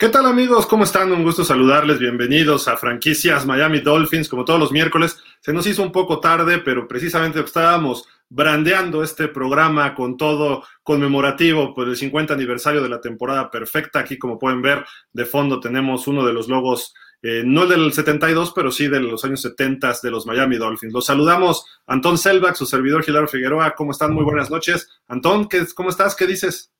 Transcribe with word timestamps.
¿Qué 0.00 0.08
tal 0.08 0.24
amigos? 0.24 0.64
¿Cómo 0.64 0.84
están? 0.84 1.12
Un 1.12 1.22
gusto 1.22 1.44
saludarles. 1.44 1.98
Bienvenidos 1.98 2.68
a 2.68 2.78
Franquicias 2.78 3.44
Miami 3.44 3.80
Dolphins. 3.80 4.30
Como 4.30 4.46
todos 4.46 4.58
los 4.58 4.72
miércoles, 4.72 5.18
se 5.42 5.52
nos 5.52 5.66
hizo 5.66 5.82
un 5.82 5.92
poco 5.92 6.20
tarde, 6.20 6.56
pero 6.56 6.88
precisamente 6.88 7.38
estábamos 7.40 8.08
brandeando 8.30 9.02
este 9.02 9.28
programa 9.28 9.94
con 9.94 10.16
todo 10.16 10.64
conmemorativo 10.82 11.74
por 11.74 11.86
el 11.86 11.96
50 11.96 12.32
aniversario 12.32 12.82
de 12.82 12.88
la 12.88 13.02
temporada 13.02 13.50
perfecta. 13.50 13.98
Aquí, 13.98 14.16
como 14.16 14.38
pueden 14.38 14.62
ver, 14.62 14.86
de 15.12 15.26
fondo 15.26 15.60
tenemos 15.60 16.08
uno 16.08 16.24
de 16.24 16.32
los 16.32 16.48
logos, 16.48 16.94
eh, 17.20 17.42
no 17.44 17.64
el 17.64 17.68
del 17.68 17.92
72, 17.92 18.54
pero 18.54 18.72
sí 18.72 18.88
de 18.88 19.00
los 19.00 19.22
años 19.26 19.42
70 19.42 19.96
de 20.02 20.10
los 20.10 20.24
Miami 20.24 20.56
Dolphins. 20.56 20.94
Los 20.94 21.04
saludamos, 21.04 21.66
Antón 21.86 22.16
Selbach, 22.16 22.56
su 22.56 22.64
servidor 22.64 23.04
Gilaro 23.04 23.28
Figueroa. 23.28 23.74
¿Cómo 23.76 23.90
están? 23.90 24.14
Muy 24.14 24.24
buenas 24.24 24.50
noches. 24.50 24.88
Antón, 25.08 25.46
¿qué, 25.46 25.66
¿cómo 25.74 25.90
estás? 25.90 26.16
¿Qué 26.16 26.26
dices? 26.26 26.72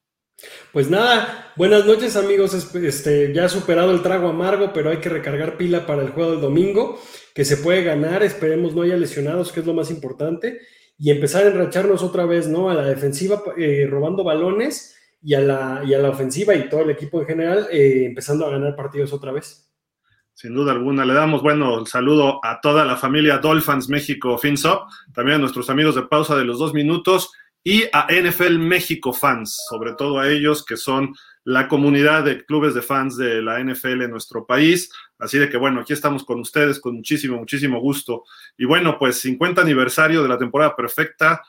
Pues 0.72 0.88
nada, 0.88 1.52
buenas 1.56 1.84
noches 1.84 2.16
amigos, 2.16 2.54
este, 2.74 3.32
ya 3.32 3.46
ha 3.46 3.48
superado 3.48 3.92
el 3.92 4.02
trago 4.02 4.28
amargo, 4.28 4.72
pero 4.72 4.90
hay 4.90 4.98
que 4.98 5.08
recargar 5.08 5.56
pila 5.56 5.86
para 5.86 6.02
el 6.02 6.10
juego 6.10 6.32
del 6.32 6.40
domingo, 6.40 7.00
que 7.34 7.44
se 7.44 7.56
puede 7.56 7.82
ganar, 7.82 8.22
esperemos 8.22 8.74
no 8.74 8.82
haya 8.82 8.96
lesionados, 8.96 9.52
que 9.52 9.60
es 9.60 9.66
lo 9.66 9.74
más 9.74 9.90
importante, 9.90 10.60
y 10.96 11.10
empezar 11.10 11.44
a 11.44 11.48
enracharnos 11.48 12.02
otra 12.02 12.26
vez, 12.26 12.46
¿no? 12.46 12.70
A 12.70 12.74
la 12.74 12.84
defensiva 12.84 13.42
eh, 13.56 13.86
robando 13.90 14.22
balones 14.22 14.96
y 15.22 15.34
a, 15.34 15.40
la, 15.40 15.82
y 15.84 15.94
a 15.94 15.98
la 15.98 16.10
ofensiva 16.10 16.54
y 16.54 16.68
todo 16.68 16.82
el 16.82 16.90
equipo 16.90 17.20
en 17.20 17.26
general 17.26 17.68
eh, 17.70 18.04
empezando 18.06 18.46
a 18.46 18.50
ganar 18.50 18.76
partidos 18.76 19.12
otra 19.12 19.32
vez. 19.32 19.70
Sin 20.34 20.54
duda 20.54 20.72
alguna, 20.72 21.04
le 21.04 21.12
damos, 21.12 21.42
bueno, 21.42 21.80
el 21.80 21.86
saludo 21.86 22.40
a 22.42 22.60
toda 22.60 22.84
la 22.84 22.96
familia 22.96 23.38
Dolphins 23.38 23.88
México 23.88 24.38
FinSop, 24.38 24.88
también 25.12 25.36
a 25.36 25.40
nuestros 25.40 25.68
amigos 25.68 25.96
de 25.96 26.02
pausa 26.02 26.36
de 26.36 26.44
los 26.44 26.58
dos 26.58 26.72
minutos 26.72 27.32
y 27.62 27.84
a 27.92 28.06
NFL 28.10 28.58
México 28.58 29.12
fans, 29.12 29.56
sobre 29.68 29.92
todo 29.94 30.18
a 30.18 30.28
ellos 30.28 30.64
que 30.64 30.76
son 30.76 31.14
la 31.44 31.68
comunidad 31.68 32.24
de 32.24 32.44
clubes 32.44 32.74
de 32.74 32.82
fans 32.82 33.16
de 33.16 33.42
la 33.42 33.62
NFL 33.62 34.02
en 34.02 34.10
nuestro 34.10 34.46
país. 34.46 34.90
Así 35.18 35.38
de 35.38 35.48
que 35.48 35.56
bueno, 35.56 35.80
aquí 35.80 35.92
estamos 35.92 36.24
con 36.24 36.40
ustedes 36.40 36.80
con 36.80 36.94
muchísimo, 36.96 37.36
muchísimo 37.36 37.80
gusto. 37.80 38.24
Y 38.56 38.64
bueno, 38.64 38.98
pues 38.98 39.20
50 39.20 39.60
aniversario 39.60 40.22
de 40.22 40.28
la 40.28 40.38
temporada 40.38 40.76
perfecta. 40.76 41.42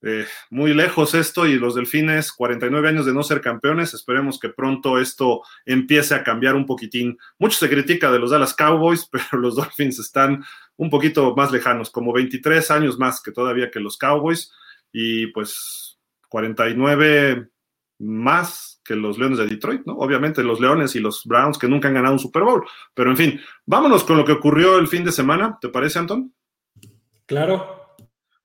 Eh, 0.00 0.26
muy 0.50 0.74
lejos 0.74 1.14
esto 1.14 1.44
y 1.44 1.58
los 1.58 1.74
delfines, 1.74 2.30
49 2.32 2.88
años 2.88 3.06
de 3.06 3.12
no 3.12 3.22
ser 3.22 3.40
campeones. 3.40 3.94
Esperemos 3.94 4.38
que 4.38 4.50
pronto 4.50 4.98
esto 4.98 5.42
empiece 5.64 6.14
a 6.14 6.22
cambiar 6.22 6.54
un 6.54 6.66
poquitín. 6.66 7.18
Mucho 7.38 7.58
se 7.58 7.68
critica 7.68 8.12
de 8.12 8.18
los 8.18 8.30
Dallas 8.30 8.54
Cowboys, 8.54 9.08
pero 9.12 9.40
los 9.40 9.56
Dolphins 9.56 9.98
están 9.98 10.44
un 10.76 10.90
poquito 10.90 11.34
más 11.34 11.50
lejanos, 11.50 11.90
como 11.90 12.12
23 12.12 12.70
años 12.70 12.98
más 12.98 13.20
que 13.20 13.32
todavía 13.32 13.70
que 13.70 13.80
los 13.80 13.96
Cowboys 13.96 14.52
y 14.92 15.28
pues 15.28 15.98
49 16.28 17.48
más 18.00 18.80
que 18.84 18.94
los 18.94 19.18
Leones 19.18 19.38
de 19.38 19.46
Detroit, 19.46 19.82
¿no? 19.84 19.94
Obviamente 19.94 20.42
los 20.42 20.60
Leones 20.60 20.94
y 20.96 21.00
los 21.00 21.24
Browns 21.24 21.58
que 21.58 21.68
nunca 21.68 21.88
han 21.88 21.94
ganado 21.94 22.14
un 22.14 22.20
Super 22.20 22.42
Bowl. 22.42 22.64
Pero 22.94 23.10
en 23.10 23.16
fin, 23.16 23.40
vámonos 23.66 24.04
con 24.04 24.16
lo 24.16 24.24
que 24.24 24.32
ocurrió 24.32 24.78
el 24.78 24.88
fin 24.88 25.04
de 25.04 25.12
semana, 25.12 25.58
¿te 25.60 25.68
parece, 25.68 25.98
Anton? 25.98 26.32
Claro. 27.26 27.96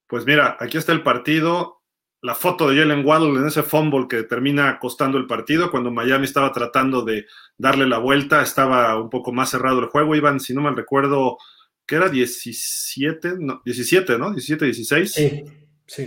Pues 0.07 0.25
mira, 0.25 0.57
aquí 0.59 0.77
está 0.77 0.91
el 0.91 1.03
partido, 1.03 1.81
la 2.21 2.35
foto 2.35 2.69
de 2.69 2.77
Jalen 2.77 3.05
Waddle 3.05 3.39
en 3.39 3.47
ese 3.47 3.63
fumble 3.63 4.07
que 4.09 4.23
termina 4.23 4.79
costando 4.79 5.17
el 5.17 5.27
partido, 5.27 5.71
cuando 5.71 5.91
Miami 5.91 6.25
estaba 6.25 6.51
tratando 6.51 7.03
de 7.03 7.25
darle 7.57 7.87
la 7.87 7.99
vuelta, 7.99 8.41
estaba 8.41 8.99
un 8.99 9.09
poco 9.09 9.31
más 9.31 9.49
cerrado 9.49 9.79
el 9.79 9.87
juego, 9.87 10.15
iban, 10.15 10.39
si 10.39 10.53
no 10.53 10.61
mal 10.61 10.75
recuerdo, 10.75 11.37
que 11.85 11.95
era 11.95 12.09
17, 12.09 13.35
no, 13.39 13.61
17, 13.63 14.17
¿no? 14.17 14.31
17, 14.31 14.65
16. 14.65 15.11
Sí. 15.11 15.43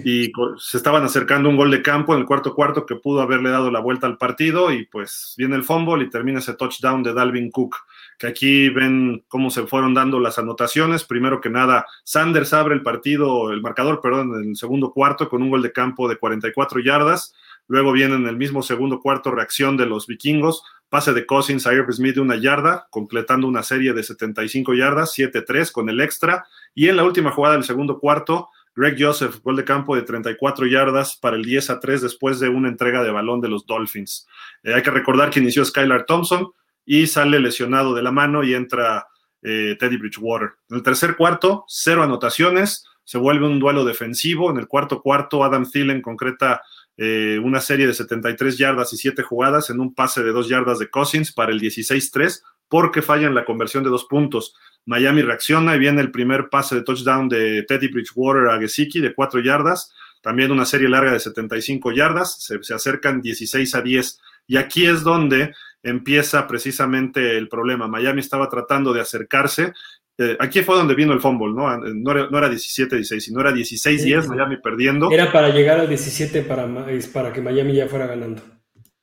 Y 0.05 0.33
se 0.59 0.79
estaban 0.79 1.05
acercando 1.05 1.49
un 1.51 1.57
gol 1.57 1.71
de 1.71 1.83
campo 1.83 2.15
en 2.15 2.21
el 2.21 2.27
cuarto 2.27 2.55
cuarto 2.55 2.87
que 2.87 2.97
pudo 2.97 3.21
haberle 3.21 3.51
dado 3.51 3.71
la 3.71 3.81
vuelta 3.81 4.07
al 4.07 4.17
partido 4.17 4.73
y 4.73 4.87
pues 4.87 5.35
viene 5.37 5.55
el 5.55 5.65
fumble 5.65 6.05
y 6.05 6.11
termina 6.11 6.39
ese 6.39 6.55
touchdown 6.55 7.03
de 7.03 7.13
Dalvin 7.13 7.51
Cook, 7.51 7.77
que 8.19 8.27
aquí 8.27 8.71
ven 8.71 9.25
cómo 9.29 9.51
se 9.51 9.67
fueron 9.67 9.93
dando 9.93 10.19
las 10.19 10.39
anotaciones. 10.39 11.05
Primero 11.05 11.41
que 11.41 11.51
nada, 11.51 11.87
Sanders 12.05 12.55
abre 12.55 12.75
el 12.75 12.83
partido, 12.83 13.53
el 13.53 13.61
marcador, 13.61 14.01
perdón, 14.01 14.35
en 14.43 14.51
el 14.51 14.57
segundo 14.57 14.93
cuarto 14.93 15.29
con 15.29 15.43
un 15.43 15.51
gol 15.51 15.63
de 15.63 15.73
campo 15.73 16.09
de 16.09 16.17
44 16.17 16.81
yardas. 16.81 17.35
Luego 17.69 17.93
viene 17.93 18.15
en 18.15 18.27
el 18.27 18.37
mismo 18.37 18.63
segundo 18.63 19.01
cuarto 19.01 19.31
reacción 19.31 19.77
de 19.77 19.87
los 19.87 20.07
vikingos, 20.07 20.63
pase 20.89 21.13
de 21.13 21.27
Cousins 21.27 21.67
a 21.67 21.75
Irv 21.75 21.93
Smith 21.93 22.15
de 22.15 22.21
una 22.21 22.37
yarda, 22.37 22.87
completando 22.91 23.47
una 23.47 23.63
serie 23.63 23.93
de 23.93 24.03
75 24.03 24.73
yardas, 24.75 25.13
7-3 25.17 25.71
con 25.73 25.89
el 25.91 26.01
extra. 26.01 26.47
Y 26.75 26.89
en 26.89 26.97
la 26.97 27.05
última 27.05 27.33
jugada 27.33 27.57
del 27.57 27.65
segundo 27.65 27.99
cuarto, 27.99 28.49
Greg 28.77 28.97
Joseph, 28.99 29.41
gol 29.43 29.57
de 29.57 29.65
campo 29.65 29.97
de 29.97 30.03
34 30.03 30.67
yardas 30.67 31.17
para 31.17 31.37
el 31.37 31.45
10 31.45 31.71
a 31.71 31.81
3 31.81 32.03
después 32.03 32.39
de 32.39 32.51
una 32.51 32.69
entrega 32.69 33.03
de 33.03 33.11
balón 33.11 33.41
de 33.41 33.49
los 33.49 33.65
Dolphins. 33.65 34.29
Eh, 34.63 34.75
hay 34.75 34.83
que 34.83 34.91
recordar 34.91 35.31
que 35.31 35.41
inició 35.41 35.65
Skylar 35.65 36.05
Thompson 36.05 36.53
y 36.85 37.07
sale 37.07 37.41
lesionado 37.41 37.95
de 37.95 38.03
la 38.03 38.13
mano 38.13 38.45
y 38.45 38.55
entra 38.55 39.07
eh, 39.43 39.77
Teddy 39.81 39.97
Bridgewater. 39.97 40.51
En 40.69 40.77
el 40.77 40.83
tercer 40.83 41.17
cuarto, 41.17 41.65
cero 41.67 42.03
anotaciones, 42.03 42.85
se 43.03 43.17
vuelve 43.17 43.47
un 43.47 43.59
duelo 43.59 43.85
defensivo. 43.85 44.51
En 44.51 44.59
el 44.59 44.69
cuarto 44.69 45.01
cuarto, 45.01 45.43
Adam 45.43 45.69
Thielen 45.69 46.03
concreta 46.03 46.61
eh, 46.99 47.41
una 47.43 47.61
serie 47.61 47.87
de 47.87 47.95
73 47.95 48.59
yardas 48.59 48.93
y 48.93 48.99
7 48.99 49.23
jugadas 49.23 49.71
en 49.71 49.81
un 49.81 49.95
pase 49.95 50.23
de 50.23 50.33
2 50.33 50.49
yardas 50.49 50.79
de 50.79 50.91
Cousins 50.91 51.33
para 51.33 51.53
el 51.53 51.61
16-3 51.61 52.43
porque 52.69 53.03
fallan 53.03 53.35
la 53.35 53.45
conversión 53.45 53.85
de 53.85 53.91
dos 53.91 54.05
puntos. 54.05 54.55
Miami 54.87 55.23
reacciona 55.23 55.75
y 55.75 55.79
viene 55.79 56.01
el 56.01 56.13
primer 56.13 56.49
pase 56.49 56.77
de 56.77 56.83
touchdown 56.83 57.29
de 57.29 57.65
Teddy 57.65 57.89
Bridgewater 57.89 58.49
a 58.49 58.59
Gesicki 58.59 59.01
de 59.01 59.15
4 59.15 59.41
yardas. 59.41 59.93
También 60.23 60.53
una 60.53 60.65
serie 60.65 60.89
larga 60.89 61.13
de 61.13 61.21
75 61.21 61.93
yardas. 61.93 62.37
Se, 62.41 62.75
acercan 62.75 63.21
16 63.21 63.75
a 63.75 63.83
10. 63.83 64.19
Y 64.47 64.57
aquí 64.57 64.87
es 64.87 65.03
donde 65.03 65.53
empieza 65.83 66.47
precisamente 66.47 67.37
el 67.37 67.49
problema. 67.49 67.89
Miami 67.89 68.21
estaba 68.21 68.49
tratando 68.49 68.93
de 68.93 69.01
acercarse. 69.01 69.73
Eh, 70.19 70.37
aquí 70.41 70.63
fue 70.63 70.77
donde 70.77 70.95
vino 70.95 71.13
el 71.13 71.21
fumble, 71.21 71.53
¿no? 71.53 71.77
No 71.79 72.11
era, 72.13 72.31
no 72.31 72.39
era 72.39 72.49
17-16, 72.49 73.21
sino 73.21 73.41
era 73.41 73.51
16-10, 73.51 74.29
Miami 74.29 74.57
perdiendo. 74.57 75.11
Era 75.11 75.31
para 75.31 75.51
llegar 75.51 75.79
al 75.79 75.89
17 75.89 76.43
para, 76.43 76.67
para 77.13 77.33
que 77.33 77.43
Miami 77.43 77.75
ya 77.75 77.87
fuera 77.87 78.07
ganando. 78.07 78.41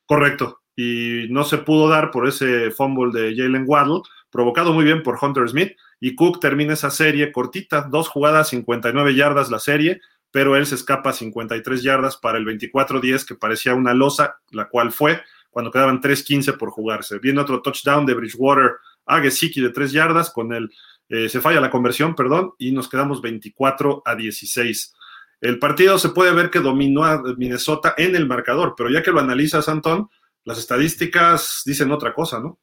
Correcto. 0.05 0.62
Y 0.75 1.27
no 1.29 1.43
se 1.43 1.59
pudo 1.59 1.87
dar 1.87 2.11
por 2.11 2.27
ese 2.27 2.71
fumble 2.71 3.11
de 3.11 3.35
Jalen 3.35 3.65
Waddle 3.67 4.01
provocado 4.33 4.73
muy 4.73 4.83
bien 4.83 5.03
por 5.03 5.19
Hunter 5.21 5.47
Smith, 5.47 5.77
y 5.99 6.15
Cook 6.15 6.39
termina 6.39 6.73
esa 6.73 6.89
serie 6.89 7.31
cortita, 7.31 7.83
dos 7.83 8.09
jugadas, 8.09 8.49
59 8.49 9.13
yardas 9.13 9.51
la 9.51 9.59
serie, 9.59 10.01
pero 10.31 10.55
él 10.55 10.65
se 10.65 10.73
escapa 10.73 11.13
53 11.13 11.83
yardas 11.83 12.17
para 12.17 12.39
el 12.39 12.45
24-10, 12.45 13.25
que 13.27 13.35
parecía 13.35 13.75
una 13.75 13.93
losa, 13.93 14.39
la 14.49 14.67
cual 14.67 14.91
fue 14.91 15.21
cuando 15.51 15.69
quedaban 15.69 16.01
3-15 16.01 16.57
por 16.57 16.71
jugarse. 16.71 17.19
Viene 17.19 17.41
otro 17.41 17.61
touchdown 17.61 18.07
de 18.07 18.15
Bridgewater 18.15 18.71
a 19.05 19.21
Gesicki 19.21 19.61
de 19.61 19.69
3 19.69 19.91
yardas, 19.91 20.31
con 20.31 20.51
él 20.51 20.71
eh, 21.09 21.29
se 21.29 21.39
falla 21.39 21.61
la 21.61 21.69
conversión, 21.69 22.15
perdón, 22.15 22.53
y 22.57 22.71
nos 22.71 22.89
quedamos 22.89 23.21
24 23.21 24.01
a 24.03 24.15
16. 24.15 24.95
El 25.41 25.59
partido 25.59 25.99
se 25.99 26.09
puede 26.09 26.33
ver 26.33 26.49
que 26.49 26.59
dominó 26.59 27.03
a 27.03 27.21
Minnesota 27.37 27.93
en 27.97 28.15
el 28.15 28.25
marcador, 28.25 28.73
pero 28.75 28.89
ya 28.89 29.03
que 29.03 29.11
lo 29.11 29.19
analizas, 29.19 29.69
Antón, 29.69 30.09
las 30.45 30.59
estadísticas 30.59 31.61
dicen 31.65 31.91
otra 31.91 32.13
cosa, 32.13 32.39
¿no? 32.39 32.59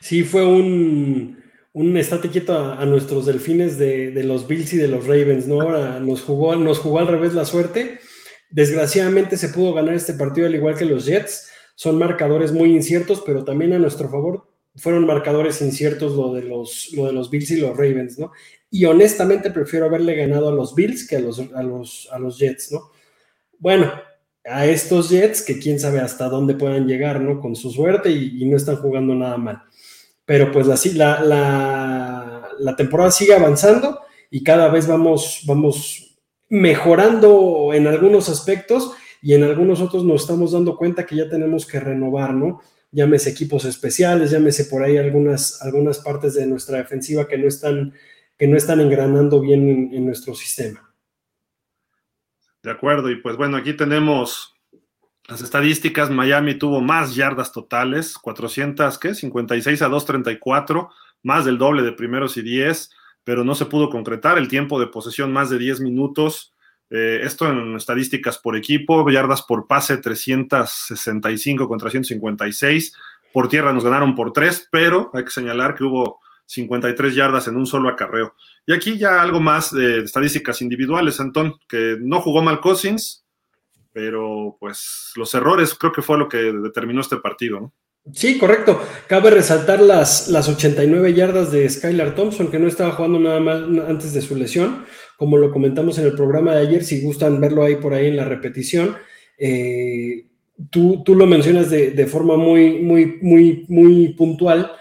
Sí, 0.00 0.22
fue 0.22 0.44
un, 0.44 1.42
un 1.72 1.96
estate 1.96 2.28
quieto 2.28 2.58
a, 2.58 2.84
nuestros 2.84 3.26
delfines 3.26 3.78
de, 3.78 4.12
los 4.24 4.46
Bills 4.46 4.72
y 4.74 4.76
de 4.76 4.88
los 4.88 5.06
Ravens, 5.06 5.46
¿no? 5.46 5.62
Ahora 5.62 6.00
nos 6.00 6.22
jugó, 6.22 6.54
nos 6.56 6.78
jugó 6.78 6.98
al 6.98 7.08
revés 7.08 7.34
la 7.34 7.44
suerte. 7.44 7.98
Desgraciadamente 8.50 9.36
se 9.36 9.48
pudo 9.48 9.72
ganar 9.72 9.94
este 9.94 10.14
partido 10.14 10.46
al 10.46 10.54
igual 10.54 10.76
que 10.76 10.84
los 10.84 11.06
Jets. 11.06 11.50
Son 11.74 11.98
marcadores 11.98 12.52
muy 12.52 12.74
inciertos, 12.74 13.22
pero 13.24 13.44
también 13.44 13.72
a 13.72 13.78
nuestro 13.78 14.10
favor 14.10 14.46
fueron 14.76 15.06
marcadores 15.06 15.60
inciertos 15.60 16.14
lo 16.14 16.32
de 16.32 16.42
los, 16.42 16.92
lo 16.92 17.06
de 17.06 17.12
los 17.12 17.30
Bills 17.30 17.50
y 17.50 17.60
los 17.60 17.76
Ravens, 17.76 18.18
¿no? 18.18 18.32
Y 18.70 18.84
honestamente 18.86 19.50
prefiero 19.50 19.86
haberle 19.86 20.14
ganado 20.14 20.48
a 20.48 20.52
los 20.52 20.74
Bills 20.74 21.06
que 21.06 21.16
a 21.16 21.20
los, 21.20 21.40
a 21.54 21.62
los, 21.62 22.08
a 22.10 22.18
los 22.18 22.38
Jets, 22.38 22.72
¿no? 22.72 22.90
Bueno, 23.58 23.92
a 24.44 24.66
estos 24.66 25.10
Jets 25.10 25.42
que 25.42 25.58
quién 25.58 25.78
sabe 25.78 26.00
hasta 26.00 26.28
dónde 26.28 26.54
puedan 26.54 26.86
llegar, 26.86 27.20
¿no? 27.20 27.40
Con 27.40 27.54
su 27.54 27.70
suerte 27.70 28.10
y, 28.10 28.44
no 28.46 28.56
están 28.56 28.76
jugando 28.76 29.14
nada 29.14 29.36
mal. 29.36 29.62
Pero 30.24 30.50
pues 30.52 30.68
así, 30.68 30.92
la, 30.92 31.20
la, 32.58 32.76
temporada 32.76 33.10
sigue 33.10 33.34
avanzando 33.34 34.00
y 34.30 34.42
cada 34.42 34.68
vez 34.68 34.86
vamos, 34.86 35.42
vamos 35.46 36.18
mejorando 36.48 37.70
en 37.72 37.86
algunos 37.86 38.28
aspectos 38.28 38.92
y 39.20 39.34
en 39.34 39.44
algunos 39.44 39.80
otros 39.80 40.04
nos 40.04 40.22
estamos 40.22 40.52
dando 40.52 40.76
cuenta 40.76 41.06
que 41.06 41.16
ya 41.16 41.28
tenemos 41.28 41.66
que 41.66 41.80
renovar, 41.80 42.34
¿no? 42.34 42.60
Llámese 42.90 43.30
equipos 43.30 43.64
especiales, 43.64 44.30
llámese 44.30 44.66
por 44.66 44.82
ahí 44.82 44.96
algunas, 44.96 45.62
algunas 45.62 45.98
partes 45.98 46.34
de 46.34 46.46
nuestra 46.46 46.78
defensiva 46.78 47.26
que 47.26 47.38
no 47.38 47.48
están, 47.48 47.94
que 48.36 48.46
no 48.46 48.56
están 48.56 48.80
engranando 48.80 49.40
bien 49.40 49.90
en 49.92 50.04
nuestro 50.04 50.34
sistema. 50.34 50.91
De 52.62 52.70
acuerdo, 52.70 53.10
y 53.10 53.16
pues 53.16 53.36
bueno, 53.36 53.56
aquí 53.56 53.72
tenemos 53.74 54.56
las 55.28 55.40
estadísticas. 55.40 56.10
Miami 56.10 56.54
tuvo 56.54 56.80
más 56.80 57.14
yardas 57.14 57.52
totales, 57.52 58.16
400, 58.18 58.98
¿qué? 58.98 59.14
56 59.14 59.82
a 59.82 59.88
234, 59.88 60.90
más 61.22 61.44
del 61.44 61.58
doble 61.58 61.82
de 61.82 61.92
primeros 61.92 62.36
y 62.36 62.42
10, 62.42 62.90
pero 63.24 63.44
no 63.44 63.54
se 63.54 63.66
pudo 63.66 63.90
concretar. 63.90 64.38
El 64.38 64.48
tiempo 64.48 64.78
de 64.78 64.86
posesión 64.86 65.32
más 65.32 65.50
de 65.50 65.58
10 65.58 65.80
minutos. 65.80 66.54
Eh, 66.90 67.20
esto 67.22 67.50
en 67.50 67.74
estadísticas 67.74 68.38
por 68.38 68.54
equipo, 68.54 69.08
yardas 69.08 69.42
por 69.42 69.66
pase 69.66 69.96
365 69.96 71.66
contra 71.66 71.90
156, 71.90 72.92
por 73.32 73.48
tierra 73.48 73.72
nos 73.72 73.82
ganaron 73.82 74.14
por 74.14 74.34
tres, 74.34 74.68
pero 74.70 75.10
hay 75.14 75.24
que 75.24 75.30
señalar 75.30 75.74
que 75.74 75.84
hubo 75.84 76.20
53 76.52 77.14
yardas 77.14 77.48
en 77.48 77.56
un 77.56 77.66
solo 77.66 77.88
acarreo. 77.88 78.34
Y 78.66 78.74
aquí 78.74 78.98
ya 78.98 79.22
algo 79.22 79.40
más 79.40 79.72
de 79.72 80.00
estadísticas 80.00 80.60
individuales, 80.60 81.18
Antón, 81.18 81.54
que 81.66 81.96
no 81.98 82.20
jugó 82.20 82.42
mal 82.42 82.60
Cousins, 82.60 83.24
pero 83.92 84.56
pues 84.60 85.12
los 85.16 85.34
errores 85.34 85.74
creo 85.74 85.92
que 85.92 86.02
fue 86.02 86.18
lo 86.18 86.28
que 86.28 86.38
determinó 86.38 87.00
este 87.00 87.16
partido, 87.16 87.60
¿no? 87.60 87.72
Sí, 88.12 88.36
correcto. 88.36 88.82
Cabe 89.06 89.30
resaltar 89.30 89.80
las, 89.80 90.28
las 90.28 90.48
89 90.48 91.14
yardas 91.14 91.52
de 91.52 91.68
Skylar 91.68 92.14
Thompson, 92.14 92.50
que 92.50 92.58
no 92.58 92.66
estaba 92.66 92.90
jugando 92.92 93.20
nada 93.20 93.38
mal 93.38 93.84
antes 93.88 94.12
de 94.12 94.20
su 94.20 94.34
lesión, 94.34 94.84
como 95.16 95.38
lo 95.38 95.52
comentamos 95.52 95.98
en 95.98 96.06
el 96.06 96.14
programa 96.14 96.54
de 96.54 96.66
ayer, 96.66 96.84
si 96.84 97.00
gustan 97.00 97.40
verlo 97.40 97.62
ahí 97.62 97.76
por 97.76 97.94
ahí 97.94 98.08
en 98.08 98.16
la 98.16 98.24
repetición. 98.24 98.96
Eh, 99.38 100.26
tú, 100.70 101.02
tú, 101.04 101.14
lo 101.14 101.26
mencionas 101.26 101.70
de, 101.70 101.92
de, 101.92 102.06
forma 102.06 102.36
muy, 102.36 102.80
muy, 102.80 103.18
muy, 103.22 103.66
muy 103.68 104.08
puntual. 104.14 104.72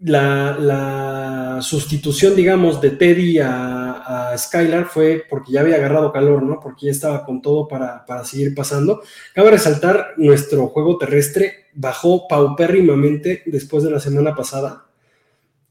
La, 0.00 1.58
sustitución, 1.60 2.36
digamos, 2.36 2.80
de 2.80 2.90
Teddy 2.90 3.40
a, 3.40 4.34
Skylar 4.36 4.86
fue 4.86 5.24
porque 5.28 5.52
ya 5.52 5.60
había 5.60 5.76
agarrado 5.76 6.12
calor, 6.12 6.42
¿no? 6.42 6.60
Porque 6.60 6.86
ya 6.86 6.92
estaba 6.92 7.24
con 7.24 7.42
todo 7.42 7.66
para, 7.66 8.06
para 8.06 8.24
seguir 8.24 8.54
pasando. 8.54 9.02
Cabe 9.34 9.50
resaltar 9.50 10.14
nuestro 10.16 10.68
juego 10.68 10.98
terrestre 10.98 11.68
bajó 11.78 12.26
paupérrimamente 12.26 13.42
después 13.46 13.84
de 13.84 13.90
la 13.90 14.00
semana 14.00 14.34
pasada, 14.34 14.86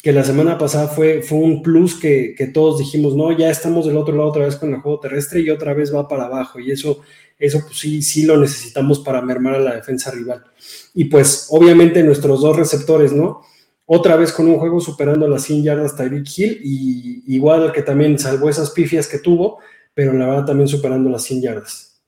que 0.02 0.14
la 0.14 0.24
semana 0.24 0.58
pasada 0.58 0.88
fue, 0.88 1.22
fue 1.22 1.38
un 1.40 1.62
plus 1.62 1.96
que, 1.96 2.34
todos 2.54 2.80
dijimos, 2.80 3.14
no, 3.14 3.38
ya 3.38 3.50
estamos 3.50 3.86
del 3.86 3.98
otro 3.98 4.16
lado 4.16 4.30
otra 4.30 4.46
vez 4.46 4.56
con 4.56 4.74
el 4.74 4.80
juego 4.80 5.02
terrestre 5.02 5.42
y 5.42 5.50
otra 5.50 5.74
vez 5.74 5.94
va 5.94 6.08
para 6.08 6.26
abajo 6.26 6.62
y 6.62 6.72
eso, 6.72 7.02
eso 7.38 7.60
pues 7.60 7.78
sí, 7.78 8.02
sí 8.02 8.24
lo 8.24 8.38
necesitamos 8.38 9.00
para 9.00 9.22
mermar 9.22 9.56
a 9.56 9.60
la 9.60 9.76
defensa 9.76 10.10
rival. 10.12 10.46
Y 10.94 11.06
pues 11.06 11.48
obviamente 11.50 12.02
nuestros 12.04 12.40
dos 12.40 12.56
receptores, 12.56 13.12
¿no? 13.12 13.42
Otra 13.90 14.18
vez 14.18 14.34
con 14.34 14.48
un 14.48 14.60
juego 14.60 14.82
superando 14.82 15.30
las 15.30 15.44
100 15.44 15.64
yardas 15.64 15.96
Tyreek 15.96 16.28
Hill 16.38 16.60
y 16.62 17.24
igual 17.36 17.72
que 17.72 17.84
también 17.84 18.20
salvó 18.20 18.50
esas 18.50 18.72
pifias 18.72 19.08
que 19.08 19.20
tuvo, 19.20 19.60
pero 19.94 20.12
la 20.12 20.28
verdad 20.28 20.46
también 20.46 20.68
superando 20.68 21.10
las 21.10 21.24
100 21.24 21.42
yardas. 21.42 22.04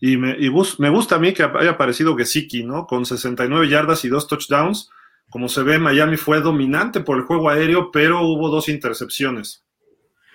Y 0.00 0.16
me, 0.16 0.36
me 0.36 0.90
gusta 0.90 1.14
a 1.14 1.18
mí 1.20 1.32
que 1.32 1.44
haya 1.44 1.70
aparecido 1.70 2.16
Gesicki, 2.16 2.64
¿no? 2.64 2.88
Con 2.88 3.06
69 3.06 3.68
yardas 3.68 4.04
y 4.04 4.08
dos 4.08 4.26
touchdowns. 4.26 4.90
Como 5.30 5.48
se 5.48 5.62
ve, 5.62 5.78
Miami 5.78 6.16
fue 6.16 6.40
dominante 6.40 6.98
por 6.98 7.18
el 7.18 7.22
juego 7.22 7.48
aéreo, 7.48 7.92
pero 7.92 8.22
hubo 8.22 8.48
dos 8.48 8.68
intercepciones. 8.68 9.64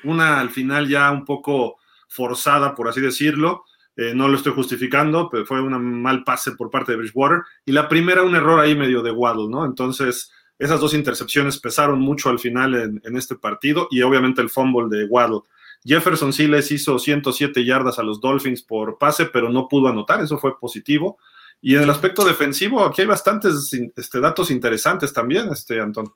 Una 0.06 0.40
al 0.40 0.52
final 0.52 0.88
ya 0.88 1.12
un 1.12 1.26
poco 1.26 1.76
forzada, 2.08 2.76
por 2.76 2.88
así 2.88 3.02
decirlo. 3.02 3.66
Eh, 3.98 4.14
no 4.16 4.30
lo 4.30 4.38
estoy 4.38 4.54
justificando, 4.54 5.28
pero 5.30 5.46
fue 5.46 5.62
un 5.62 6.02
mal 6.02 6.24
pase 6.24 6.54
por 6.54 6.70
parte 6.70 6.94
de 6.94 7.00
Bridgewater. 7.00 7.42
Y 7.66 7.74
la 7.74 7.90
primera, 7.90 8.24
un 8.24 8.36
error 8.36 8.62
ahí 8.62 8.74
medio 8.74 9.02
de 9.02 9.12
Waddle, 9.12 9.50
¿no? 9.50 9.66
Entonces, 9.66 10.32
esas 10.60 10.80
dos 10.80 10.94
intercepciones 10.94 11.60
pesaron 11.60 12.00
mucho 12.00 12.30
al 12.30 12.40
final 12.40 13.02
en, 13.04 13.18
este 13.18 13.36
partido 13.36 13.88
y 13.92 14.02
obviamente 14.02 14.42
el 14.42 14.50
fumble 14.50 14.88
de 14.96 15.06
Waddle. 15.06 15.42
Jefferson 15.86 16.34
sí 16.34 16.48
les 16.48 16.72
hizo 16.72 16.98
107 16.98 17.64
yardas 17.64 18.00
a 18.00 18.04
los 18.04 18.20
Dolphins 18.20 18.64
por 18.64 18.98
pase, 18.98 19.26
pero 19.26 19.50
no 19.50 19.68
pudo 19.68 19.88
anotar, 19.88 20.22
eso 20.22 20.40
fue 20.40 20.60
positivo. 20.60 21.20
Y 21.62 21.76
en 21.76 21.84
el 21.84 21.90
aspecto 21.90 22.26
defensivo, 22.26 22.84
aquí 22.84 23.02
hay 23.02 23.08
bastantes 23.08 23.72
este, 23.96 24.20
datos 24.20 24.52
interesantes 24.52 25.14
también, 25.14 25.50
este, 25.52 25.80
Antón. 25.80 26.12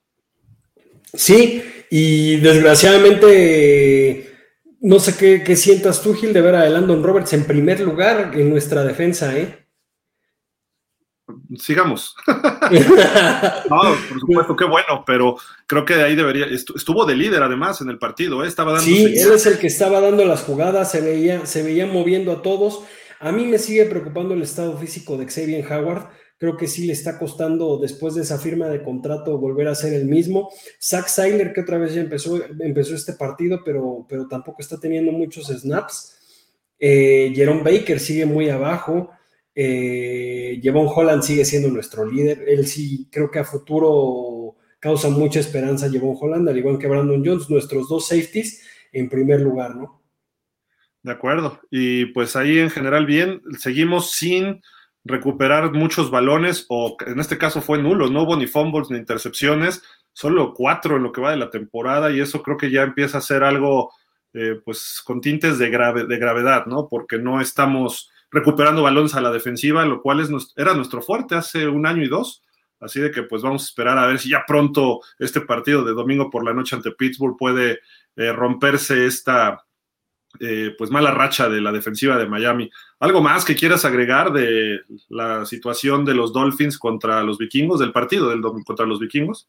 Sí, 1.14 1.64
y 1.90 2.38
desgraciadamente, 2.38 4.34
no 4.82 5.00
sé 5.00 5.16
qué, 5.18 5.44
qué 5.44 5.56
sientas 5.56 6.02
tú, 6.02 6.14
Gil, 6.14 6.34
de 6.34 6.42
ver 6.42 6.56
a 6.56 6.70
Landon 6.70 7.04
Roberts 7.04 7.34
en 7.34 7.46
primer 7.46 7.80
lugar 7.82 8.32
en 8.34 8.50
nuestra 8.50 8.84
defensa, 8.84 9.38
¿eh? 9.38 9.61
Sigamos. 11.58 12.16
no, 12.28 13.82
por 14.10 14.20
supuesto, 14.20 14.56
qué 14.56 14.66
bueno, 14.66 15.04
pero 15.06 15.38
creo 15.68 15.86
que 15.86 15.96
ahí 15.96 16.16
debería, 16.16 16.46
estuvo 16.46 17.06
de 17.06 17.16
líder 17.16 17.44
además 17.44 17.82
en 17.82 17.90
el 17.90 17.98
partido, 17.98 18.44
¿eh? 18.44 18.48
estaba 18.48 18.74
dando. 18.74 18.86
Sí, 18.86 19.06
él 19.06 19.32
es 19.34 19.46
el 19.46 19.60
que 19.60 19.68
estaba 19.68 20.00
dando 20.00 20.26
las 20.26 20.44
jugadas, 20.44 20.92
se 20.92 21.02
veía, 21.02 21.46
se 21.46 21.64
veía 21.64 21.86
moviendo 21.86 22.32
a 22.32 22.42
todos. 22.42 22.84
A 23.20 23.32
mí 23.32 23.46
me 23.46 23.60
sigue 23.60 23.86
preocupando 23.86 24.34
el 24.34 24.42
estado 24.42 24.78
físico 24.78 25.18
de 25.18 25.28
Xavier 25.28 25.66
Howard. 25.72 26.10
Creo 26.38 26.58
que 26.58 26.68
sí 26.68 26.88
le 26.88 26.94
está 26.94 27.20
costando, 27.20 27.78
después 27.78 28.16
de 28.16 28.24
esa 28.24 28.40
firma 28.40 28.68
de 28.68 28.82
contrato, 28.82 29.38
volver 29.38 29.68
a 29.68 29.76
ser 29.76 29.94
el 29.94 30.06
mismo. 30.06 30.50
Zach 30.82 31.08
Seiler, 31.08 31.54
que 31.54 31.62
otra 31.62 31.78
vez 31.78 31.94
ya 31.94 32.02
empezó, 32.02 32.40
empezó 32.60 32.96
este 32.96 33.14
partido, 33.14 33.62
pero, 33.64 34.08
pero 34.10 34.28
tampoco 34.28 34.58
está 34.60 34.80
teniendo 34.80 35.12
muchos 35.12 35.50
snaps. 35.50 36.18
Eh, 36.80 37.32
Jerome 37.36 37.62
Baker 37.62 38.00
sigue 38.00 38.26
muy 38.26 38.50
abajo. 38.50 39.12
Eh, 39.54 40.60
Jevon 40.62 40.88
Holland 40.94 41.24
sigue 41.24 41.46
siendo 41.46 41.70
nuestro 41.70 42.06
líder. 42.06 42.46
Él 42.48 42.68
sí 42.68 43.08
creo 43.12 43.30
que 43.30 43.40
a 43.40 43.44
futuro 43.44 44.56
causa 44.80 45.10
mucha 45.10 45.40
esperanza 45.40 45.90
Jevon 45.90 46.18
Holland, 46.20 46.50
al 46.50 46.58
igual 46.58 46.78
que 46.78 46.88
Brandon 46.88 47.24
Jones, 47.24 47.50
nuestros 47.50 47.88
dos 47.88 48.08
safeties 48.08 48.66
en 48.92 49.10
primer 49.10 49.42
lugar, 49.42 49.76
¿no? 49.76 50.02
De 51.04 51.12
acuerdo. 51.12 51.60
Y 51.70 52.06
pues 52.08 52.36
ahí 52.36 52.60
en 52.60 52.70
general 52.70 53.06
bien, 53.06 53.42
seguimos 53.58 54.12
sin 54.12 54.62
recuperar 55.04 55.72
muchos 55.74 56.12
balones, 56.12 56.66
o 56.70 56.96
en 57.06 57.20
este 57.20 57.38
caso 57.38 57.62
fue 57.62 57.82
nulo, 57.82 58.10
no 58.10 58.24
hubo 58.24 58.38
ni 58.38 58.46
fumbles 58.46 58.92
ni 58.92 58.98
intercepciones, 58.98 59.82
solo 60.14 60.54
cuatro 60.54 60.98
en 60.98 61.04
lo 61.04 61.12
que 61.12 61.22
va 61.22 61.32
de 61.32 61.38
la 61.38 61.50
temporada, 61.50 62.12
y 62.12 62.20
eso 62.20 62.44
creo 62.44 62.58
que 62.58 62.70
ya 62.70 62.84
empieza 62.84 63.18
a 63.18 63.22
ser 63.22 63.44
algo, 63.44 63.92
eh, 64.34 64.60
pues, 64.64 65.02
con 65.04 65.22
tintes 65.22 65.58
de, 65.58 65.70
grave, 65.70 66.06
de 66.06 66.18
gravedad, 66.18 66.68
¿no? 66.68 66.88
Porque 66.88 67.18
no 67.18 67.42
estamos 67.42 68.12
recuperando 68.32 68.84
balones 68.84 69.14
a 69.16 69.22
la 69.22 69.32
defensiva, 69.32 69.86
lo 69.86 70.02
cual 70.02 70.22
es, 70.22 70.30
era 70.56 70.74
nuestro 70.74 71.02
fuerte 71.02 71.36
hace 71.36 71.68
un 71.68 71.86
año 71.86 72.04
y 72.04 72.08
dos. 72.08 72.44
Así 72.80 73.00
de 73.00 73.12
que 73.12 73.24
pues 73.24 73.44
vamos 73.44 73.62
a 73.62 73.66
esperar 73.66 73.98
a 74.00 74.08
ver 74.08 74.18
si 74.18 74.30
ya 74.30 74.44
pronto 74.48 75.02
este 75.20 75.42
partido 75.42 75.84
de 75.84 75.94
domingo 75.94 76.32
por 76.32 76.44
la 76.44 76.54
noche 76.54 76.76
ante 76.76 76.92
Pittsburgh 76.92 77.38
puede 77.38 77.80
eh, 78.16 78.32
romperse 78.34 79.06
esta 79.06 79.64
eh, 80.40 80.74
pues 80.78 80.90
mala 80.90 81.12
racha 81.12 81.48
de 81.48 81.62
la 81.62 81.72
defensiva 81.72 82.18
de 82.18 82.26
Miami. 82.26 82.72
¿Algo 83.00 83.22
más 83.22 83.46
que 83.46 83.56
quieras 83.56 83.86
agregar 83.86 84.32
de 84.32 84.82
la 85.10 85.46
situación 85.46 86.06
de 86.06 86.16
los 86.16 86.34
Dolphins 86.34 86.80
contra 86.80 87.22
los 87.22 87.38
vikingos, 87.38 87.80
del 87.80 87.92
partido 87.92 88.30
del 88.30 88.42
contra 88.42 88.86
los 88.86 89.00
vikingos? 89.00 89.48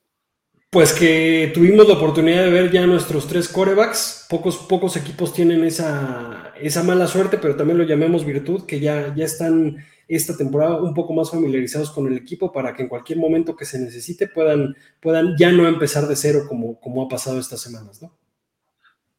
Pues 0.73 0.95
que 0.95 1.50
tuvimos 1.52 1.87
la 1.87 1.93
oportunidad 1.93 2.45
de 2.45 2.50
ver 2.50 2.71
ya 2.71 2.87
nuestros 2.87 3.29
tres 3.29 3.47
corebacks. 3.47 4.25
Pocos, 4.31 4.57
pocos 4.57 4.97
equipos 4.97 5.35
tienen 5.35 5.64
esa, 5.64 6.55
esa 6.59 6.83
mala 6.83 7.07
suerte, 7.09 7.37
pero 7.37 7.57
también 7.57 7.76
lo 7.76 7.85
llamemos 7.85 8.25
virtud, 8.25 8.64
que 8.64 8.81
ya, 8.81 9.14
ya 9.14 9.26
están 9.26 9.85
esta 10.09 10.35
temporada 10.35 10.81
un 10.81 10.95
poco 10.95 11.12
más 11.12 11.31
familiarizados 11.31 11.91
con 11.91 12.07
el 12.07 12.17
equipo 12.17 12.52
para 12.52 12.73
que 12.73 12.85
en 12.85 12.88
cualquier 12.88 13.19
momento 13.19 13.55
que 13.55 13.67
se 13.67 13.79
necesite 13.79 14.29
puedan, 14.29 14.75
puedan 14.99 15.37
ya 15.38 15.52
no 15.52 15.69
empezar 15.69 16.07
de 16.07 16.17
cero 16.17 16.47
como, 16.49 16.81
como 16.81 17.05
ha 17.05 17.09
pasado 17.09 17.38
estas 17.38 17.61
semanas, 17.61 18.00
¿no? 18.00 18.17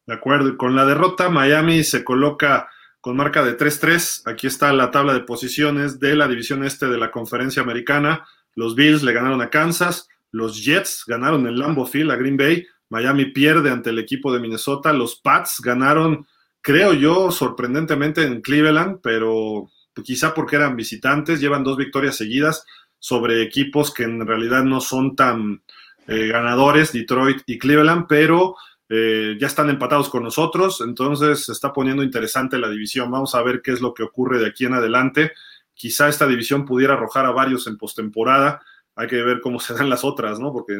De 0.08 0.14
acuerdo, 0.14 0.56
con 0.56 0.74
la 0.74 0.84
derrota 0.84 1.28
Miami 1.28 1.84
se 1.84 2.02
coloca 2.02 2.68
con 3.00 3.16
marca 3.16 3.44
de 3.44 3.56
3-3. 3.56 4.22
Aquí 4.24 4.48
está 4.48 4.72
la 4.72 4.90
tabla 4.90 5.14
de 5.14 5.20
posiciones 5.20 6.00
de 6.00 6.16
la 6.16 6.26
división 6.26 6.64
este 6.64 6.86
de 6.88 6.98
la 6.98 7.12
conferencia 7.12 7.62
americana. 7.62 8.26
Los 8.56 8.74
Bills 8.74 9.04
le 9.04 9.12
ganaron 9.12 9.40
a 9.40 9.50
Kansas. 9.50 10.08
Los 10.34 10.64
Jets 10.64 11.04
ganaron 11.06 11.46
en 11.46 11.56
Lambeau 11.56 11.86
Field 11.86 12.10
a 12.10 12.16
Green 12.16 12.36
Bay. 12.36 12.66
Miami 12.88 13.26
pierde 13.26 13.70
ante 13.70 13.90
el 13.90 14.00
equipo 14.00 14.32
de 14.32 14.40
Minnesota. 14.40 14.92
Los 14.92 15.14
Pats 15.14 15.60
ganaron, 15.60 16.26
creo 16.60 16.92
yo, 16.92 17.30
sorprendentemente 17.30 18.24
en 18.24 18.40
Cleveland, 18.40 18.98
pero 19.00 19.70
quizá 20.02 20.34
porque 20.34 20.56
eran 20.56 20.74
visitantes. 20.74 21.40
Llevan 21.40 21.62
dos 21.62 21.76
victorias 21.76 22.16
seguidas 22.16 22.66
sobre 22.98 23.42
equipos 23.42 23.94
que 23.94 24.02
en 24.02 24.26
realidad 24.26 24.64
no 24.64 24.80
son 24.80 25.14
tan 25.14 25.62
eh, 26.08 26.26
ganadores, 26.26 26.92
Detroit 26.92 27.42
y 27.46 27.56
Cleveland, 27.56 28.06
pero 28.08 28.56
eh, 28.88 29.36
ya 29.40 29.46
están 29.46 29.70
empatados 29.70 30.08
con 30.08 30.24
nosotros. 30.24 30.80
Entonces 30.80 31.44
se 31.44 31.52
está 31.52 31.72
poniendo 31.72 32.02
interesante 32.02 32.58
la 32.58 32.68
división. 32.68 33.08
Vamos 33.08 33.36
a 33.36 33.42
ver 33.44 33.62
qué 33.62 33.70
es 33.70 33.80
lo 33.80 33.94
que 33.94 34.02
ocurre 34.02 34.40
de 34.40 34.48
aquí 34.48 34.64
en 34.64 34.74
adelante. 34.74 35.30
Quizá 35.74 36.08
esta 36.08 36.26
división 36.26 36.64
pudiera 36.64 36.94
arrojar 36.94 37.24
a 37.24 37.30
varios 37.30 37.68
en 37.68 37.78
postemporada 37.78 38.62
hay 38.96 39.08
que 39.08 39.22
ver 39.22 39.40
cómo 39.40 39.60
se 39.60 39.74
dan 39.74 39.90
las 39.90 40.04
otras, 40.04 40.38
¿no? 40.38 40.52
Porque 40.52 40.74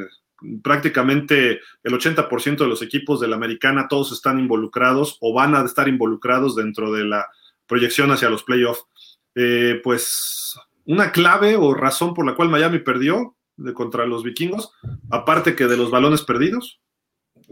prácticamente 0.62 1.60
el 1.82 1.92
80% 1.92 2.58
de 2.58 2.66
los 2.66 2.82
equipos 2.82 3.20
de 3.20 3.28
la 3.28 3.36
americana 3.36 3.86
todos 3.88 4.12
están 4.12 4.38
involucrados 4.38 5.18
o 5.20 5.32
van 5.32 5.54
a 5.54 5.64
estar 5.64 5.88
involucrados 5.88 6.56
dentro 6.56 6.92
de 6.92 7.04
la 7.04 7.26
proyección 7.66 8.10
hacia 8.10 8.30
los 8.30 8.42
playoffs. 8.42 8.84
Eh, 9.34 9.80
pues 9.82 10.56
una 10.86 11.12
clave 11.12 11.56
o 11.56 11.74
razón 11.74 12.14
por 12.14 12.26
la 12.26 12.34
cual 12.34 12.50
Miami 12.50 12.78
perdió 12.80 13.36
de 13.56 13.72
contra 13.72 14.04
los 14.04 14.22
vikingos, 14.22 14.72
aparte 15.10 15.54
que 15.54 15.66
de 15.66 15.76
los 15.76 15.90
balones 15.90 16.22
perdidos. 16.22 16.80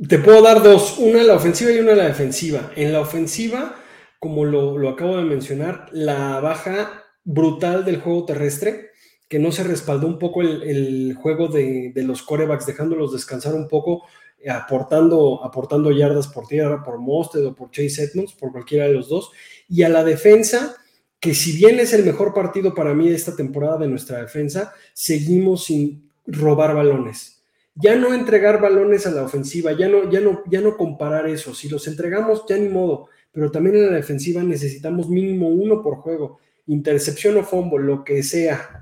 Te 0.08 0.18
puedo 0.18 0.42
dar 0.42 0.62
dos, 0.62 0.96
una 0.98 1.22
la 1.22 1.34
ofensiva 1.34 1.70
y 1.70 1.78
una 1.78 1.94
la 1.94 2.06
defensiva. 2.06 2.72
En 2.76 2.92
la 2.92 3.00
ofensiva, 3.00 3.76
como 4.18 4.44
lo, 4.44 4.78
lo 4.78 4.90
acabo 4.90 5.16
de 5.16 5.24
mencionar, 5.24 5.86
la 5.92 6.40
baja 6.40 7.04
brutal 7.24 7.84
del 7.84 8.00
juego 8.00 8.24
terrestre 8.24 8.91
que 9.32 9.38
no 9.38 9.50
se 9.50 9.64
respaldó 9.64 10.08
un 10.08 10.18
poco 10.18 10.42
el, 10.42 11.14
juego 11.14 11.48
de, 11.48 11.90
los 12.04 12.22
corebacks, 12.22 12.66
dejándolos 12.66 13.14
descansar 13.14 13.54
un 13.54 13.66
poco, 13.66 14.02
eh, 14.38 14.50
aportando, 14.50 15.42
aportando 15.42 15.90
yardas 15.90 16.28
por 16.28 16.46
tierra, 16.46 16.82
por 16.84 16.98
Mosted 16.98 17.46
o 17.46 17.54
por 17.54 17.70
Chase 17.70 18.04
Edmonds, 18.04 18.34
por 18.34 18.52
cualquiera 18.52 18.84
de 18.84 18.92
los 18.92 19.08
dos. 19.08 19.30
Y 19.70 19.84
a 19.84 19.88
la 19.88 20.04
defensa, 20.04 20.76
que 21.18 21.32
si 21.32 21.52
bien 21.52 21.80
es 21.80 21.94
el 21.94 22.04
mejor 22.04 22.34
partido 22.34 22.74
para 22.74 22.92
mí 22.92 23.08
de 23.08 23.14
esta 23.14 23.34
temporada 23.34 23.78
de 23.78 23.88
nuestra 23.88 24.20
defensa, 24.20 24.74
seguimos 24.92 25.64
sin 25.64 26.10
robar 26.26 26.74
balones. 26.74 27.42
Ya 27.74 27.96
no 27.96 28.12
entregar 28.12 28.60
balones 28.60 29.06
a 29.06 29.12
la 29.12 29.22
ofensiva, 29.22 29.72
ya 29.72 29.88
no, 29.88 30.10
ya 30.10 30.20
no, 30.20 30.42
ya 30.50 30.60
no 30.60 30.76
comparar 30.76 31.26
eso. 31.26 31.54
Si 31.54 31.70
los 31.70 31.88
entregamos, 31.88 32.44
ya 32.46 32.58
ni 32.58 32.68
modo, 32.68 33.08
pero 33.32 33.50
también 33.50 33.76
en 33.76 33.86
la 33.86 33.96
defensiva 33.96 34.42
necesitamos 34.42 35.08
mínimo 35.08 35.48
uno 35.48 35.82
por 35.82 35.96
juego, 36.02 36.38
intercepción 36.66 37.38
o 37.38 37.42
fumble, 37.42 37.82
lo 37.86 38.04
que 38.04 38.22
sea. 38.22 38.81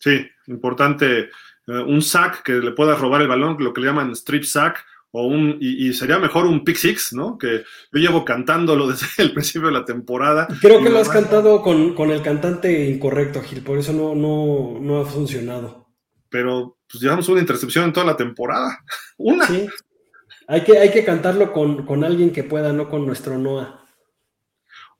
Sí, 0.00 0.26
importante. 0.48 1.30
Eh, 1.66 1.78
un 1.86 2.02
sack 2.02 2.42
que 2.42 2.54
le 2.54 2.72
pueda 2.72 2.96
robar 2.96 3.22
el 3.22 3.28
balón, 3.28 3.56
lo 3.60 3.72
que 3.72 3.80
le 3.80 3.86
llaman 3.86 4.10
strip 4.12 4.42
sack, 4.42 4.84
o 5.12 5.26
un, 5.26 5.58
y, 5.60 5.92
sería 5.92 6.18
mejor 6.18 6.46
un 6.46 6.64
pick 6.64 6.76
six, 6.76 7.12
¿no? 7.12 7.36
Que 7.36 7.64
yo 7.92 8.00
llevo 8.00 8.24
cantándolo 8.24 8.86
desde 8.90 9.22
el 9.22 9.32
principio 9.32 9.68
de 9.68 9.74
la 9.74 9.84
temporada. 9.84 10.48
Creo 10.60 10.82
que 10.82 10.90
lo 10.90 10.98
has 10.98 11.08
cantado 11.08 11.62
con, 11.62 11.94
con, 11.94 12.10
el 12.10 12.22
cantante 12.22 12.88
incorrecto, 12.88 13.42
Gil, 13.42 13.62
por 13.62 13.78
eso 13.78 13.92
no, 13.92 14.14
no, 14.14 14.78
no 14.80 15.00
ha 15.00 15.04
funcionado. 15.04 15.88
Pero 16.28 16.78
pues 16.90 17.02
llevamos 17.02 17.28
una 17.28 17.40
intercepción 17.40 17.84
en 17.84 17.92
toda 17.92 18.06
la 18.06 18.16
temporada. 18.16 18.78
Una. 19.18 19.46
Sí. 19.46 19.68
Hay 20.50 20.62
que, 20.62 20.78
hay 20.78 20.90
que 20.90 21.04
cantarlo 21.04 21.52
con, 21.52 22.04
alguien 22.04 22.32
que 22.32 22.42
pueda, 22.42 22.72
no 22.72 22.88
con 22.88 23.06
nuestro 23.06 23.38
Noah. 23.38 23.79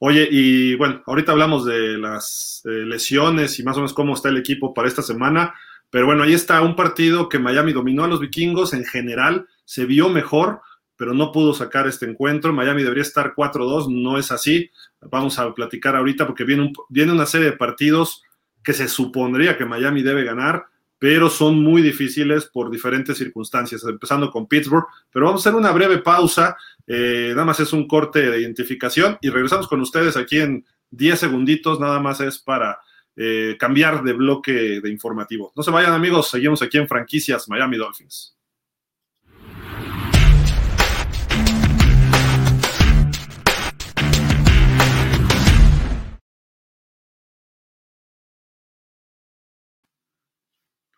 Oye, 0.02 0.26
y 0.30 0.76
bueno, 0.76 1.02
ahorita 1.04 1.32
hablamos 1.32 1.66
de 1.66 1.98
las 1.98 2.62
eh, 2.64 2.70
lesiones 2.70 3.58
y 3.58 3.62
más 3.62 3.76
o 3.76 3.80
menos 3.80 3.92
cómo 3.92 4.14
está 4.14 4.30
el 4.30 4.38
equipo 4.38 4.72
para 4.72 4.88
esta 4.88 5.02
semana, 5.02 5.54
pero 5.90 6.06
bueno, 6.06 6.22
ahí 6.22 6.32
está 6.32 6.62
un 6.62 6.74
partido 6.74 7.28
que 7.28 7.38
Miami 7.38 7.74
dominó 7.74 8.04
a 8.04 8.08
los 8.08 8.18
vikingos 8.18 8.72
en 8.72 8.86
general, 8.86 9.46
se 9.66 9.84
vio 9.84 10.08
mejor, 10.08 10.62
pero 10.96 11.12
no 11.12 11.32
pudo 11.32 11.52
sacar 11.52 11.86
este 11.86 12.06
encuentro. 12.06 12.54
Miami 12.54 12.82
debería 12.82 13.02
estar 13.02 13.34
4-2, 13.34 13.88
no 13.90 14.16
es 14.16 14.32
así. 14.32 14.70
Vamos 15.02 15.38
a 15.38 15.52
platicar 15.54 15.96
ahorita 15.96 16.26
porque 16.26 16.44
viene, 16.44 16.72
viene 16.88 17.12
una 17.12 17.26
serie 17.26 17.50
de 17.50 17.56
partidos 17.56 18.22
que 18.64 18.72
se 18.72 18.88
supondría 18.88 19.58
que 19.58 19.66
Miami 19.66 20.02
debe 20.02 20.24
ganar 20.24 20.66
pero 21.00 21.30
son 21.30 21.64
muy 21.64 21.80
difíciles 21.80 22.44
por 22.44 22.70
diferentes 22.70 23.16
circunstancias, 23.16 23.82
empezando 23.84 24.30
con 24.30 24.46
Pittsburgh. 24.46 24.84
Pero 25.10 25.24
vamos 25.24 25.40
a 25.44 25.48
hacer 25.48 25.58
una 25.58 25.72
breve 25.72 25.98
pausa, 25.98 26.56
eh, 26.86 27.30
nada 27.30 27.46
más 27.46 27.58
es 27.58 27.72
un 27.72 27.88
corte 27.88 28.30
de 28.30 28.40
identificación 28.42 29.16
y 29.22 29.30
regresamos 29.30 29.66
con 29.66 29.80
ustedes 29.80 30.18
aquí 30.18 30.38
en 30.38 30.66
10 30.90 31.18
segunditos, 31.18 31.80
nada 31.80 32.00
más 32.00 32.20
es 32.20 32.38
para 32.38 32.80
eh, 33.16 33.56
cambiar 33.58 34.04
de 34.04 34.12
bloque 34.12 34.52
de 34.82 34.90
informativo. 34.90 35.52
No 35.56 35.62
se 35.62 35.70
vayan 35.70 35.94
amigos, 35.94 36.28
seguimos 36.28 36.60
aquí 36.60 36.76
en 36.76 36.86
franquicias 36.86 37.48
Miami 37.48 37.78
Dolphins. 37.78 38.36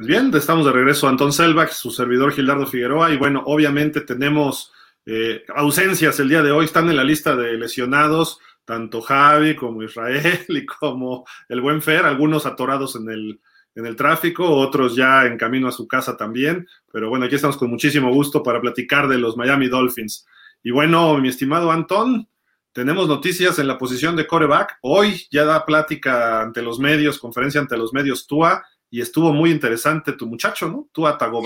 Pues 0.02 0.08
bien, 0.08 0.34
estamos 0.34 0.66
de 0.66 0.72
regreso. 0.72 1.06
Antón 1.06 1.32
Selbach, 1.32 1.70
su 1.70 1.92
servidor 1.92 2.32
Gildardo 2.32 2.66
Figueroa, 2.66 3.12
y 3.12 3.16
bueno, 3.16 3.44
obviamente 3.46 4.00
tenemos 4.00 4.72
eh, 5.06 5.44
ausencias 5.54 6.18
el 6.18 6.28
día 6.28 6.42
de 6.42 6.50
hoy, 6.50 6.64
están 6.64 6.90
en 6.90 6.96
la 6.96 7.04
lista 7.04 7.36
de 7.36 7.52
lesionados, 7.52 8.40
tanto 8.64 9.00
Javi 9.00 9.54
como 9.54 9.80
Israel 9.84 10.40
y 10.48 10.66
como 10.66 11.24
el 11.48 11.60
buen 11.60 11.80
Fer, 11.80 12.04
algunos 12.04 12.46
atorados 12.46 12.96
en 12.96 13.10
el, 13.10 13.40
en 13.76 13.86
el 13.86 13.94
tráfico, 13.94 14.44
otros 14.44 14.96
ya 14.96 15.24
en 15.24 15.38
camino 15.38 15.68
a 15.68 15.70
su 15.70 15.86
casa 15.86 16.16
también, 16.16 16.66
pero 16.92 17.08
bueno, 17.08 17.26
aquí 17.26 17.36
estamos 17.36 17.56
con 17.56 17.70
muchísimo 17.70 18.12
gusto 18.12 18.42
para 18.42 18.60
platicar 18.60 19.06
de 19.06 19.18
los 19.18 19.36
Miami 19.36 19.68
Dolphins. 19.68 20.26
Y 20.64 20.72
bueno, 20.72 21.16
mi 21.18 21.28
estimado 21.28 21.70
Antón, 21.70 22.26
tenemos 22.72 23.06
noticias 23.06 23.60
en 23.60 23.68
la 23.68 23.78
posición 23.78 24.16
de 24.16 24.26
coreback. 24.26 24.78
Hoy 24.80 25.28
ya 25.30 25.44
da 25.44 25.64
plática 25.64 26.40
ante 26.40 26.60
los 26.60 26.80
medios, 26.80 27.20
conferencia 27.20 27.60
ante 27.60 27.76
los 27.76 27.92
medios 27.92 28.26
TUA 28.26 28.64
y 28.92 29.00
estuvo 29.00 29.32
muy 29.32 29.50
interesante 29.50 30.12
tu 30.12 30.26
muchacho, 30.26 30.68
¿no? 30.68 30.86
Tú 30.92 31.06
Atago. 31.06 31.42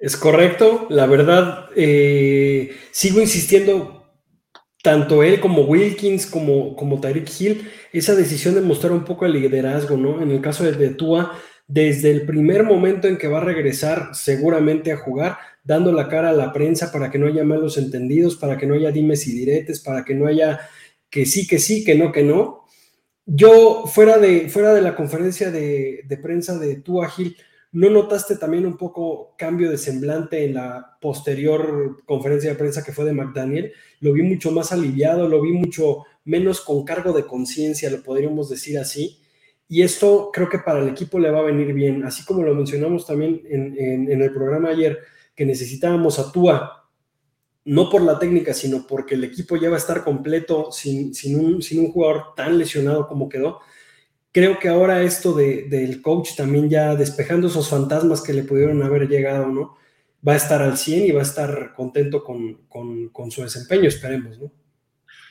Es 0.00 0.16
correcto, 0.16 0.88
la 0.90 1.06
verdad, 1.06 1.66
eh, 1.76 2.76
sigo 2.90 3.20
insistiendo, 3.20 4.12
tanto 4.82 5.22
él 5.22 5.38
como 5.38 5.62
Wilkins, 5.62 6.26
como, 6.26 6.74
como 6.74 7.00
Tyreek 7.00 7.30
Hill, 7.40 7.70
esa 7.92 8.16
decisión 8.16 8.56
de 8.56 8.60
mostrar 8.60 8.90
un 8.90 9.04
poco 9.04 9.24
el 9.24 9.34
liderazgo, 9.34 9.96
¿no? 9.96 10.20
En 10.20 10.32
el 10.32 10.40
caso 10.40 10.64
de, 10.64 10.72
de 10.72 10.90
Tua, 10.90 11.32
desde 11.68 12.10
el 12.10 12.26
primer 12.26 12.64
momento 12.64 13.06
en 13.06 13.18
que 13.18 13.28
va 13.28 13.38
a 13.38 13.44
regresar 13.44 14.10
seguramente 14.12 14.90
a 14.90 14.96
jugar, 14.96 15.38
dando 15.62 15.92
la 15.92 16.08
cara 16.08 16.30
a 16.30 16.32
la 16.32 16.52
prensa 16.52 16.90
para 16.90 17.08
que 17.08 17.18
no 17.18 17.28
haya 17.28 17.44
malos 17.44 17.78
entendidos, 17.78 18.34
para 18.34 18.58
que 18.58 18.66
no 18.66 18.74
haya 18.74 18.90
dimes 18.90 19.28
y 19.28 19.32
diretes, 19.32 19.78
para 19.78 20.04
que 20.04 20.14
no 20.14 20.26
haya 20.26 20.58
que 21.08 21.24
sí, 21.24 21.46
que 21.46 21.60
sí, 21.60 21.84
que 21.84 21.94
no, 21.94 22.10
que 22.10 22.24
no. 22.24 22.64
Yo, 23.30 23.84
fuera 23.86 24.16
de, 24.16 24.48
fuera 24.48 24.72
de 24.72 24.80
la 24.80 24.96
conferencia 24.96 25.50
de, 25.50 26.18
prensa 26.22 26.58
de 26.58 26.76
tu 26.76 26.98
Gil, 27.02 27.36
¿no 27.72 27.90
notaste 27.90 28.36
también 28.36 28.64
un 28.64 28.78
poco 28.78 29.34
cambio 29.36 29.70
de 29.70 29.76
semblante 29.76 30.46
en 30.46 30.54
la 30.54 30.96
posterior 30.98 32.02
conferencia 32.06 32.48
de 32.48 32.56
prensa 32.56 32.82
que 32.82 32.92
fue 32.92 33.04
de 33.04 33.12
McDaniel? 33.12 33.72
Lo 34.00 34.14
vi 34.14 34.22
mucho 34.22 34.50
más 34.50 34.72
aliviado, 34.72 35.28
lo 35.28 35.42
vi 35.42 35.52
mucho 35.52 36.04
menos 36.24 36.62
con 36.62 36.86
cargo 36.86 37.12
de 37.12 37.26
conciencia, 37.26 37.90
lo 37.90 38.02
podríamos 38.02 38.48
decir 38.48 38.78
así. 38.78 39.20
Y 39.68 39.82
esto 39.82 40.30
creo 40.32 40.48
que 40.48 40.60
para 40.60 40.80
el 40.80 40.88
equipo 40.88 41.18
le 41.18 41.30
va 41.30 41.40
a 41.40 41.42
venir 41.42 41.74
bien, 41.74 42.04
así 42.06 42.24
como 42.24 42.42
lo 42.42 42.54
mencionamos 42.54 43.04
también 43.04 43.42
en, 43.44 44.10
en 44.10 44.22
el 44.22 44.32
programa 44.32 44.70
ayer, 44.70 45.00
que 45.34 45.44
necesitábamos 45.44 46.18
a 46.18 46.32
Tua 46.32 46.77
no 47.68 47.90
por 47.90 48.00
la 48.00 48.18
técnica, 48.18 48.54
sino 48.54 48.86
porque 48.86 49.14
el 49.14 49.24
equipo 49.24 49.54
ya 49.56 49.68
va 49.68 49.74
a 49.74 49.78
estar 49.78 50.02
completo 50.02 50.72
sin, 50.72 51.12
un, 51.38 51.60
sin 51.60 51.80
un, 51.80 51.92
jugador 51.92 52.34
tan 52.34 52.56
lesionado 52.56 53.06
como 53.06 53.28
quedó. 53.28 53.60
Creo 54.32 54.58
que 54.58 54.70
ahora 54.70 55.02
esto 55.02 55.34
del 55.34 56.00
coach 56.00 56.34
también 56.34 56.70
ya 56.70 56.96
despejando 56.96 57.48
esos 57.48 57.68
fantasmas 57.68 58.22
que 58.22 58.32
le 58.32 58.44
pudieron 58.44 58.82
haber 58.82 59.06
llegado, 59.06 59.48
¿no? 59.48 59.76
Va 60.26 60.32
a 60.32 60.36
estar 60.36 60.62
al 60.62 60.78
100 60.78 61.06
y 61.06 61.10
va 61.10 61.20
a 61.20 61.24
estar 61.24 61.74
contento 61.74 62.24
con, 62.24 63.30
su 63.30 63.42
desempeño, 63.42 63.88
esperemos, 63.88 64.38
¿no? 64.38 64.50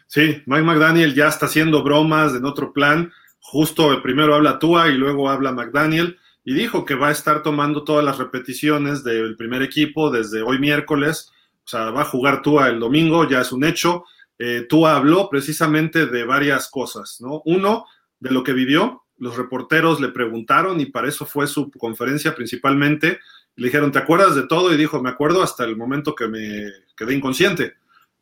Sí, 0.05 0.43
Mike 0.45 0.63
McDaniel 0.63 1.15
ya 1.15 1.29
está 1.29 1.47
haciendo 1.47 1.83
bromas 1.83 2.35
en 2.35 2.45
otro 2.45 2.71
plan. 2.71 3.11
Justo 3.39 3.99
primero 4.03 4.35
habla 4.35 4.59
Tua 4.59 4.89
y 4.89 4.93
luego 4.93 5.29
habla 5.29 5.51
McDaniel 5.51 6.17
y 6.45 6.53
dijo 6.53 6.85
que 6.85 6.93
va 6.93 7.09
a 7.09 7.13
estar 7.13 7.41
tomando 7.41 7.83
todas 7.83 8.05
las 8.05 8.19
repeticiones 8.19 9.03
del 9.03 9.35
primer 9.35 9.63
equipo 9.63 10.11
desde 10.11 10.43
hoy 10.43 10.59
miércoles 10.59 11.31
o 11.67 11.69
sea, 11.69 11.91
va 11.91 12.03
a 12.03 12.05
jugar 12.05 12.41
Tua 12.41 12.69
el 12.69 12.79
domingo, 12.79 13.27
ya 13.27 13.41
es 13.41 13.51
un 13.51 13.65
hecho. 13.65 14.05
Eh, 14.39 14.65
Tua 14.69 14.95
habló 14.95 15.29
precisamente 15.29 16.05
de 16.05 16.23
varias 16.23 16.69
cosas, 16.69 17.17
¿no? 17.19 17.41
Uno, 17.43 17.85
de 18.21 18.31
lo 18.31 18.41
que 18.41 18.53
vivió. 18.53 19.03
Los 19.17 19.35
reporteros 19.35 19.99
le 19.99 20.07
preguntaron 20.07 20.79
y 20.79 20.85
para 20.85 21.09
eso 21.09 21.25
fue 21.25 21.45
su 21.45 21.69
conferencia 21.71 22.33
principalmente. 22.33 23.19
Le 23.57 23.67
dijeron, 23.67 23.91
¿te 23.91 23.99
acuerdas 23.99 24.33
de 24.33 24.47
todo? 24.47 24.73
Y 24.73 24.77
dijo, 24.77 25.03
me 25.03 25.09
acuerdo 25.09 25.43
hasta 25.43 25.65
el 25.65 25.75
momento 25.75 26.15
que 26.15 26.29
me 26.29 26.71
quedé 26.95 27.15
inconsciente. 27.15 27.73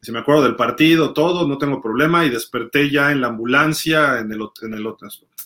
Si 0.01 0.11
me 0.11 0.19
acuerdo 0.19 0.41
del 0.41 0.55
partido, 0.55 1.13
todo, 1.13 1.47
no 1.47 1.59
tengo 1.59 1.79
problema. 1.79 2.25
Y 2.25 2.31
desperté 2.31 2.89
ya 2.89 3.11
en 3.11 3.21
la 3.21 3.27
ambulancia, 3.27 4.17
en 4.21 4.31
el, 4.31 4.41
en 4.63 4.73
el 4.73 4.87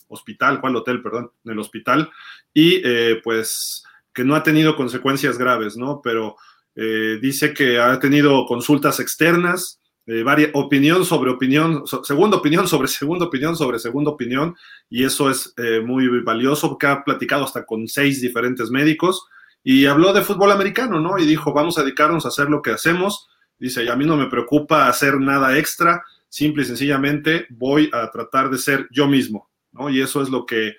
hospital, 0.08 0.58
¿cuál 0.62 0.76
hotel? 0.76 1.02
Perdón, 1.02 1.32
en 1.44 1.52
el 1.52 1.58
hospital. 1.58 2.10
Y 2.54 2.80
eh, 2.82 3.20
pues 3.22 3.84
que 4.14 4.24
no 4.24 4.34
ha 4.34 4.42
tenido 4.42 4.74
consecuencias 4.74 5.36
graves, 5.36 5.76
¿no? 5.76 6.00
Pero 6.02 6.36
eh, 6.74 7.18
dice 7.20 7.52
que 7.52 7.78
ha 7.78 7.98
tenido 7.98 8.46
consultas 8.46 9.00
externas, 9.00 9.80
eh, 10.06 10.24
opinión 10.54 11.04
sobre 11.04 11.30
opinión, 11.30 11.84
segunda 12.02 12.36
opinión 12.36 12.66
sobre 12.66 12.88
segunda 12.88 13.26
opinión 13.26 13.56
sobre 13.56 13.78
segunda 13.78 14.10
opinión, 14.10 14.56
y 14.88 15.04
eso 15.04 15.30
es 15.30 15.52
eh, 15.56 15.80
muy 15.80 16.08
valioso 16.22 16.68
porque 16.68 16.86
ha 16.86 17.04
platicado 17.04 17.44
hasta 17.44 17.64
con 17.64 17.86
seis 17.88 18.20
diferentes 18.20 18.70
médicos 18.70 19.26
y 19.62 19.86
habló 19.86 20.12
de 20.12 20.22
fútbol 20.22 20.52
americano, 20.52 21.00
¿no? 21.00 21.18
Y 21.18 21.26
dijo, 21.26 21.52
vamos 21.52 21.76
a 21.78 21.82
dedicarnos 21.82 22.24
a 22.24 22.28
hacer 22.28 22.48
lo 22.48 22.62
que 22.62 22.70
hacemos. 22.70 23.28
Dice, 23.58 23.84
y 23.84 23.88
a 23.88 23.96
mí 23.96 24.06
no 24.06 24.16
me 24.16 24.26
preocupa 24.26 24.88
hacer 24.88 25.20
nada 25.20 25.58
extra, 25.58 26.02
simple 26.30 26.62
y 26.62 26.66
sencillamente 26.66 27.46
voy 27.50 27.90
a 27.92 28.10
tratar 28.10 28.48
de 28.48 28.56
ser 28.56 28.88
yo 28.90 29.06
mismo, 29.06 29.50
¿no? 29.72 29.90
Y 29.90 30.00
eso 30.00 30.22
es 30.22 30.30
lo 30.30 30.46
que 30.46 30.76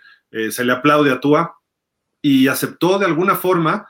se 0.49 0.63
le 0.63 0.71
aplaude 0.71 1.11
a 1.11 1.19
Tua 1.19 1.57
y 2.21 2.47
aceptó 2.47 2.97
de 2.97 3.05
alguna 3.05 3.35
forma 3.35 3.87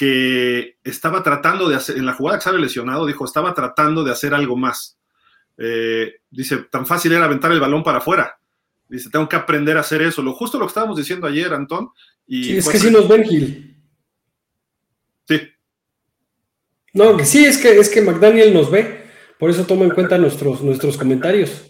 que 0.00 0.78
estaba 0.82 1.22
tratando 1.22 1.68
de 1.68 1.76
hacer, 1.76 1.98
en 1.98 2.06
la 2.06 2.14
jugada 2.14 2.38
que 2.38 2.40
estaba 2.40 2.56
lesionado, 2.56 3.04
dijo, 3.04 3.26
estaba 3.26 3.52
tratando 3.52 4.02
de 4.02 4.10
hacer 4.10 4.32
algo 4.32 4.56
más. 4.56 4.96
Eh, 5.58 6.20
dice, 6.30 6.56
tan 6.70 6.86
fácil 6.86 7.12
era 7.12 7.26
aventar 7.26 7.52
el 7.52 7.60
balón 7.60 7.82
para 7.82 7.98
afuera. 7.98 8.40
Dice, 8.88 9.10
tengo 9.10 9.28
que 9.28 9.36
aprender 9.36 9.76
a 9.76 9.80
hacer 9.80 10.00
eso. 10.00 10.22
Lo 10.22 10.32
justo 10.32 10.58
lo 10.58 10.64
que 10.64 10.70
estábamos 10.70 10.96
diciendo 10.96 11.26
ayer, 11.26 11.52
Antón. 11.52 11.90
Y 12.26 12.44
sí, 12.44 12.56
es 12.56 12.68
que 12.70 12.78
sí 12.78 12.90
nos 12.90 13.06
ven, 13.08 13.24
Gil. 13.24 13.76
Sí. 15.28 15.42
No, 16.94 17.18
que 17.18 17.26
sí, 17.26 17.44
es 17.44 17.58
que, 17.58 17.78
es 17.78 17.90
que 17.90 18.00
McDaniel 18.00 18.54
nos 18.54 18.70
ve. 18.70 19.04
Por 19.38 19.50
eso 19.50 19.66
toma 19.66 19.84
en 19.84 19.90
cuenta 19.90 20.16
nuestros, 20.16 20.62
nuestros 20.62 20.96
comentarios. 20.96 21.66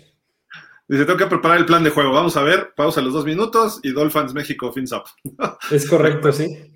Dice, 0.86 1.04
tengo 1.04 1.18
que 1.18 1.26
preparar 1.26 1.58
el 1.58 1.66
plan 1.66 1.82
de 1.82 1.90
juego. 1.90 2.12
Vamos 2.12 2.36
a 2.36 2.44
ver, 2.44 2.74
pausa 2.76 3.00
los 3.00 3.12
dos 3.12 3.24
minutos 3.24 3.80
y 3.82 3.90
Dolphins 3.90 4.34
México 4.34 4.72
fins 4.72 4.92
up. 4.92 5.02
Es 5.72 5.88
correcto, 5.88 6.32
sí. 6.32 6.69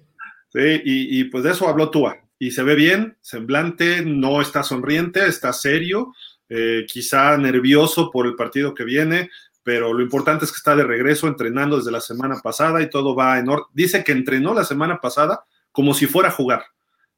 Sí, 0.54 0.80
y, 0.84 1.24
pues 1.24 1.42
de 1.42 1.50
eso 1.50 1.68
habló 1.68 1.90
Tua. 1.90 2.16
Y 2.38 2.52
se 2.52 2.62
ve 2.62 2.76
bien, 2.76 3.16
semblante, 3.20 4.04
no 4.04 4.40
está 4.40 4.62
sonriente, 4.62 5.26
está 5.26 5.52
serio, 5.52 6.14
eh, 6.48 6.86
quizá 6.88 7.36
nervioso 7.36 8.10
por 8.12 8.26
el 8.26 8.36
partido 8.36 8.72
que 8.74 8.84
viene. 8.84 9.30
pero 9.64 9.94
lo 9.94 10.02
importante 10.02 10.44
es 10.44 10.52
que 10.52 10.58
está 10.58 10.76
de 10.76 10.84
regreso 10.84 11.26
entrenando 11.26 11.78
desde 11.78 11.90
la 11.90 12.02
semana 12.02 12.38
pasada 12.42 12.82
y 12.82 12.90
todo 12.90 13.14
va 13.16 13.38
en 13.38 13.48
orden. 13.48 13.64
Dice 13.72 14.04
que 14.04 14.12
entrenó 14.12 14.52
la 14.52 14.64
semana 14.64 15.00
pasada 15.00 15.44
como 15.72 15.94
si 15.94 16.06
fuera 16.06 16.28
a 16.28 16.32
jugar. 16.32 16.64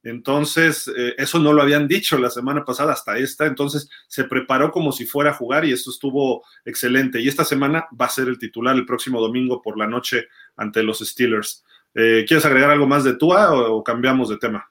Entonces, 0.05 0.89
eh, 0.97 1.15
eso 1.19 1.41
no 1.41 1.53
lo 1.53 1.63
habían 1.63 1.89
dicho 1.89 2.17
la 2.19 2.31
semana 2.31 2.65
pasada 2.65 2.93
hasta 2.93 3.19
esta, 3.19 3.47
entonces 3.47 3.91
se 4.07 4.23
preparó 4.23 4.71
como 4.71 4.93
si 4.93 5.05
fuera 5.05 5.31
a 5.31 5.35
jugar 5.35 5.65
y 5.65 5.73
eso 5.73 5.91
estuvo 5.91 6.45
excelente. 6.65 7.21
Y 7.21 7.27
esta 7.27 7.45
semana 7.45 7.87
va 8.01 8.07
a 8.07 8.11
ser 8.11 8.29
el 8.29 8.39
titular 8.39 8.77
el 8.77 8.87
próximo 8.87 9.21
domingo 9.21 9.61
por 9.61 9.77
la 9.77 9.89
noche 9.89 10.29
ante 10.57 10.85
los 10.85 11.01
Steelers. 11.01 11.65
Eh, 11.97 12.27
¿Quieres 12.29 12.45
agregar 12.45 12.71
algo 12.71 12.87
más 12.87 13.05
de 13.05 13.15
Tua 13.15 13.55
o, 13.55 13.83
cambiamos 13.83 14.29
de 14.29 14.37
tema? 14.37 14.71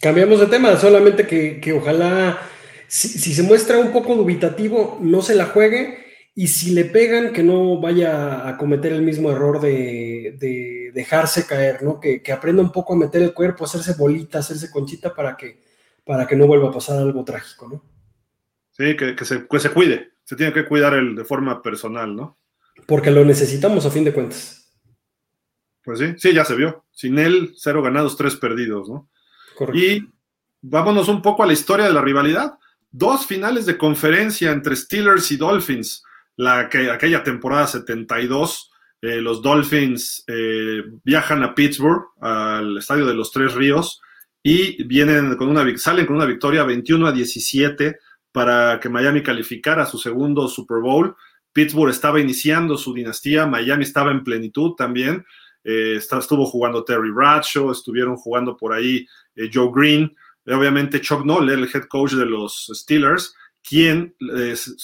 Cambiamos 0.00 0.40
de 0.40 0.46
tema, 0.46 0.76
solamente 0.76 1.24
que, 1.24 1.72
ojalá, 1.72 2.40
si, 2.88 3.32
se 3.32 3.42
muestra 3.44 3.78
un 3.78 3.92
poco 3.92 4.16
dubitativo, 4.16 4.98
no 5.00 5.22
se 5.22 5.36
la 5.36 5.46
juegue 5.46 6.04
y 6.34 6.48
si 6.48 6.74
le 6.74 6.84
pegan, 6.84 7.32
que 7.32 7.44
no 7.44 7.80
vaya 7.80 8.48
a 8.48 8.58
cometer 8.58 8.92
el 8.92 9.02
mismo 9.02 9.30
error 9.30 9.60
de, 9.60 10.90
dejarse 10.92 11.46
caer, 11.46 11.82
¿no? 11.84 12.00
Que, 12.00 12.20
aprenda 12.32 12.60
un 12.60 12.72
poco 12.72 12.94
a 12.94 12.96
meter 12.96 13.22
el 13.22 13.32
cuerpo, 13.32 13.64
hacerse 13.64 13.94
bolita, 13.94 14.40
hacerse 14.40 14.70
conchita 14.70 15.14
para 15.14 15.36
que, 15.36 15.62
para 16.04 16.26
que 16.26 16.34
no 16.34 16.48
vuelva 16.48 16.70
a 16.70 16.72
pasar 16.72 16.98
algo 16.98 17.24
trágico, 17.24 17.68
¿no? 17.68 17.84
Sí, 18.72 18.96
que, 18.96 19.14
se, 19.24 19.46
se 19.60 19.70
cuide, 19.70 20.10
se 20.24 20.34
tiene 20.34 20.52
que 20.52 20.66
cuidar 20.66 20.94
el, 20.94 21.14
de 21.14 21.24
forma 21.24 21.62
personal, 21.62 22.16
¿no? 22.16 22.36
Porque 22.88 23.12
lo 23.12 23.24
necesitamos 23.24 23.86
a 23.86 23.90
fin 23.90 24.04
de 24.04 24.12
cuentas. 24.12 24.63
Pues 25.84 25.98
sí, 25.98 26.14
sí, 26.16 26.32
ya 26.32 26.44
se 26.44 26.54
vio. 26.54 26.84
Sin 26.92 27.18
él, 27.18 27.52
cero 27.56 27.82
ganados, 27.82 28.16
tres 28.16 28.36
perdidos, 28.36 28.88
¿no? 28.88 29.08
Correcto. 29.54 29.78
Y 29.78 30.08
vámonos 30.62 31.08
un 31.08 31.20
poco 31.20 31.42
a 31.42 31.46
la 31.46 31.52
historia 31.52 31.86
de 31.86 31.92
la 31.92 32.00
rivalidad. 32.00 32.54
Dos 32.90 33.26
finales 33.26 33.66
de 33.66 33.76
conferencia 33.76 34.50
entre 34.50 34.76
Steelers 34.76 35.30
y 35.32 35.36
Dolphins 35.36 36.04
la, 36.36 36.60
aquella 36.60 37.22
temporada 37.22 37.66
72, 37.66 38.70
eh, 39.00 39.20
los 39.20 39.42
Dolphins 39.42 40.24
eh, 40.26 40.82
viajan 41.04 41.42
a 41.42 41.54
Pittsburgh, 41.54 42.02
al 42.20 42.78
Estadio 42.78 43.06
de 43.06 43.14
los 43.14 43.30
Tres 43.30 43.54
Ríos, 43.54 44.00
y 44.42 44.82
vienen 44.84 45.36
con 45.36 45.48
una, 45.48 45.64
salen 45.78 46.06
con 46.06 46.16
una 46.16 46.26
victoria 46.26 46.64
21 46.64 47.06
a 47.06 47.12
17 47.12 47.98
para 48.32 48.78
que 48.80 48.88
Miami 48.88 49.22
calificara 49.22 49.86
su 49.86 49.98
segundo 49.98 50.48
Super 50.48 50.78
Bowl. 50.78 51.14
Pittsburgh 51.52 51.90
estaba 51.90 52.20
iniciando 52.20 52.76
su 52.76 52.92
dinastía, 52.92 53.46
Miami 53.46 53.84
estaba 53.84 54.10
en 54.10 54.24
plenitud 54.24 54.72
también. 54.74 55.24
Eh, 55.64 55.96
estuvo 55.96 56.46
jugando 56.46 56.84
Terry 56.84 57.10
Bradshaw, 57.10 57.70
estuvieron 57.70 58.16
jugando 58.16 58.56
por 58.56 58.72
ahí 58.72 59.06
Joe 59.52 59.70
Green, 59.74 60.14
obviamente 60.46 61.00
Chuck 61.00 61.24
Noll, 61.24 61.50
el 61.50 61.64
head 61.64 61.84
coach 61.88 62.12
de 62.12 62.26
los 62.26 62.70
Steelers, 62.72 63.34
quien 63.66 64.14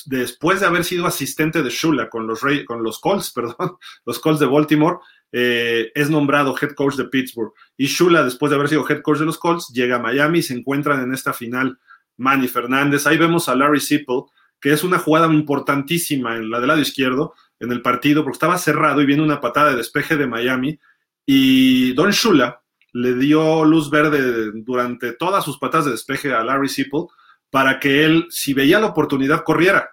después 0.06 0.60
de 0.60 0.66
haber 0.66 0.84
sido 0.84 1.06
asistente 1.06 1.62
de 1.62 1.70
Shula 1.70 2.08
con 2.08 2.26
los, 2.26 2.40
con 2.66 2.82
los 2.82 2.99
Colts, 2.99 3.30
perdón, 3.34 3.76
los 4.06 4.18
Colts 4.18 4.40
de 4.40 4.46
Baltimore, 4.46 4.99
eh, 5.32 5.92
es 5.94 6.10
nombrado 6.10 6.56
head 6.60 6.72
coach 6.75 6.96
de 6.96 7.04
Pittsburgh. 7.04 7.52
Y 7.76 7.86
Shula, 7.86 8.25
después 8.25 8.50
de 8.50 8.56
haber 8.56 8.69
sido 8.69 8.88
head 8.88 9.02
coach 9.02 9.19
de 9.19 9.26
los 9.26 9.38
Colts, 9.38 9.69
llega 9.73 9.97
a 9.97 10.00
Miami 10.00 10.38
y 10.38 10.43
se 10.43 10.54
encuentran 10.54 11.02
en 11.02 11.12
esta 11.12 11.32
final 11.32 11.78
Manny 12.16 12.49
Fernández. 12.49 13.06
Ahí 13.06 13.19
vemos 13.19 13.49
a 13.49 13.54
Larry 13.54 13.80
Sipple, 13.80 14.25
que 14.60 14.73
es 14.73 14.82
una 14.82 14.99
jugada 14.99 15.26
importantísima 15.32 16.36
en 16.36 16.50
la 16.50 16.58
del 16.58 16.69
lado 16.69 16.80
izquierdo 16.80 17.34
en 17.60 17.70
el 17.70 17.82
partido, 17.82 18.23
porque 18.23 18.36
estaba 18.36 18.58
cerrado 18.58 19.00
y 19.00 19.06
viene 19.06 19.23
una 19.23 19.40
patada 19.40 19.70
de 19.70 19.76
despeje 19.76 20.16
de 20.16 20.26
Miami. 20.26 20.78
Y 21.26 21.92
Don 21.92 22.10
Shula 22.10 22.60
le 22.92 23.14
dio 23.14 23.64
luz 23.64 23.90
verde 23.90 24.50
durante 24.54 25.12
todas 25.12 25.44
sus 25.44 25.58
patadas 25.58 25.84
de 25.86 25.92
despeje 25.92 26.32
a 26.32 26.42
Larry 26.42 26.68
Sipple 26.68 27.06
para 27.50 27.78
que 27.78 28.04
él, 28.04 28.26
si 28.30 28.54
veía 28.54 28.80
la 28.80 28.86
oportunidad, 28.86 29.44
corriera. 29.44 29.90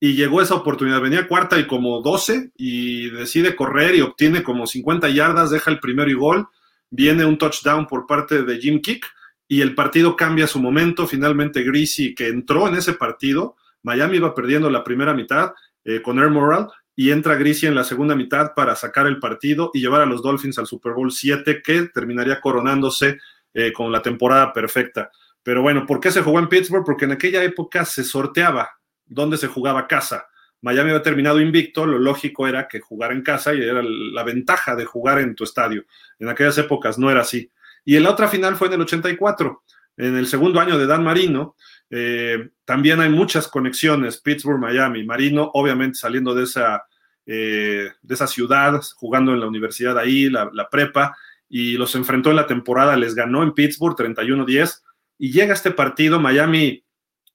Y 0.00 0.14
llegó 0.14 0.42
esa 0.42 0.54
oportunidad, 0.54 1.00
venía 1.00 1.26
cuarta 1.26 1.58
y 1.58 1.66
como 1.66 2.00
12 2.02 2.52
y 2.56 3.10
decide 3.10 3.56
correr 3.56 3.94
y 3.94 4.02
obtiene 4.02 4.42
como 4.42 4.66
50 4.66 5.08
yardas, 5.08 5.50
deja 5.50 5.70
el 5.70 5.80
primero 5.80 6.10
y 6.10 6.14
gol, 6.14 6.48
viene 6.90 7.24
un 7.24 7.38
touchdown 7.38 7.86
por 7.86 8.06
parte 8.06 8.42
de 8.42 8.58
Jim 8.58 8.80
Kick 8.80 9.06
y 9.48 9.62
el 9.62 9.74
partido 9.74 10.14
cambia 10.14 10.46
su 10.46 10.60
momento, 10.60 11.06
finalmente 11.06 11.62
Greasy 11.62 12.14
que 12.14 12.28
entró 12.28 12.68
en 12.68 12.74
ese 12.74 12.92
partido, 12.94 13.56
Miami 13.82 14.18
iba 14.18 14.34
perdiendo 14.34 14.68
la 14.70 14.84
primera 14.84 15.14
mitad 15.14 15.52
eh, 15.84 16.02
con 16.02 16.18
Air 16.18 16.30
Moral 16.30 16.68
y 16.96 17.10
entra 17.10 17.34
Greasy 17.34 17.66
en 17.66 17.74
la 17.74 17.84
segunda 17.84 18.14
mitad 18.14 18.54
para 18.54 18.76
sacar 18.76 19.06
el 19.06 19.18
partido 19.18 19.70
y 19.74 19.80
llevar 19.80 20.00
a 20.00 20.06
los 20.06 20.22
Dolphins 20.22 20.58
al 20.58 20.66
Super 20.66 20.92
Bowl 20.92 21.10
7 21.10 21.62
que 21.62 21.88
terminaría 21.94 22.40
coronándose 22.40 23.18
eh, 23.52 23.72
con 23.72 23.90
la 23.90 24.02
temporada 24.02 24.52
perfecta. 24.52 25.10
Pero 25.42 25.62
bueno, 25.62 25.86
¿por 25.86 26.00
qué 26.00 26.10
se 26.10 26.22
jugó 26.22 26.38
en 26.38 26.48
Pittsburgh? 26.48 26.84
Porque 26.84 27.04
en 27.04 27.12
aquella 27.12 27.42
época 27.42 27.84
se 27.84 28.04
sorteaba 28.04 28.70
dónde 29.06 29.36
se 29.36 29.48
jugaba 29.48 29.86
casa. 29.86 30.26
Miami 30.62 30.90
había 30.90 31.02
terminado 31.02 31.40
invicto, 31.40 31.84
lo 31.84 31.98
lógico 31.98 32.48
era 32.48 32.68
que 32.68 32.80
jugara 32.80 33.12
en 33.12 33.22
casa 33.22 33.52
y 33.52 33.60
era 33.60 33.82
la 33.82 34.22
ventaja 34.22 34.74
de 34.74 34.86
jugar 34.86 35.18
en 35.18 35.34
tu 35.34 35.44
estadio. 35.44 35.84
En 36.18 36.30
aquellas 36.30 36.56
épocas 36.56 36.98
no 36.98 37.10
era 37.10 37.20
así. 37.20 37.50
Y 37.84 37.96
en 37.96 38.04
la 38.04 38.10
otra 38.10 38.28
final 38.28 38.56
fue 38.56 38.68
en 38.68 38.74
el 38.74 38.80
84, 38.80 39.62
en 39.98 40.16
el 40.16 40.26
segundo 40.26 40.60
año 40.60 40.78
de 40.78 40.86
Dan 40.86 41.04
Marino. 41.04 41.54
Eh, 41.90 42.50
también 42.64 43.00
hay 43.00 43.08
muchas 43.08 43.48
conexiones, 43.48 44.20
Pittsburgh-Miami. 44.20 45.04
Marino, 45.04 45.50
obviamente, 45.54 45.98
saliendo 45.98 46.34
de 46.34 46.44
esa, 46.44 46.84
eh, 47.26 47.90
de 48.02 48.14
esa 48.14 48.26
ciudad, 48.26 48.80
jugando 48.96 49.32
en 49.32 49.40
la 49.40 49.46
universidad 49.46 49.98
ahí, 49.98 50.28
la, 50.28 50.68
prepa, 50.70 51.16
y 51.48 51.76
los 51.76 51.94
enfrentó 51.94 52.30
en 52.30 52.36
la 52.36 52.46
temporada, 52.46 52.96
les 52.96 53.14
ganó 53.14 53.42
en 53.42 53.52
Pittsburgh 53.52 53.96
31-10 53.96 54.82
y 55.18 55.30
llega 55.30 55.54
este 55.54 55.70
partido, 55.70 56.18
Miami, 56.18 56.84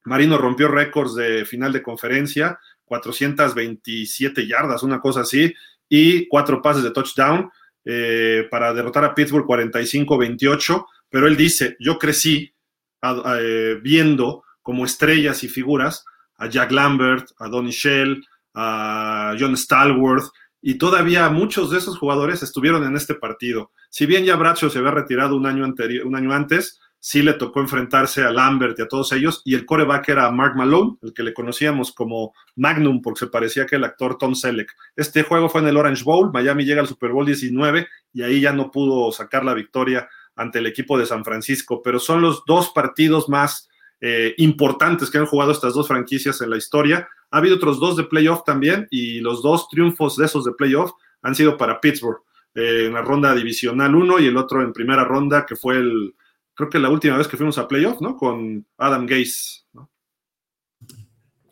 Marino 0.03 0.37
rompió 0.37 0.67
récords 0.67 1.15
de 1.15 1.45
final 1.45 1.71
de 1.71 1.81
conferencia, 1.81 2.59
427 2.85 4.47
yardas, 4.47 4.83
una 4.83 4.99
cosa 4.99 5.21
así, 5.21 5.53
y 5.87 6.27
cuatro 6.27 6.61
pases 6.61 6.83
de 6.83 6.91
touchdown 6.91 7.49
eh, 7.85 8.47
para 8.51 8.73
derrotar 8.73 9.05
a 9.05 9.15
Pittsburgh 9.15 9.45
45-28, 9.45 10.85
pero 11.09 11.27
él 11.27 11.37
dice, 11.37 11.77
yo 11.79 11.97
crecí 11.97 12.53
eh, 13.01 13.79
viendo 13.81 14.43
como 14.61 14.85
estrellas 14.85 15.43
y 15.43 15.47
figuras 15.47 16.05
a 16.37 16.47
Jack 16.47 16.71
Lambert, 16.71 17.29
a 17.37 17.47
Donny 17.47 17.71
Shell, 17.71 18.23
a 18.53 19.35
John 19.39 19.55
Stallworth, 19.55 20.31
y 20.61 20.77
todavía 20.77 21.29
muchos 21.29 21.71
de 21.71 21.77
esos 21.77 21.97
jugadores 21.97 22.43
estuvieron 22.43 22.83
en 22.83 22.95
este 22.95 23.15
partido. 23.15 23.71
Si 23.89 24.05
bien 24.05 24.25
ya 24.25 24.35
Bradshaw 24.35 24.69
se 24.69 24.79
había 24.79 24.91
retirado 24.91 25.35
un 25.35 25.45
año, 25.45 25.63
anterior, 25.63 26.05
un 26.05 26.15
año 26.15 26.33
antes, 26.33 26.79
sí 26.99 27.21
le 27.21 27.33
tocó 27.33 27.61
enfrentarse 27.61 28.23
a 28.23 28.31
Lambert 28.31 28.77
y 28.77 28.81
a 28.81 28.87
todos 28.87 29.11
ellos, 29.13 29.41
y 29.45 29.55
el 29.55 29.65
coreback 29.65 30.09
era 30.09 30.29
Mark 30.31 30.55
Malone, 30.55 30.97
el 31.01 31.13
que 31.13 31.23
le 31.23 31.33
conocíamos 31.33 31.93
como 31.93 32.33
Magnum, 32.55 33.01
porque 33.01 33.19
se 33.19 33.27
parecía 33.27 33.65
que 33.65 33.77
el 33.77 33.85
actor 33.85 34.17
Tom 34.17 34.35
Selleck. 34.35 34.71
Este 34.95 35.23
juego 35.23 35.49
fue 35.49 35.61
en 35.61 35.67
el 35.67 35.77
Orange 35.77 36.03
Bowl, 36.03 36.31
Miami 36.31 36.65
llega 36.65 36.81
al 36.81 36.87
Super 36.87 37.11
Bowl 37.11 37.25
19, 37.25 37.87
y 38.13 38.23
ahí 38.23 38.41
ya 38.41 38.51
no 38.51 38.69
pudo 38.69 39.11
sacar 39.11 39.45
la 39.45 39.53
victoria 39.53 40.09
ante 40.39 40.59
el 40.59 40.67
equipo 40.67 40.97
de 40.97 41.05
San 41.05 41.25
Francisco, 41.25 41.81
pero 41.83 41.99
son 41.99 42.21
los 42.21 42.43
dos 42.45 42.69
partidos 42.69 43.27
más 43.27 43.69
eh, 43.99 44.33
importantes 44.37 45.11
que 45.11 45.17
han 45.17 45.25
jugado 45.25 45.51
estas 45.51 45.73
dos 45.73 45.87
franquicias 45.87 46.39
en 46.41 46.49
la 46.49 46.57
historia. 46.57 47.09
Ha 47.29 47.37
habido 47.37 47.57
otros 47.57 47.79
dos 47.79 47.97
de 47.97 48.05
playoff 48.05 48.43
también, 48.45 48.87
y 48.89 49.19
los 49.19 49.43
dos 49.43 49.67
triunfos 49.67 50.15
de 50.15 50.25
esos 50.25 50.45
de 50.45 50.53
playoff 50.53 50.93
han 51.21 51.35
sido 51.35 51.57
para 51.57 51.81
Pittsburgh, 51.81 52.21
eh, 52.55 52.85
en 52.85 52.93
la 52.93 53.01
ronda 53.01 53.35
divisional 53.35 53.93
1 53.93 54.19
y 54.19 54.27
el 54.27 54.37
otro 54.37 54.61
en 54.61 54.71
primera 54.71 55.03
ronda, 55.03 55.45
que 55.45 55.57
fue 55.57 55.75
el 55.75 56.15
creo 56.53 56.69
que 56.69 56.79
la 56.79 56.89
última 56.89 57.17
vez 57.17 57.27
que 57.27 57.37
fuimos 57.37 57.57
a 57.57 57.67
playoff, 57.67 58.01
¿no? 58.01 58.15
Con 58.15 58.65
Adam 58.77 59.05
Gase, 59.05 59.63
¿no? 59.73 59.89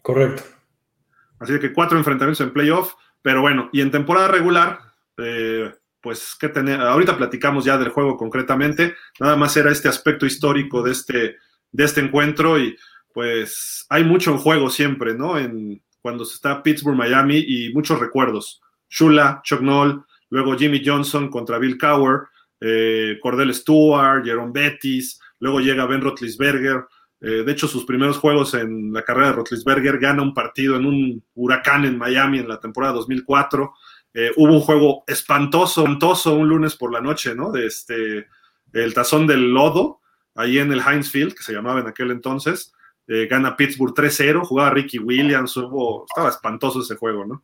Correcto. 0.02 0.43
Así 1.39 1.60
que 1.60 1.73
cuatro 1.73 1.97
enfrentamientos 1.97 2.45
en 2.45 2.54
playoff, 2.54 2.93
pero 3.21 3.41
bueno, 3.41 3.69
y 3.73 3.82
en 3.82 3.91
temporada 3.91 4.30
regular, 4.30 4.80
eh, 5.17 5.73
pues 6.02 6.36
que 6.40 6.50
tener, 6.50 6.80
ahorita 6.80 7.18
platicamos 7.18 7.66
ya 7.66 7.78
del 7.78 7.90
juego 7.90 8.18
concretamente, 8.18 8.96
nada 9.20 9.36
más 9.36 9.58
era 9.58 9.72
este 9.72 9.88
aspecto 9.88 10.26
histórico 10.26 10.82
de 10.82 10.92
este, 10.92 11.38
de 11.72 11.84
este 11.84 12.02
encuentro 12.02 12.60
y 12.60 12.78
pues 13.14 13.86
hay 13.90 14.04
mucho 14.04 14.32
en 14.32 14.38
juego 14.38 14.70
siempre, 14.70 15.16
¿no? 15.16 15.38
En, 15.38 15.82
cuando 16.02 16.24
se 16.24 16.36
está 16.36 16.64
Pittsburgh, 16.64 16.96
Miami 16.96 17.44
y 17.46 17.74
muchos 17.74 18.00
recuerdos. 18.00 18.62
Shula, 18.90 19.42
Chuck 19.44 19.62
Noll, 19.62 20.06
luego 20.30 20.56
Jimmy 20.58 20.82
Johnson 20.86 21.30
contra 21.30 21.58
Bill 21.58 21.78
Cower, 21.78 22.28
eh, 22.62 23.18
Cordell 23.22 23.54
Stewart, 23.54 24.24
Jerome 24.24 24.52
Bettis, 24.54 25.20
luego 25.40 25.60
llega 25.60 25.86
Ben 25.86 26.02
Rotlisberger. 26.02 26.86
Eh, 27.20 27.44
de 27.44 27.52
hecho, 27.52 27.68
sus 27.68 27.86
primeros 27.86 28.18
juegos 28.18 28.54
en 28.54 28.94
la 28.94 29.04
carrera 29.04 29.28
de 29.28 29.34
Rotlisberger 29.34 29.98
gana 30.00 30.22
un 30.22 30.34
partido 30.34 30.76
en 30.76 30.86
un 30.86 31.24
huracán 31.36 31.86
en 31.86 31.98
Miami 31.98 32.40
en 32.40 32.48
la 32.48 32.60
temporada 32.60 32.94
2004. 32.94 33.74
Eh, 34.13 34.32
hubo 34.36 34.54
un 34.54 34.62
juego 34.62 35.04
espantoso, 35.08 35.82
espantoso 35.82 36.34
un 36.36 36.48
lunes 36.48 36.76
por 36.76 36.91
la 36.91 37.02
noche, 37.02 37.36
¿no? 37.36 37.52
De 37.52 37.67
este, 37.67 38.28
el 38.74 38.93
tazón 38.93 39.28
del 39.28 39.52
lodo, 39.52 40.02
ahí 40.36 40.60
en 40.60 40.72
el 40.72 40.82
Heinz 40.82 41.12
Field, 41.12 41.34
que 41.34 41.43
se 41.43 41.54
llamaba 41.54 41.82
en 41.82 41.88
aquel 41.88 42.12
entonces. 42.12 42.74
gana 43.08 43.56
Pittsburgh 43.56 43.93
3-0, 43.93 44.43
jugaba 44.43 44.72
Ricky 44.72 45.00
Williams, 45.00 45.56
hubo, 45.58 46.06
estaba 46.10 46.30
espantoso 46.30 46.82
ese 46.82 46.96
juego, 46.96 47.26
¿no? 47.26 47.43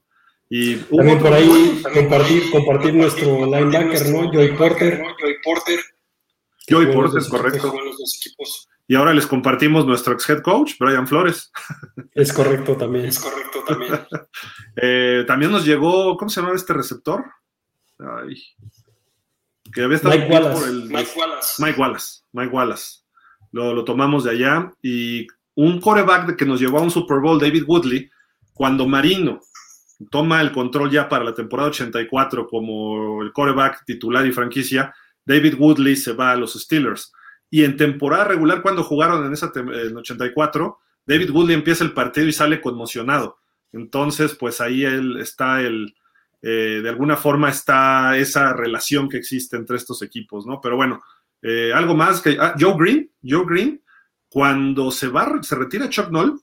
Y 0.49 0.75
También 0.75 1.19
por 1.19 1.33
ahí 1.33 1.81
compartir, 1.93 2.51
compartir 2.51 2.93
nuestro 2.93 3.45
linebacker, 3.45 4.09
¿no? 4.09 4.31
Joey 4.31 4.55
Porter. 4.55 5.01
Joey 5.19 5.35
Porter. 5.43 5.79
Joey 6.69 6.93
Porter, 6.93 7.21
correcto. 7.29 7.73
Y 8.87 8.95
ahora 8.95 9.13
les 9.13 9.27
compartimos 9.27 9.85
nuestro 9.85 10.13
ex 10.13 10.29
head 10.29 10.41
coach, 10.41 10.73
Brian 10.79 11.07
Flores. 11.07 11.51
Es 12.13 12.33
correcto 12.33 12.75
también. 12.75 13.05
Es 13.05 13.19
correcto 13.19 13.63
también. 13.65 13.93
eh, 14.75 15.23
también 15.25 15.51
nos 15.51 15.65
llegó, 15.65 16.17
¿cómo 16.17 16.29
se 16.29 16.41
llama 16.41 16.53
este 16.53 16.73
receptor? 16.73 17.25
Ay, 17.99 18.35
que 19.73 19.83
había 19.83 19.97
estado 19.97 20.15
Mike 20.15 20.31
Wallace. 20.31 20.59
por 20.59 20.69
el, 20.69 20.83
Mike 20.89 21.11
Wallace. 21.15 21.63
Mike 21.63 21.79
Wallace. 21.79 22.21
Mike 22.31 22.53
Wallace. 22.53 22.99
Lo, 23.51 23.73
lo 23.73 23.83
tomamos 23.83 24.23
de 24.23 24.31
allá. 24.31 24.71
Y 24.81 25.27
un 25.55 25.79
coreback 25.79 26.35
que 26.35 26.45
nos 26.45 26.59
llevó 26.59 26.79
a 26.79 26.81
un 26.81 26.91
Super 26.91 27.19
Bowl, 27.19 27.39
David 27.39 27.63
Woodley, 27.65 28.09
cuando 28.53 28.87
Marino 28.87 29.41
toma 30.09 30.41
el 30.41 30.51
control 30.51 30.91
ya 30.91 31.07
para 31.07 31.23
la 31.23 31.33
temporada 31.33 31.69
84 31.69 32.47
como 32.47 33.21
el 33.21 33.31
coreback 33.31 33.85
titular 33.85 34.25
y 34.25 34.31
franquicia, 34.31 34.93
David 35.25 35.55
Woodley 35.57 35.95
se 35.95 36.13
va 36.13 36.31
a 36.31 36.35
los 36.35 36.53
Steelers. 36.53 37.11
Y 37.53 37.65
en 37.65 37.77
temporada 37.77 38.23
regular, 38.23 38.63
cuando 38.63 38.83
jugaron 38.83 39.27
en 39.27 39.33
esa 39.33 39.51
en 39.53 39.95
84, 39.95 40.79
David 41.05 41.29
Woodley 41.29 41.53
empieza 41.53 41.83
el 41.83 41.93
partido 41.93 42.25
y 42.25 42.33
sale 42.33 42.59
conmocionado. 42.59 43.37
Entonces, 43.71 44.33
pues 44.33 44.59
ahí 44.59 44.83
él 44.83 45.17
está 45.19 45.61
el, 45.61 45.93
eh, 46.41 46.79
de 46.81 46.89
alguna 46.89 47.15
forma 47.15 47.51
está 47.51 48.17
esa 48.17 48.53
relación 48.53 49.07
que 49.07 49.17
existe 49.17 49.55
entre 49.55 49.77
estos 49.77 50.01
equipos, 50.01 50.47
¿no? 50.47 50.59
Pero 50.61 50.77
bueno, 50.77 51.03
eh, 51.43 51.71
algo 51.75 51.93
más 51.93 52.21
que 52.21 52.37
ah, 52.39 52.55
Joe 52.59 52.73
Green, 52.75 53.11
Joe 53.23 53.45
Green, 53.45 53.83
cuando 54.29 54.89
se 54.89 55.09
va, 55.09 55.37
se 55.43 55.53
retira 55.53 55.91
Chuck 55.91 56.09
Noll, 56.09 56.41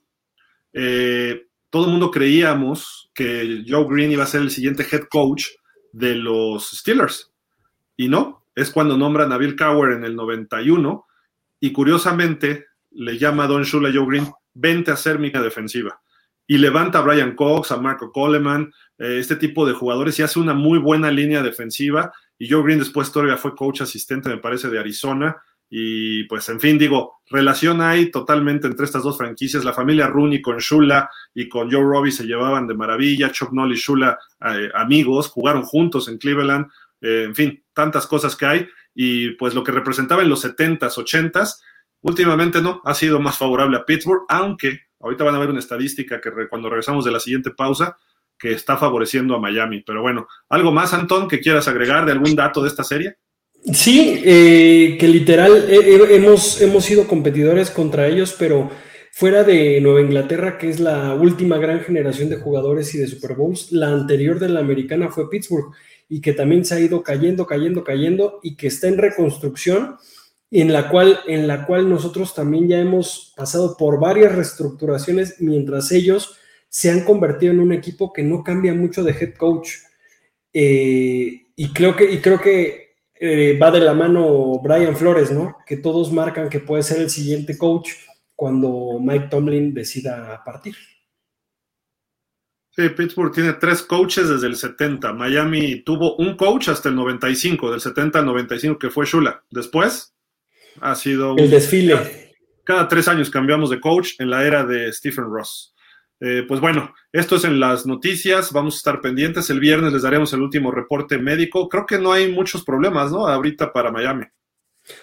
eh, 0.71 1.45
todo 1.69 1.87
el 1.87 1.91
mundo 1.91 2.09
creíamos 2.09 3.11
que 3.13 3.65
Joe 3.67 3.85
Green 3.89 4.13
iba 4.13 4.23
a 4.23 4.27
ser 4.27 4.39
el 4.39 4.49
siguiente 4.49 4.87
head 4.89 5.09
coach 5.09 5.47
de 5.91 6.15
los 6.15 6.69
Steelers. 6.71 7.33
Y 7.97 8.07
no, 8.07 8.40
es 8.55 8.71
cuando 8.71 8.97
nombran 8.97 9.31
a 9.31 9.37
Bill 9.37 9.55
Cowher 9.55 9.93
en 9.93 10.03
el 10.03 10.15
91 10.15 11.05
y 11.59 11.71
curiosamente 11.71 12.65
le 12.91 13.17
llama 13.17 13.45
a 13.45 13.47
Don 13.47 13.63
Shula 13.63 13.91
Joe 13.93 14.05
Green, 14.05 14.27
vente 14.53 14.91
a 14.91 14.95
ser 14.95 15.19
mi 15.19 15.29
defensiva. 15.29 16.01
Y 16.47 16.57
levanta 16.57 16.99
a 16.99 17.01
Brian 17.01 17.35
Cox, 17.35 17.71
a 17.71 17.77
Marco 17.77 18.11
Coleman, 18.11 18.71
eh, 18.97 19.17
este 19.19 19.37
tipo 19.37 19.65
de 19.65 19.73
jugadores 19.73 20.19
y 20.19 20.23
hace 20.23 20.39
una 20.39 20.53
muy 20.53 20.79
buena 20.79 21.09
línea 21.09 21.41
defensiva. 21.41 22.11
Y 22.37 22.49
Joe 22.49 22.63
Green 22.63 22.79
después 22.79 23.11
todavía 23.11 23.37
fue 23.37 23.55
coach 23.55 23.81
asistente, 23.81 24.27
me 24.27 24.37
parece, 24.37 24.67
de 24.67 24.79
Arizona. 24.79 25.37
Y 25.69 26.25
pues, 26.25 26.49
en 26.49 26.59
fin, 26.59 26.77
digo, 26.77 27.21
relación 27.29 27.79
hay 27.79 28.11
totalmente 28.11 28.67
entre 28.67 28.83
estas 28.83 29.03
dos 29.03 29.17
franquicias. 29.17 29.63
La 29.63 29.71
familia 29.71 30.07
Rooney 30.07 30.41
con 30.41 30.57
Shula 30.57 31.09
y 31.33 31.47
con 31.47 31.71
Joe 31.71 31.81
Robbie 31.81 32.11
se 32.11 32.25
llevaban 32.25 32.67
de 32.67 32.73
maravilla. 32.73 33.31
Chuck 33.31 33.53
Noll 33.53 33.71
y 33.71 33.77
Shula, 33.77 34.19
eh, 34.49 34.69
amigos, 34.73 35.29
jugaron 35.29 35.63
juntos 35.63 36.09
en 36.09 36.17
Cleveland. 36.17 36.67
Eh, 37.01 37.23
en 37.25 37.35
fin, 37.35 37.63
tantas 37.73 38.07
cosas 38.07 38.35
que 38.35 38.45
hay. 38.45 38.67
Y 38.93 39.31
pues 39.31 39.53
lo 39.53 39.63
que 39.63 39.71
representaba 39.71 40.21
en 40.21 40.29
los 40.29 40.43
70s, 40.45 40.95
80s, 40.95 41.61
últimamente 42.01 42.61
no, 42.61 42.81
ha 42.85 42.93
sido 42.93 43.19
más 43.19 43.37
favorable 43.37 43.77
a 43.77 43.85
Pittsburgh, 43.85 44.23
aunque 44.29 44.79
ahorita 44.99 45.23
van 45.23 45.35
a 45.35 45.39
ver 45.39 45.49
una 45.49 45.59
estadística 45.59 46.21
que 46.21 46.31
cuando 46.49 46.69
regresamos 46.69 47.05
de 47.05 47.11
la 47.11 47.19
siguiente 47.19 47.51
pausa, 47.51 47.97
que 48.37 48.51
está 48.51 48.77
favoreciendo 48.77 49.35
a 49.35 49.39
Miami. 49.39 49.83
Pero 49.85 50.01
bueno, 50.01 50.27
¿algo 50.49 50.71
más, 50.71 50.93
Antón, 50.93 51.27
que 51.27 51.39
quieras 51.39 51.67
agregar 51.67 52.05
de 52.05 52.11
algún 52.11 52.35
dato 52.35 52.61
de 52.61 52.69
esta 52.69 52.83
serie? 52.83 53.17
Sí, 53.71 54.21
eh, 54.25 54.97
que 54.99 55.07
literal 55.07 55.65
eh, 55.69 56.15
hemos, 56.15 56.59
hemos 56.61 56.83
sido 56.83 57.07
competidores 57.07 57.69
contra 57.69 58.07
ellos, 58.07 58.35
pero 58.37 58.71
fuera 59.11 59.43
de 59.43 59.79
Nueva 59.81 60.01
Inglaterra, 60.01 60.57
que 60.57 60.69
es 60.69 60.79
la 60.79 61.13
última 61.13 61.57
gran 61.57 61.81
generación 61.81 62.29
de 62.29 62.37
jugadores 62.37 62.95
y 62.95 62.97
de 62.97 63.07
Super 63.07 63.35
Bowls, 63.35 63.71
la 63.71 63.89
anterior 63.89 64.39
de 64.39 64.49
la 64.49 64.61
americana 64.61 65.11
fue 65.11 65.29
Pittsburgh 65.29 65.71
y 66.11 66.19
que 66.19 66.33
también 66.33 66.65
se 66.65 66.75
ha 66.75 66.79
ido 66.81 67.03
cayendo, 67.03 67.45
cayendo, 67.45 67.85
cayendo 67.85 68.41
y 68.43 68.57
que 68.57 68.67
está 68.67 68.89
en 68.89 68.97
reconstrucción, 68.97 69.95
en 70.51 70.73
la 70.73 70.89
cual, 70.89 71.21
en 71.25 71.47
la 71.47 71.65
cual 71.65 71.89
nosotros 71.89 72.35
también 72.35 72.67
ya 72.67 72.81
hemos 72.81 73.33
pasado 73.37 73.77
por 73.77 73.97
varias 73.97 74.35
reestructuraciones 74.35 75.37
mientras 75.39 75.89
ellos 75.93 76.35
se 76.67 76.91
han 76.91 77.05
convertido 77.05 77.53
en 77.53 77.61
un 77.61 77.71
equipo 77.71 78.11
que 78.11 78.23
no 78.23 78.43
cambia 78.43 78.73
mucho 78.73 79.05
de 79.05 79.13
head 79.13 79.35
coach. 79.35 79.69
Eh, 80.51 81.45
y 81.55 81.69
creo 81.71 81.95
que, 81.95 82.11
y 82.11 82.17
creo 82.17 82.41
que 82.41 82.95
eh, 83.17 83.57
va 83.57 83.71
de 83.71 83.79
la 83.79 83.93
mano 83.93 84.59
Brian 84.61 84.97
Flores, 84.97 85.31
¿no? 85.31 85.59
Que 85.65 85.77
todos 85.77 86.11
marcan 86.11 86.49
que 86.49 86.59
puede 86.59 86.83
ser 86.83 86.99
el 86.99 87.09
siguiente 87.09 87.57
coach 87.57 87.91
cuando 88.35 88.99
Mike 88.99 89.29
Tomlin 89.29 89.73
decida 89.73 90.43
partir. 90.43 90.75
Sí, 92.73 92.87
Pittsburgh 92.89 93.33
tiene 93.33 93.53
tres 93.53 93.81
coaches 93.81 94.29
desde 94.29 94.47
el 94.47 94.55
70. 94.55 95.11
Miami 95.13 95.81
tuvo 95.83 96.15
un 96.15 96.37
coach 96.37 96.69
hasta 96.69 96.89
el 96.89 96.95
95, 96.95 97.71
del 97.71 97.81
70 97.81 98.19
al 98.19 98.25
95, 98.25 98.79
que 98.79 98.89
fue 98.89 99.05
Shula. 99.05 99.43
Después 99.49 100.15
ha 100.79 100.95
sido... 100.95 101.35
El 101.37 101.49
desfile. 101.49 101.95
Cada, 101.95 102.09
cada 102.63 102.87
tres 102.87 103.07
años 103.09 103.29
cambiamos 103.29 103.69
de 103.69 103.81
coach 103.81 104.13
en 104.19 104.29
la 104.29 104.45
era 104.45 104.65
de 104.65 104.91
Stephen 104.93 105.25
Ross. 105.25 105.71
Eh, 106.21 106.43
pues 106.47 106.61
bueno, 106.61 106.93
esto 107.11 107.37
es 107.37 107.45
en 107.45 107.59
las 107.59 107.87
noticias, 107.87 108.53
vamos 108.53 108.75
a 108.75 108.77
estar 108.77 109.01
pendientes. 109.01 109.49
El 109.49 109.59
viernes 109.59 109.91
les 109.91 110.03
daremos 110.03 110.31
el 110.33 110.41
último 110.41 110.71
reporte 110.71 111.17
médico. 111.17 111.67
Creo 111.67 111.85
que 111.87 111.97
no 111.97 112.13
hay 112.13 112.31
muchos 112.31 112.63
problemas, 112.63 113.11
¿no? 113.11 113.27
Ahorita 113.27 113.73
para 113.73 113.91
Miami. 113.91 114.25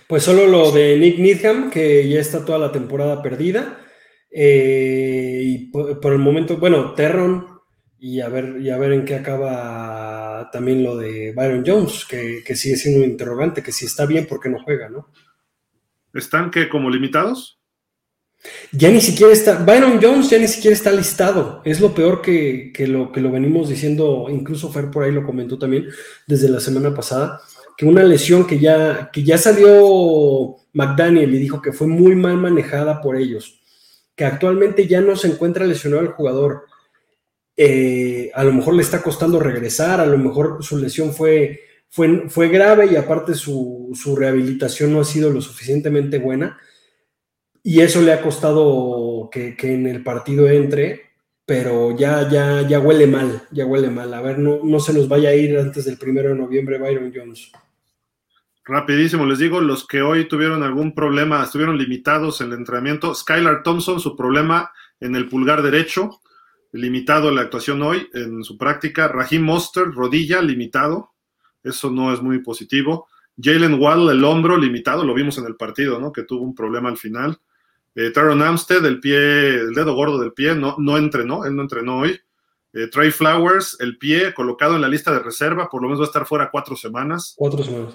Pues 0.06 0.22
solo 0.22 0.46
lo 0.46 0.70
de 0.70 0.96
Nick 0.96 1.18
Needham, 1.18 1.70
que 1.70 2.08
ya 2.08 2.20
está 2.20 2.44
toda 2.44 2.58
la 2.58 2.72
temporada 2.72 3.20
perdida. 3.20 3.80
Eh, 4.30 5.40
y 5.44 5.70
por, 5.70 5.98
por, 6.00 6.12
el 6.12 6.18
momento, 6.18 6.56
bueno, 6.58 6.94
Terron, 6.94 7.57
y 8.00 8.20
a 8.20 8.28
ver, 8.28 8.60
y 8.60 8.70
a 8.70 8.78
ver 8.78 8.92
en 8.92 9.04
qué 9.04 9.16
acaba 9.16 10.50
también 10.52 10.82
lo 10.82 10.96
de 10.96 11.32
Byron 11.32 11.64
Jones, 11.66 12.04
que, 12.08 12.42
que 12.44 12.54
sigue 12.54 12.76
siendo 12.76 13.04
un 13.04 13.10
interrogante, 13.10 13.62
que 13.62 13.72
si 13.72 13.86
está 13.86 14.06
bien, 14.06 14.26
¿por 14.26 14.40
qué 14.40 14.48
no 14.48 14.62
juega, 14.62 14.88
no? 14.88 15.08
¿Están 16.14 16.50
que 16.50 16.68
como 16.68 16.90
limitados? 16.90 17.58
Ya 18.70 18.90
ni 18.90 19.00
siquiera 19.00 19.32
está, 19.32 19.64
Byron 19.64 19.98
Jones 20.00 20.30
ya 20.30 20.38
ni 20.38 20.46
siquiera 20.46 20.76
está 20.76 20.92
listado. 20.92 21.60
Es 21.64 21.80
lo 21.80 21.92
peor 21.92 22.22
que, 22.22 22.72
que, 22.72 22.86
lo, 22.86 23.10
que 23.10 23.20
lo 23.20 23.30
venimos 23.32 23.68
diciendo, 23.68 24.26
incluso 24.30 24.70
Fer 24.70 24.90
por 24.90 25.04
ahí 25.04 25.12
lo 25.12 25.24
comentó 25.24 25.58
también 25.58 25.88
desde 26.26 26.48
la 26.48 26.60
semana 26.60 26.94
pasada, 26.94 27.40
que 27.76 27.84
una 27.84 28.02
lesión 28.04 28.46
que 28.46 28.58
ya, 28.58 29.10
que 29.12 29.24
ya 29.24 29.38
salió 29.38 30.56
McDaniel 30.72 31.34
y 31.34 31.38
dijo 31.38 31.60
que 31.60 31.72
fue 31.72 31.86
muy 31.86 32.14
mal 32.14 32.36
manejada 32.36 33.00
por 33.00 33.16
ellos, 33.16 33.60
que 34.14 34.24
actualmente 34.24 34.86
ya 34.86 35.00
no 35.00 35.16
se 35.16 35.28
encuentra 35.28 35.66
lesionado 35.66 36.02
el 36.02 36.08
jugador. 36.08 36.66
Eh, 37.60 38.30
a 38.34 38.44
lo 38.44 38.52
mejor 38.52 38.74
le 38.74 38.82
está 38.82 39.02
costando 39.02 39.40
regresar, 39.40 40.00
a 40.00 40.06
lo 40.06 40.16
mejor 40.16 40.62
su 40.62 40.78
lesión 40.78 41.12
fue, 41.12 41.60
fue, 41.88 42.28
fue 42.28 42.48
grave 42.48 42.86
y 42.86 42.94
aparte 42.94 43.34
su, 43.34 43.90
su 43.94 44.14
rehabilitación 44.14 44.92
no 44.92 45.00
ha 45.00 45.04
sido 45.04 45.28
lo 45.30 45.40
suficientemente 45.40 46.18
buena 46.18 46.56
y 47.64 47.80
eso 47.80 48.00
le 48.00 48.12
ha 48.12 48.22
costado 48.22 49.28
que, 49.32 49.56
que, 49.56 49.74
en 49.74 49.88
el 49.88 50.04
partido 50.04 50.48
entre, 50.48 51.10
pero 51.44 51.96
ya, 51.96 52.28
ya, 52.30 52.62
ya 52.62 52.78
huele 52.78 53.08
mal, 53.08 53.42
ya 53.50 53.66
huele 53.66 53.90
mal. 53.90 54.14
A 54.14 54.22
ver, 54.22 54.38
no, 54.38 54.60
no 54.62 54.78
se 54.78 54.92
nos 54.92 55.08
vaya 55.08 55.30
a 55.30 55.34
ir 55.34 55.58
antes 55.58 55.84
del 55.84 55.98
primero 55.98 56.28
de 56.28 56.36
noviembre 56.36 56.78
Byron 56.78 57.12
Jones. 57.12 57.50
Rapidísimo, 58.64 59.26
les 59.26 59.38
digo, 59.38 59.60
los 59.60 59.86
que 59.86 60.00
hoy 60.00 60.28
tuvieron 60.28 60.62
algún 60.62 60.94
problema, 60.94 61.42
estuvieron 61.42 61.76
limitados 61.76 62.40
en 62.40 62.52
el 62.52 62.58
entrenamiento. 62.58 63.14
Skylar 63.14 63.62
Thompson, 63.62 63.98
su 63.98 64.14
problema 64.16 64.70
en 65.00 65.16
el 65.16 65.28
pulgar 65.28 65.62
derecho, 65.62 66.20
limitado 66.72 67.30
la 67.30 67.42
actuación 67.42 67.82
hoy 67.82 68.08
en 68.14 68.44
su 68.44 68.58
práctica. 68.58 69.08
Raheem 69.08 69.42
Monster, 69.42 69.84
rodilla, 69.86 70.42
limitado. 70.42 71.12
Eso 71.62 71.90
no 71.90 72.12
es 72.12 72.22
muy 72.22 72.40
positivo. 72.40 73.08
Jalen 73.40 73.80
Waddle, 73.80 74.12
el 74.12 74.24
hombro 74.24 74.56
limitado, 74.56 75.04
lo 75.04 75.14
vimos 75.14 75.38
en 75.38 75.46
el 75.46 75.56
partido, 75.56 76.00
¿no? 76.00 76.12
Que 76.12 76.24
tuvo 76.24 76.42
un 76.42 76.54
problema 76.54 76.88
al 76.88 76.98
final. 76.98 77.38
Eh, 77.94 78.10
Taron 78.10 78.42
Amstead, 78.42 78.84
el 78.84 79.00
pie, 79.00 79.54
el 79.54 79.74
dedo 79.74 79.94
gordo 79.94 80.18
del 80.18 80.32
pie, 80.32 80.54
no, 80.54 80.76
no 80.78 80.96
entrenó, 80.96 81.44
él 81.44 81.54
no 81.54 81.62
entrenó 81.62 81.98
hoy. 81.98 82.20
Eh, 82.72 82.88
Trey 82.88 83.10
Flowers, 83.10 83.76
el 83.80 83.96
pie 83.96 84.34
colocado 84.34 84.76
en 84.76 84.82
la 84.82 84.88
lista 84.88 85.12
de 85.12 85.20
reserva, 85.20 85.68
por 85.68 85.82
lo 85.82 85.88
menos 85.88 86.00
va 86.00 86.04
a 86.04 86.08
estar 86.08 86.26
fuera 86.26 86.50
cuatro 86.50 86.76
semanas. 86.76 87.34
Cuatro 87.36 87.62
semanas. 87.62 87.94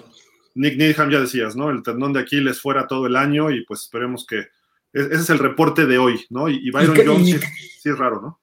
Nick 0.54 0.76
Needham, 0.76 1.10
ya 1.10 1.20
decías, 1.20 1.56
¿no? 1.56 1.70
El 1.70 1.82
tendón 1.82 2.12
de 2.12 2.20
Aquiles 2.20 2.60
fuera 2.60 2.86
todo 2.86 3.06
el 3.06 3.16
año 3.16 3.50
y 3.50 3.64
pues 3.64 3.82
esperemos 3.82 4.26
que. 4.26 4.46
Ese 4.92 5.14
es 5.14 5.30
el 5.30 5.40
reporte 5.40 5.86
de 5.86 5.98
hoy, 5.98 6.24
¿no? 6.30 6.48
Y, 6.48 6.68
y 6.68 6.70
Byron 6.70 6.96
y, 6.96 7.04
Jones 7.04 7.28
y, 7.28 7.32
sí, 7.32 7.46
sí, 7.80 7.88
es 7.88 7.98
raro, 7.98 8.20
¿no? 8.20 8.40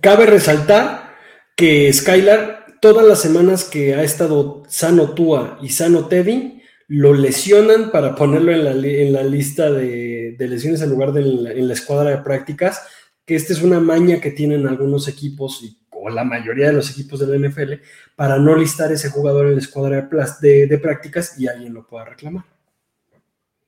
Cabe 0.00 0.26
resaltar 0.26 1.14
que 1.56 1.92
Skylar, 1.92 2.78
todas 2.80 3.06
las 3.06 3.20
semanas 3.20 3.64
que 3.64 3.94
ha 3.94 4.02
estado 4.02 4.62
sano 4.68 5.14
Tua 5.14 5.58
y 5.60 5.68
sano 5.70 6.06
Teddy, 6.06 6.62
lo 6.88 7.14
lesionan 7.14 7.92
para 7.92 8.16
ponerlo 8.16 8.50
en 8.50 8.64
la, 8.64 8.72
en 8.72 9.12
la 9.12 9.22
lista 9.22 9.70
de, 9.70 10.34
de, 10.36 10.48
lesiones 10.48 10.82
en 10.82 10.90
lugar 10.90 11.12
de 11.12 11.20
en 11.20 11.68
la, 11.68 11.74
escuadra 11.74 12.10
de 12.10 12.18
prácticas, 12.18 12.82
que 13.24 13.36
esta 13.36 13.52
es 13.52 13.62
una 13.62 13.78
maña 13.78 14.20
que 14.20 14.32
tienen 14.32 14.66
algunos 14.66 15.06
equipos, 15.06 15.62
y, 15.62 15.78
o 15.90 16.10
la 16.10 16.24
mayoría 16.24 16.66
de 16.66 16.72
los 16.72 16.90
equipos 16.90 17.20
de 17.20 17.26
la 17.26 17.48
NFL, 17.48 17.74
para 18.16 18.38
no 18.38 18.56
listar 18.56 18.90
ese 18.90 19.08
jugador 19.08 19.46
en 19.46 19.52
la 19.52 19.60
escuadra 19.60 20.08
de, 20.40 20.66
de 20.66 20.78
prácticas 20.78 21.38
y 21.38 21.46
alguien 21.46 21.74
lo 21.74 21.86
pueda 21.86 22.06
reclamar. 22.06 22.44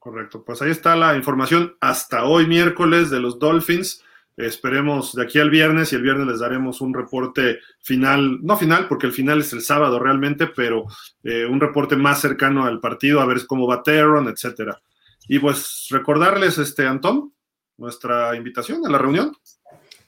Correcto, 0.01 0.43
pues 0.45 0.61
ahí 0.61 0.73
está 0.73 0.97
la 0.97 1.15
información 1.15 1.77
hasta 1.81 2.25
hoy 2.25 2.49
miércoles 2.49 3.09
de 3.09 3.21
los 3.21 3.39
Dolphins. 3.39 4.03
Esperemos 4.37 5.15
de 5.15 5.23
aquí 5.23 5.39
al 5.39 5.51
viernes 5.51 5.93
y 5.93 5.97
el 5.97 6.03
viernes 6.03 6.27
les 6.27 6.41
daremos 6.41 6.81
un 6.81 6.95
reporte 6.95 7.59
final, 7.81 8.39
no 8.43 8.57
final, 8.57 8.89
porque 8.89 9.07
el 9.07 9.13
final 9.13 9.41
es 9.41 9.53
el 9.53 9.61
sábado 9.61 9.99
realmente, 9.99 10.47
pero 10.47 10.87
eh, 11.23 11.45
un 11.45 11.61
reporte 11.61 11.97
más 11.97 12.21
cercano 12.21 12.65
al 12.65 12.81
partido, 12.81 13.21
a 13.21 13.27
ver 13.27 13.47
cómo 13.47 13.67
va 13.67 13.83
Teron, 13.83 14.29
etcétera. 14.29 14.81
Y 15.29 15.39
pues 15.39 15.87
recordarles, 15.91 16.59
este, 16.59 16.87
Antón, 16.87 17.33
nuestra 17.77 18.35
invitación 18.35 18.87
a 18.87 18.91
la 18.91 18.99
reunión. 18.99 19.33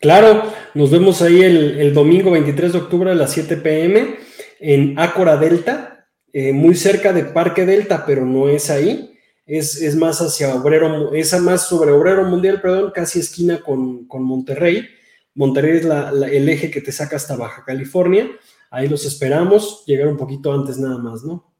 Claro, 0.01 0.53
nos 0.75 0.91
vemos 0.91 1.23
ahí 1.23 1.43
el, 1.43 1.95
domingo 1.95 2.31
23 2.31 2.73
de 2.73 2.79
octubre 2.79 3.11
a 3.11 3.15
las 3.15 3.33
7 3.33 3.57
pm 3.59 4.17
en 4.61 4.99
Ácora 4.99 5.37
Delta, 5.37 6.09
eh, 6.33 6.53
muy 6.53 6.75
cerca 6.75 7.13
de 7.13 7.25
Parque 7.25 7.65
Delta, 7.65 8.05
pero 8.07 8.25
no 8.25 8.49
es 8.49 8.71
ahí. 8.71 9.14
Es, 9.47 9.95
más 9.97 10.21
hacia 10.21 10.55
Obrero, 10.55 11.13
es 11.13 11.39
más 11.41 11.69
sobre 11.69 11.93
Obrero 11.93 12.25
Mundial, 12.25 12.61
perdón, 12.63 12.93
casi 12.95 13.21
esquina 13.21 13.61
con, 13.61 14.07
Monterrey. 14.09 14.89
Monterrey 15.35 15.79
es 15.79 15.85
el 15.85 16.49
eje 16.49 16.71
que 16.71 16.81
te 16.81 16.93
saca 16.93 17.17
hasta 17.17 17.37
Baja 17.37 17.65
California. 17.65 18.31
Ahí 18.71 18.89
los 18.89 19.05
esperamos, 19.05 19.85
llegar 19.87 20.09
un 20.09 20.17
poquito 20.17 20.53
antes 20.53 20.79
nada 20.79 20.99
más, 20.99 21.23
¿no? 21.25 21.55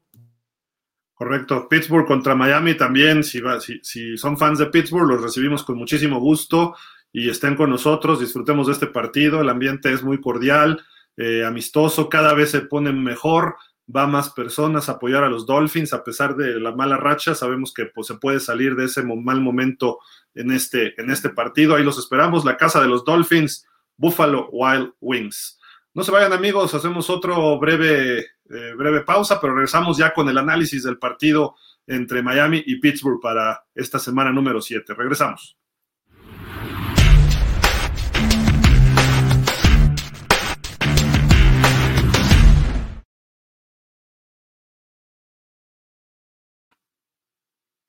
Correcto. 1.13 1.69
Pittsburgh 1.69 2.05
contra 2.05 2.35
Miami 2.35 2.75
también. 2.75 3.23
Si, 3.23 3.41
si, 3.83 4.17
son 4.17 4.37
fans 4.37 4.59
de 4.59 4.65
Pittsburgh, 4.65 5.07
los 5.07 5.21
recibimos 5.21 5.63
con 5.63 5.77
muchísimo 5.77 6.19
gusto 6.19 6.75
y 7.13 7.29
estén 7.29 7.55
con 7.55 7.69
nosotros. 7.69 8.19
Disfrutemos 8.19 8.67
de 8.67 8.73
este 8.73 8.87
partido. 8.87 9.39
El 9.39 9.49
ambiente 9.49 9.93
es 9.93 10.03
muy 10.03 10.19
cordial, 10.19 10.83
eh, 11.15 11.45
amistoso, 11.45 12.09
cada 12.09 12.33
vez 12.33 12.51
se 12.51 12.61
pone 12.61 12.91
mejor. 12.91 13.55
Va 13.93 14.07
más 14.07 14.31
personas 14.31 14.89
a 14.89 14.93
apoyar 14.93 15.23
a 15.23 15.29
los 15.29 15.45
Dolphins 15.45 15.93
a 15.93 16.03
pesar 16.03 16.35
de 16.35 16.59
la 16.59 16.75
mala 16.75 16.97
racha. 16.97 17.35
Sabemos 17.35 17.73
que 17.73 17.85
pues, 17.85 18.07
se 18.07 18.15
puede 18.15 18.39
salir 18.39 18.75
de 18.75 18.85
ese 18.85 19.03
mal 19.03 19.41
momento 19.41 19.99
en 20.33 20.51
este, 20.51 20.99
en 20.99 21.11
este 21.11 21.29
partido. 21.29 21.75
Ahí 21.75 21.83
los 21.83 21.99
esperamos. 21.99 22.45
La 22.45 22.57
casa 22.57 22.81
de 22.81 22.87
los 22.87 23.05
Dolphins, 23.05 23.67
Buffalo 23.97 24.49
Wild 24.51 24.93
Wings. 24.99 25.59
No 25.93 26.03
se 26.03 26.11
vayan 26.11 26.33
amigos, 26.33 26.73
hacemos 26.73 27.09
otro 27.09 27.57
breve, 27.57 28.19
eh, 28.19 28.73
breve 28.75 29.01
pausa, 29.01 29.39
pero 29.39 29.53
regresamos 29.53 29.97
ya 29.97 30.13
con 30.13 30.27
el 30.27 30.37
análisis 30.37 30.83
del 30.83 30.97
partido 30.97 31.55
entre 31.87 32.21
Miami 32.21 32.61
y 32.65 32.81
Pittsburgh 32.81 33.21
para 33.21 33.63
esta 33.73 33.97
semana 33.97 34.31
número 34.31 34.61
7. 34.61 34.93
Regresamos. 34.93 35.57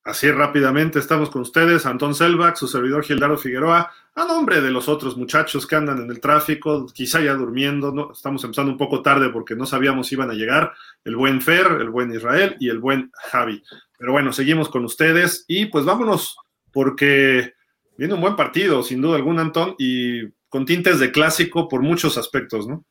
Así 0.07 0.31
rápidamente 0.31 0.99
estamos 0.99 1.29
con 1.29 1.41
ustedes, 1.41 1.85
Antón 1.85 2.15
Selbach, 2.15 2.55
su 2.55 2.69
servidor 2.69 3.03
Gildardo 3.03 3.37
Figueroa, 3.37 3.91
a 4.15 4.25
nombre 4.25 4.61
de 4.61 4.71
los 4.71 4.87
otros 4.87 5.17
muchachos 5.17 5.67
que 5.67 5.75
andan 5.75 6.01
en 6.01 6.09
el 6.09 6.21
tráfico, 6.21 6.85
quizá 6.93 7.19
ya 7.19 7.33
durmiendo, 7.33 7.91
¿no? 7.91 8.13
estamos 8.13 8.41
empezando 8.45 8.71
un 8.71 8.77
poco 8.77 9.01
tarde 9.01 9.27
porque 9.31 9.53
no 9.53 9.65
sabíamos 9.65 10.07
si 10.07 10.15
iban 10.15 10.31
a 10.31 10.33
llegar, 10.33 10.71
el 11.03 11.17
buen 11.17 11.41
Fer, 11.41 11.67
el 11.81 11.89
buen 11.89 12.13
Israel 12.13 12.55
y 12.57 12.69
el 12.69 12.79
buen 12.79 13.11
Javi. 13.31 13.61
Pero 13.99 14.13
bueno, 14.13 14.31
seguimos 14.31 14.69
con 14.69 14.85
ustedes 14.85 15.43
y 15.45 15.65
pues 15.65 15.83
vámonos 15.83 16.37
porque 16.71 17.55
viene 17.97 18.13
un 18.13 18.21
buen 18.21 18.37
partido, 18.37 18.83
sin 18.83 19.01
duda 19.01 19.17
alguna, 19.17 19.41
Antón, 19.41 19.75
y 19.77 20.25
con 20.47 20.65
tintes 20.65 20.99
de 20.99 21.11
clásico 21.11 21.67
por 21.67 21.81
muchos 21.81 22.17
aspectos, 22.17 22.65
¿no? 22.65 22.85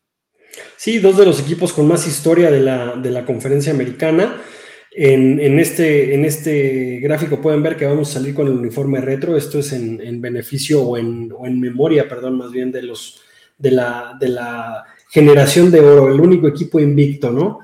Sí, 0.77 0.99
dos 0.99 1.17
de 1.17 1.25
los 1.25 1.41
equipos 1.41 1.73
con 1.73 1.89
más 1.89 2.07
historia 2.07 2.51
de 2.51 2.61
la, 2.61 2.95
de 2.95 3.11
la 3.11 3.25
conferencia 3.25 3.73
americana. 3.73 4.37
En, 4.99 5.59
este, 5.59 6.15
en 6.15 6.25
este 6.25 7.01
gráfico 7.01 7.43
pueden 7.43 7.63
ver 7.63 7.77
que 7.77 7.85
vamos 7.85 8.09
a 8.09 8.15
salir 8.15 8.35
con 8.35 8.47
el 8.47 8.55
uniforme 8.55 8.99
retro. 9.03 9.37
Esto 9.37 9.59
es 9.59 9.75
en, 9.75 10.21
beneficio 10.23 10.83
o 10.83 10.97
en, 10.97 11.61
memoria, 11.61 12.09
perdón, 12.09 12.39
más 12.39 12.51
bien 12.51 12.73
de 12.73 12.83
los 12.83 13.21
de 13.59 13.73
la, 13.73 14.17
de 14.19 14.29
la 14.29 14.85
generación 15.11 15.71
de 15.71 15.81
oro, 15.81 16.11
el 16.13 16.19
único 16.19 16.49
equipo 16.49 16.81
invicto, 16.81 17.31
¿no? 17.31 17.61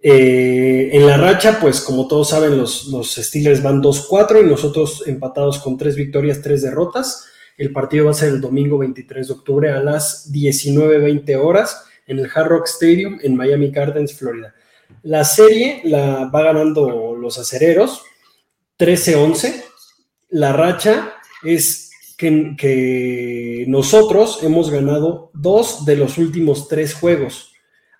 Eh, 0.00 0.90
en 0.92 1.04
la 1.04 1.16
racha, 1.16 1.58
pues 1.60 1.80
como 1.80 2.06
todos 2.06 2.28
saben, 2.28 2.56
los, 2.56 2.86
los 2.86 3.14
Steelers 3.14 3.60
van 3.60 3.82
2-4 3.82 4.44
y 4.44 4.48
nosotros 4.48 5.02
empatados 5.06 5.58
con 5.58 5.76
3 5.76 5.96
victorias, 5.96 6.42
3 6.42 6.62
derrotas. 6.62 7.26
El 7.56 7.72
partido 7.72 8.04
va 8.04 8.12
a 8.12 8.14
ser 8.14 8.28
el 8.28 8.40
domingo 8.40 8.78
23 8.78 9.26
de 9.26 9.34
octubre 9.34 9.70
a 9.70 9.82
las 9.82 10.32
19.20 10.32 11.36
horas 11.44 11.84
en 12.06 12.20
el 12.20 12.30
Hard 12.32 12.48
Rock 12.48 12.68
Stadium 12.68 13.18
en 13.20 13.34
Miami 13.34 13.72
Gardens, 13.72 14.14
Florida. 14.14 14.54
La 15.02 15.24
serie 15.24 15.80
la 15.84 16.26
va 16.26 16.42
ganando 16.42 17.16
los 17.16 17.38
acereros 17.38 18.02
13-11. 18.78 19.64
La 20.30 20.52
racha 20.52 21.14
es 21.42 21.90
que, 22.16 23.64
nosotros 23.66 24.42
hemos 24.42 24.70
ganado 24.70 25.30
dos 25.34 25.84
de 25.84 25.96
los 25.96 26.18
últimos 26.18 26.68
tres 26.68 26.94
juegos. 26.94 27.52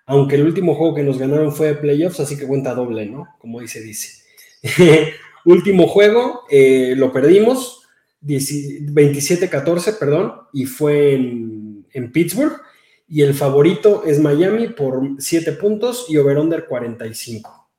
Aunque 0.05 0.35
el 0.35 0.43
último 0.43 0.75
juego 0.75 0.95
que 0.95 1.03
nos 1.03 1.17
ganaron 1.17 1.53
fue 1.53 1.67
de 1.67 1.75
playoffs, 1.75 2.19
así 2.19 2.37
que 2.37 2.47
cuenta 2.47 2.73
doble, 2.73 3.05
¿no? 3.05 3.27
Como 3.39 3.59
dice, 3.59 3.81
dice. 3.81 4.23
último 5.45 5.87
juego, 5.87 6.43
eh, 6.49 6.93
lo 6.95 7.11
perdimos, 7.11 7.81
27-14, 8.21 9.97
perdón, 9.97 10.33
y 10.53 10.65
fue 10.65 11.15
en, 11.15 11.85
en 11.91 12.11
Pittsburgh 12.11 12.61
y 13.13 13.21
el 13.21 13.35
favorito 13.35 14.01
es 14.07 14.19
Miami 14.19 14.69
por 14.69 14.99
7 15.19 15.51
puntos 15.51 16.07
y 16.09 16.17
over-under 16.17 16.65
45. 16.65 17.69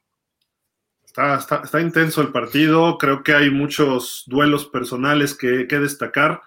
Está, 1.04 1.42
está, 1.64 1.80
intenso 1.80 2.20
el 2.22 2.30
partido, 2.30 2.96
creo 2.98 3.24
que 3.24 3.34
hay 3.34 3.50
muchos 3.50 4.22
duelos 4.28 4.66
personales 4.66 5.34
que, 5.34 5.66
que 5.66 5.80
destacar. 5.80 6.40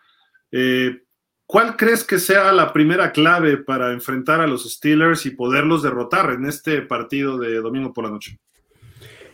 Eh, 0.54 1.02
¿Cuál 1.45 1.76
crees 1.76 2.06
que 2.06 2.17
sea 2.17 2.54
la 2.54 2.71
primera 2.71 3.12
clave 3.12 3.58
para 3.58 3.91
enfrentar 3.91 4.39
a 4.39 4.47
los 4.47 4.63
Steelers 4.63 5.26
y 5.26 5.32
poderlos 5.32 5.84
derrotar 5.84 6.32
en 6.32 6.45
este 6.45 6.82
partido 6.82 7.38
de 7.38 7.56
domingo 7.56 7.91
por 7.91 8.06
la 8.06 8.12
noche? 8.12 8.39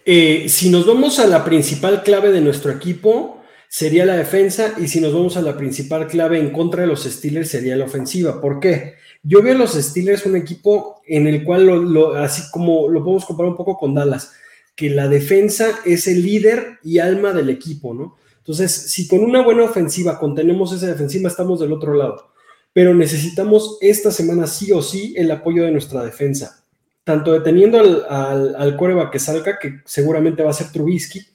Eh, 0.03 0.49
si 0.49 0.71
nos 0.71 0.87
vamos 0.87 1.19
a 1.19 1.27
la 1.27 1.45
principal 1.45 2.01
clave 2.01 2.31
de 2.31 2.41
nuestro 2.41 2.71
equipo, 2.71 3.43
sería 3.69 4.03
la 4.03 4.15
defensa, 4.15 4.73
y 4.79 4.87
si 4.87 4.99
nos 4.99 5.13
vamos 5.13 5.37
a 5.37 5.43
la 5.43 5.55
principal 5.55 6.07
clave 6.07 6.39
en 6.39 6.49
contra 6.49 6.81
de 6.81 6.87
los 6.87 7.03
Steelers, 7.03 7.49
sería 7.49 7.75
la 7.75 7.85
ofensiva. 7.85 8.41
¿Por 8.41 8.59
qué? 8.59 9.02
Yo 9.23 9.41
veo 9.41 9.55
a 9.55 9.57
los 9.57 9.73
Steelers 9.73 10.25
un 10.25 10.35
equipo 10.35 11.01
en 11.07 11.27
el 11.27 11.43
cual, 11.43 11.69
así 12.17 12.43
como 12.51 12.89
lo 12.89 13.03
podemos 13.03 13.25
comparar 13.25 13.51
un 13.51 13.57
poco 13.57 13.77
con 13.77 13.95
Dallas, 13.95 14.33
que 14.75 14.89
la 14.89 15.07
defensa 15.07 15.79
es 15.85 16.07
el 16.07 16.21
líder 16.23 16.79
y 16.83 16.99
alma 16.99 17.31
del 17.31 17.49
equipo, 17.49 17.93
¿no? 17.93 18.17
Entonces, 18.39 18.71
si 18.71 19.07
con 19.07 19.21
una 19.21 19.41
buena 19.41 19.63
ofensiva 19.63 20.19
contenemos 20.19 20.73
esa 20.73 20.87
defensiva, 20.87 21.29
estamos 21.29 21.61
del 21.61 21.71
otro 21.71 21.93
lado. 21.93 22.33
Pero 22.73 22.93
necesitamos 22.93 23.77
esta 23.79 24.11
semana 24.11 24.47
sí 24.47 24.71
o 24.73 24.81
sí 24.81 25.13
el 25.15 25.31
apoyo 25.31 25.63
de 25.63 25.71
nuestra 25.71 26.03
defensa. 26.03 26.65
Tanto 27.05 27.31
deteniendo 27.31 27.79
al, 27.79 28.05
al, 28.09 28.55
al 28.55 29.09
que 29.11 29.19
salga, 29.19 29.57
que 29.59 29.81
seguramente 29.85 30.43
va 30.43 30.49
a 30.49 30.53
ser 30.53 30.71
Trubisky, 30.71 31.25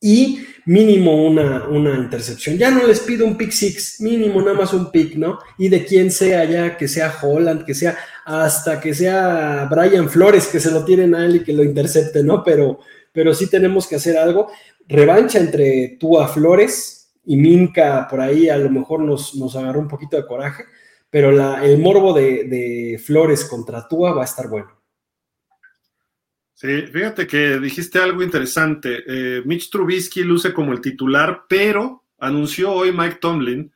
y 0.00 0.44
mínimo 0.66 1.26
una, 1.26 1.66
una 1.68 1.96
intercepción. 1.96 2.56
Ya 2.56 2.70
no 2.70 2.86
les 2.86 3.00
pido 3.00 3.26
un 3.26 3.36
pick 3.36 3.50
six, 3.50 4.00
mínimo 4.00 4.40
nada 4.40 4.54
más 4.54 4.72
un 4.72 4.90
pick, 4.90 5.16
¿no? 5.16 5.38
Y 5.58 5.68
de 5.68 5.84
quien 5.84 6.10
sea 6.10 6.44
ya, 6.44 6.76
que 6.76 6.88
sea 6.88 7.14
Holland, 7.20 7.64
que 7.64 7.74
sea 7.74 7.96
hasta 8.24 8.80
que 8.80 8.94
sea 8.94 9.68
Brian 9.70 10.08
Flores, 10.08 10.46
que 10.46 10.60
se 10.60 10.70
lo 10.70 10.84
tienen 10.84 11.14
a 11.14 11.24
él 11.26 11.36
y 11.36 11.44
que 11.44 11.52
lo 11.52 11.62
intercepte, 11.62 12.22
¿no? 12.22 12.42
Pero, 12.42 12.80
pero 13.12 13.34
sí 13.34 13.48
tenemos 13.48 13.86
que 13.86 13.96
hacer 13.96 14.16
algo. 14.16 14.50
Revancha 14.88 15.38
entre 15.38 15.96
Tua 16.00 16.28
Flores 16.28 17.12
y 17.26 17.36
Minka, 17.36 18.06
por 18.08 18.20
ahí 18.20 18.48
a 18.48 18.56
lo 18.56 18.70
mejor 18.70 19.00
nos, 19.00 19.34
nos 19.34 19.56
agarró 19.56 19.80
un 19.80 19.88
poquito 19.88 20.16
de 20.16 20.26
coraje, 20.26 20.64
pero 21.10 21.30
la, 21.30 21.64
el 21.64 21.78
morbo 21.78 22.12
de, 22.12 22.44
de 22.44 22.98
Flores 22.98 23.44
contra 23.44 23.86
Tua 23.86 24.12
va 24.12 24.22
a 24.22 24.26
estar 24.26 24.48
bueno. 24.48 24.83
Sí, 26.54 26.82
fíjate 26.82 27.26
que 27.26 27.58
dijiste 27.58 27.98
algo 27.98 28.22
interesante. 28.22 29.02
Eh, 29.06 29.42
Mitch 29.44 29.70
Trubisky 29.70 30.22
luce 30.22 30.52
como 30.52 30.72
el 30.72 30.80
titular, 30.80 31.46
pero 31.48 32.04
anunció 32.18 32.72
hoy 32.72 32.92
Mike 32.92 33.18
Tomlin 33.20 33.72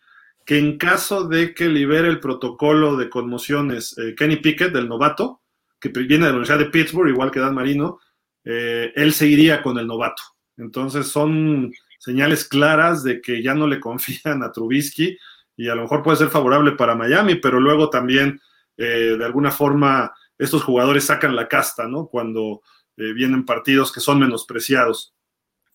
que 0.47 0.59
en 0.59 0.79
caso 0.79 1.29
de 1.29 1.53
que 1.53 1.69
libere 1.69 2.09
el 2.09 2.21
protocolo 2.21 2.97
de 2.97 3.11
conmociones 3.11 3.99
eh, 3.99 4.15
Kenny 4.17 4.37
Pickett, 4.37 4.73
del 4.73 4.89
novato, 4.89 5.43
que 5.79 5.91
viene 5.91 6.25
de 6.25 6.31
la 6.31 6.39
Universidad 6.39 6.59
de 6.59 6.71
Pittsburgh, 6.71 7.11
igual 7.11 7.31
que 7.31 7.41
Dan 7.41 7.55
Marino, 7.55 7.99
eh, 8.45 8.91
él 8.97 9.13
seguiría 9.13 9.61
con 9.61 9.77
el 9.77 9.87
novato. 9.87 10.23
Entonces 10.57 11.09
son 11.09 11.71
señales 11.99 12.47
claras 12.47 13.03
de 13.03 13.21
que 13.21 13.43
ya 13.43 13.55
no 13.55 13.67
le 13.67 13.81
confían 13.81 14.43
a 14.43 14.51
Trubisky 14.53 15.19
y 15.57 15.69
a 15.69 15.75
lo 15.75 15.83
mejor 15.83 16.03
puede 16.03 16.17
ser 16.17 16.29
favorable 16.29 16.73
para 16.73 16.95
Miami, 16.95 17.35
pero 17.35 17.61
luego 17.61 17.91
también 17.91 18.41
de 18.77 19.25
alguna 19.25 19.51
forma 19.51 20.13
estos 20.39 20.63
jugadores 20.63 21.05
sacan 21.05 21.37
la 21.37 21.49
casta, 21.49 21.87
¿no? 21.87 22.07
Cuando 22.07 22.63
eh, 22.97 23.13
vienen 23.13 23.45
partidos 23.45 23.93
que 23.93 24.01
son 24.01 24.21
menospreciados. 24.21 25.15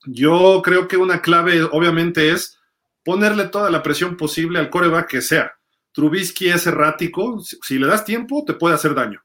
Yo 0.05 0.61
creo 0.63 0.87
que 0.87 0.97
una 0.97 1.21
clave, 1.21 1.63
obviamente, 1.63 2.31
es 2.31 2.59
ponerle 3.03 3.45
toda 3.45 3.69
la 3.69 3.83
presión 3.83 4.17
posible 4.17 4.59
al 4.59 4.69
coreback 4.69 5.09
que 5.09 5.21
sea. 5.21 5.53
Trubisky 5.93 6.49
es 6.49 6.65
errático, 6.65 7.39
si, 7.39 7.77
le 7.77 7.87
das 7.87 8.03
tiempo, 8.03 8.43
te 8.45 8.53
puede 8.53 8.75
hacer 8.75 8.95
daño. 8.95 9.21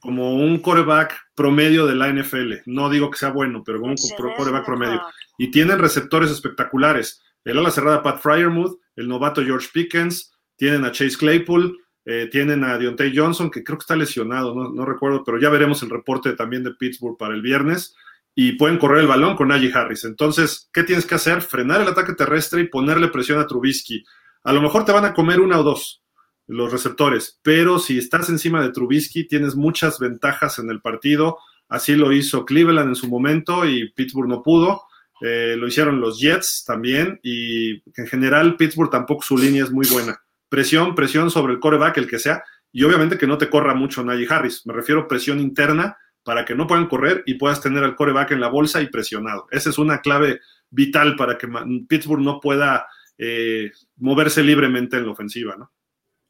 Como 0.00 0.34
un 0.34 0.58
coreback 0.58 1.14
promedio 1.34 1.86
de 1.86 1.94
la 1.94 2.12
NFL. 2.12 2.54
No 2.66 2.90
digo 2.90 3.10
que 3.10 3.18
sea 3.18 3.30
bueno, 3.30 3.62
pero 3.64 3.80
como 3.80 3.92
un 3.92 4.34
coreback 4.36 4.66
promedio. 4.66 5.00
Y 5.38 5.50
tienen 5.50 5.78
receptores 5.78 6.30
espectaculares. 6.30 7.22
El 7.42 7.58
ala 7.58 7.70
cerrada 7.70 8.02
Pat 8.02 8.20
Fryermuth, 8.20 8.78
el 8.96 9.08
novato 9.08 9.42
George 9.42 9.68
Pickens, 9.72 10.32
tienen 10.56 10.84
a 10.84 10.92
Chase 10.92 11.16
Claypool, 11.16 11.78
eh, 12.04 12.28
tienen 12.30 12.64
a 12.64 12.76
Deontay 12.78 13.16
Johnson, 13.16 13.50
que 13.50 13.64
creo 13.64 13.78
que 13.78 13.82
está 13.82 13.96
lesionado, 13.96 14.54
no, 14.54 14.84
recuerdo, 14.84 15.24
pero 15.24 15.40
ya 15.40 15.48
veremos 15.48 15.82
el 15.82 15.90
reporte 15.90 16.32
también 16.34 16.62
de 16.64 16.74
Pittsburgh 16.74 17.16
para 17.16 17.34
el 17.34 17.42
viernes. 17.42 17.94
y 18.36 18.52
pueden 18.52 18.78
correr 18.78 18.98
el 18.98 19.06
balón 19.06 19.36
con 19.36 19.48
Najee 19.48 19.72
Harris. 19.72 20.04
Entonces, 20.04 20.68
¿qué 20.72 20.82
tienes 20.82 21.06
que 21.06 21.14
hacer? 21.14 21.40
Frenar 21.40 21.80
el 21.80 21.86
ataque 21.88 22.14
terrestre 22.14 22.62
y 22.62 22.68
ponerle 22.68 23.06
presión 23.06 23.38
a 23.38 23.46
Trubisky. 23.46 24.04
A 24.42 24.52
lo 24.52 24.60
mejor 24.60 24.84
te 24.84 24.90
van 24.90 25.04
a 25.04 25.14
comer 25.14 25.40
una 25.40 25.60
o 25.60 25.62
dos 25.62 26.02
los 26.46 26.72
receptores, 26.72 27.38
pero 27.42 27.78
si 27.78 27.96
estás 27.96 28.28
encima 28.28 28.60
de 28.60 28.70
Trubisky, 28.70 29.26
tienes 29.26 29.54
muchas 29.54 29.98
ventajas 29.98 30.58
en 30.58 30.68
el 30.70 30.80
partido. 30.80 31.38
Así 31.68 31.94
lo 31.94 32.12
hizo 32.12 32.44
Cleveland 32.44 32.90
en 32.90 32.94
su 32.96 33.08
momento 33.08 33.64
y 33.64 33.90
Pittsburgh 33.92 34.28
no 34.28 34.42
pudo. 34.42 34.82
Eh, 35.20 35.56
lo 35.56 35.66
hicieron 35.66 36.00
los 36.00 36.20
Jets 36.20 36.64
también 36.66 37.20
y 37.22 37.82
en 37.98 38.06
general 38.06 38.56
Pittsburgh 38.56 38.90
tampoco 38.90 39.22
su 39.22 39.38
línea 39.38 39.64
es 39.64 39.70
muy 39.70 39.86
buena. 39.88 40.20
Presión, 40.54 40.94
presión 40.94 41.32
sobre 41.32 41.52
el 41.52 41.58
coreback, 41.58 41.98
el 41.98 42.06
que 42.06 42.20
sea, 42.20 42.44
y 42.70 42.84
obviamente 42.84 43.18
que 43.18 43.26
no 43.26 43.38
te 43.38 43.50
corra 43.50 43.74
mucho 43.74 44.04
Najee 44.04 44.28
Harris. 44.30 44.64
Me 44.66 44.72
refiero 44.72 45.00
a 45.00 45.08
presión 45.08 45.40
interna 45.40 45.98
para 46.22 46.44
que 46.44 46.54
no 46.54 46.68
puedan 46.68 46.86
correr 46.86 47.24
y 47.26 47.34
puedas 47.34 47.60
tener 47.60 47.82
al 47.82 47.96
coreback 47.96 48.30
en 48.30 48.40
la 48.40 48.46
bolsa 48.46 48.80
y 48.80 48.86
presionado. 48.86 49.48
Esa 49.50 49.70
es 49.70 49.78
una 49.78 50.00
clave 50.00 50.38
vital 50.70 51.16
para 51.16 51.38
que 51.38 51.48
Pittsburgh 51.88 52.22
no 52.22 52.38
pueda 52.38 52.86
eh, 53.18 53.72
moverse 53.96 54.44
libremente 54.44 54.96
en 54.96 55.06
la 55.06 55.10
ofensiva, 55.10 55.56
¿no? 55.58 55.72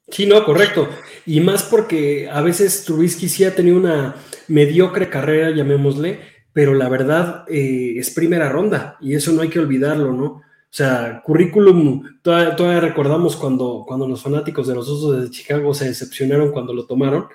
Sí, 0.07 0.25
no, 0.25 0.43
correcto. 0.43 0.89
Y 1.27 1.39
más 1.41 1.61
porque 1.61 2.27
a 2.27 2.41
veces 2.41 2.83
Trubisky 2.83 3.29
sí 3.29 3.43
ha 3.43 3.53
tenido 3.53 3.77
una 3.77 4.15
mediocre 4.47 5.07
carrera, 5.07 5.51
llamémosle, 5.51 6.19
pero 6.51 6.73
la 6.73 6.89
verdad 6.89 7.45
eh, 7.47 7.93
es 7.97 8.09
primera 8.09 8.49
ronda 8.49 8.97
y 9.01 9.13
eso 9.13 9.31
no 9.33 9.43
hay 9.43 9.49
que 9.49 9.59
olvidarlo, 9.59 10.13
¿no? 10.13 10.41
Sea, 10.75 11.21
currículum, 11.23 12.19
todavía, 12.21 12.81
recordamos 12.81 13.37
cuando, 13.37 13.85
cuando 13.87 14.09
los 14.09 14.21
fanáticos 14.21 14.67
de 14.67 14.75
los 14.75 14.89
Osos 14.89 15.21
de 15.21 15.29
Chicago 15.29 15.73
se 15.73 15.85
decepcionaron 15.85 16.51
cuando 16.51 16.73
lo 16.73 16.85
tomaron, 16.85 17.27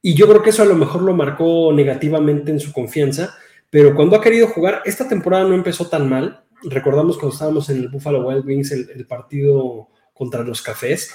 y 0.00 0.14
yo 0.14 0.28
creo 0.28 0.44
que 0.44 0.50
eso 0.50 0.62
a 0.62 0.64
lo 0.64 0.76
mejor 0.76 1.02
lo 1.02 1.12
marcó 1.12 1.72
negativamente 1.72 2.52
en 2.52 2.60
su 2.60 2.72
confianza, 2.72 3.34
pero 3.68 3.96
cuando 3.96 4.14
ha 4.14 4.20
querido 4.20 4.46
jugar, 4.46 4.82
esta 4.84 5.08
temporada 5.08 5.42
no 5.42 5.56
empezó 5.56 5.88
tan 5.88 6.08
mal. 6.08 6.44
Recordamos 6.62 7.18
cuando 7.18 7.32
estábamos 7.32 7.68
en 7.68 7.78
el 7.78 7.88
Buffalo 7.88 8.24
Wild 8.24 8.46
Wings, 8.46 8.70
el, 8.70 9.06
partido 9.08 9.88
contra 10.14 10.44
los 10.44 10.62
Cafés. 10.62 11.12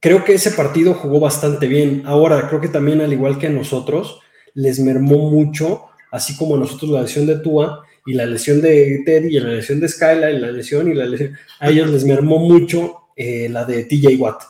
Creo 0.00 0.24
que 0.24 0.34
ese 0.34 0.50
partido 0.50 0.92
jugó 0.92 1.20
bastante 1.20 1.68
bien. 1.68 2.02
Ahora, 2.04 2.48
creo 2.48 2.60
que 2.60 2.66
también, 2.66 3.00
al 3.00 3.12
igual 3.12 3.38
que 3.38 3.46
a 3.46 3.50
nosotros, 3.50 4.18
les 4.54 4.80
mermó 4.80 5.30
mucho, 5.30 5.84
así 6.10 6.36
como 6.36 6.56
a 6.56 6.58
nosotros 6.58 6.90
la 6.90 7.02
lesión 7.02 7.26
de 7.26 7.38
Tua 7.38 7.84
y 8.06 8.14
la 8.14 8.26
lesión 8.26 8.60
de 8.60 9.02
Teddy 9.04 9.36
y 9.36 9.40
la 9.40 9.50
lesión 9.50 9.80
de 9.80 9.88
Skyla 9.88 10.30
y 10.30 10.38
la 10.38 10.50
lesión 10.50 10.90
y 10.90 10.94
la 10.94 11.06
lesión. 11.06 11.36
A 11.58 11.70
ellos 11.70 11.90
les 11.90 12.04
mermó 12.04 12.38
mucho 12.38 13.08
eh, 13.16 13.48
la 13.48 13.64
de 13.64 13.84
TJ 13.84 14.16
Watt 14.16 14.42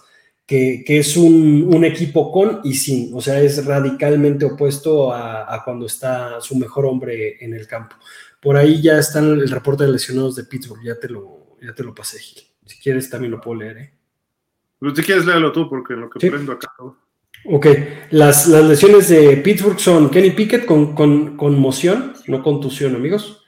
que, 0.51 0.99
es 0.99 1.17
un, 1.17 1.85
equipo 1.85 2.33
con 2.33 2.61
y 2.65 2.75
sin, 2.75 3.15
o 3.15 3.21
sea, 3.21 3.41
es 3.41 3.65
radicalmente 3.65 4.45
opuesto 4.45 5.15
a, 5.15 5.63
cuando 5.65 5.87
está 5.87 6.41
su 6.41 6.57
mejor 6.57 6.87
hombre 6.87 7.37
en 7.39 7.55
el 7.55 7.69
campo. 7.69 7.95
Por 8.41 8.57
ahí 8.57 8.83
ya 8.83 8.99
está 8.99 9.21
el 9.21 9.49
reporte 9.49 9.85
de 9.85 9.93
lesionados 9.93 10.35
de 10.35 10.43
Pittsburgh, 10.43 10.83
ya 10.83 10.99
te 10.99 11.09
lo, 11.09 11.57
ya 11.63 11.73
te 11.73 11.85
lo 11.85 11.95
pasé, 11.95 12.19
Gil. 12.19 12.43
Si 12.67 12.81
quieres 12.81 13.09
también 13.09 13.31
lo 13.31 13.41
puedo 13.41 13.61
leer, 13.61 13.79
¿eh? 13.79 13.95
Pero 14.81 14.97
si 14.97 15.03
quieres 15.03 15.25
léalo 15.25 15.53
tú, 15.53 15.69
porque 15.69 15.95
lo 15.95 16.11
que 16.11 16.29
prendo 16.29 16.53
acá. 16.53 16.73
Ok, 17.45 17.67
las, 18.11 18.49
las, 18.49 18.65
lesiones 18.65 19.09
de 19.09 19.37
Pittsburgh 19.37 19.79
son 19.79 20.11
Kenny 20.11 20.33
Pickett 20.33 20.65
con, 20.65 20.97
con 20.97 21.37
conmoción, 21.37 22.15
no 22.27 22.43
contusión, 22.43 22.97
amigos. 22.97 23.40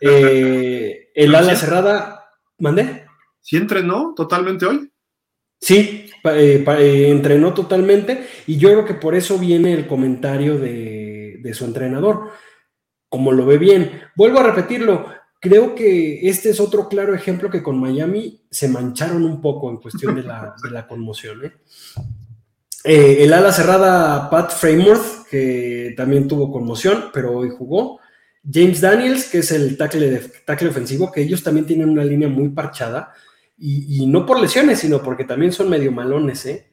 Eh, 0.00 1.10
el 1.14 1.34
ala 1.34 1.56
cerrada, 1.56 2.26
¿mandé? 2.58 3.06
¿Sí 3.40 3.56
entrenó 3.56 4.14
totalmente 4.14 4.66
hoy? 4.66 4.90
Sí, 5.60 6.10
eh, 6.24 6.64
eh, 6.66 7.06
entrenó 7.08 7.54
totalmente 7.54 8.26
y 8.46 8.56
yo 8.56 8.70
creo 8.70 8.84
que 8.84 8.94
por 8.94 9.14
eso 9.14 9.38
viene 9.38 9.72
el 9.72 9.86
comentario 9.86 10.58
de, 10.58 11.52
su 11.54 11.64
entrenador, 11.64 12.30
como 13.08 13.32
lo 13.32 13.46
ve 13.46 13.58
bien. 13.58 14.02
Vuelvo 14.16 14.40
a 14.40 14.44
repetirlo, 14.44 15.06
creo 15.40 15.74
que 15.74 16.28
este 16.28 16.50
es 16.50 16.60
otro 16.60 16.88
claro 16.88 17.14
ejemplo 17.14 17.50
que 17.50 17.62
con 17.62 17.78
Miami 17.78 18.44
se 18.50 18.68
mancharon 18.68 19.24
un 19.24 19.40
poco 19.40 19.70
en 19.70 19.76
cuestión 19.76 20.14
de 20.14 20.22
la, 20.24 20.86
conmoción. 20.88 21.44
¿eh? 21.44 21.52
el 22.84 23.32
ala 23.32 23.52
cerrada 23.52 24.28
Pat 24.30 24.50
Frameworth, 24.50 25.28
que 25.30 25.94
también 25.96 26.26
tuvo 26.26 26.50
conmoción, 26.50 27.10
pero 27.12 27.32
hoy 27.32 27.50
jugó. 27.50 28.00
James 28.50 28.80
Daniels, 28.80 29.28
que 29.30 29.38
es 29.38 29.52
el 29.52 29.76
tackle, 29.76 30.18
tackle 30.44 30.68
ofensivo, 30.68 31.12
que 31.12 31.22
ellos 31.22 31.42
también 31.42 31.66
tienen 31.66 31.88
una 31.88 32.04
línea 32.04 32.28
muy 32.28 32.48
parchada 32.48 33.12
y, 33.56 34.06
no 34.06 34.26
por 34.26 34.40
lesiones, 34.40 34.80
sino 34.80 35.02
porque 35.02 35.24
también 35.24 35.52
son 35.52 35.70
medio 35.70 35.92
malones, 35.92 36.46
¿eh? 36.46 36.72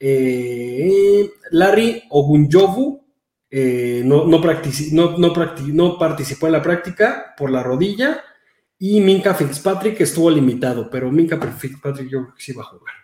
eh 0.00 1.30
Larry 1.52 2.02
Ogunjovu 2.10 3.08
eh, 3.50 4.02
no, 4.04 4.26
no, 4.26 4.38
no, 4.38 5.98
participó 5.98 6.46
en 6.46 6.52
la 6.52 6.62
práctica 6.62 7.34
por 7.36 7.50
la 7.50 7.62
rodilla 7.62 8.22
y 8.78 9.00
Minka 9.00 9.34
Fitzpatrick 9.34 10.00
estuvo 10.00 10.30
limitado, 10.30 10.90
pero 10.90 11.10
Minka 11.10 11.40
Fitzpatrick 11.40 12.10
yo 12.10 12.22
creo 12.22 12.34
que 12.34 12.42
sí 12.42 12.52
va 12.52 12.62
a 12.62 12.66
jugar. 12.66 12.94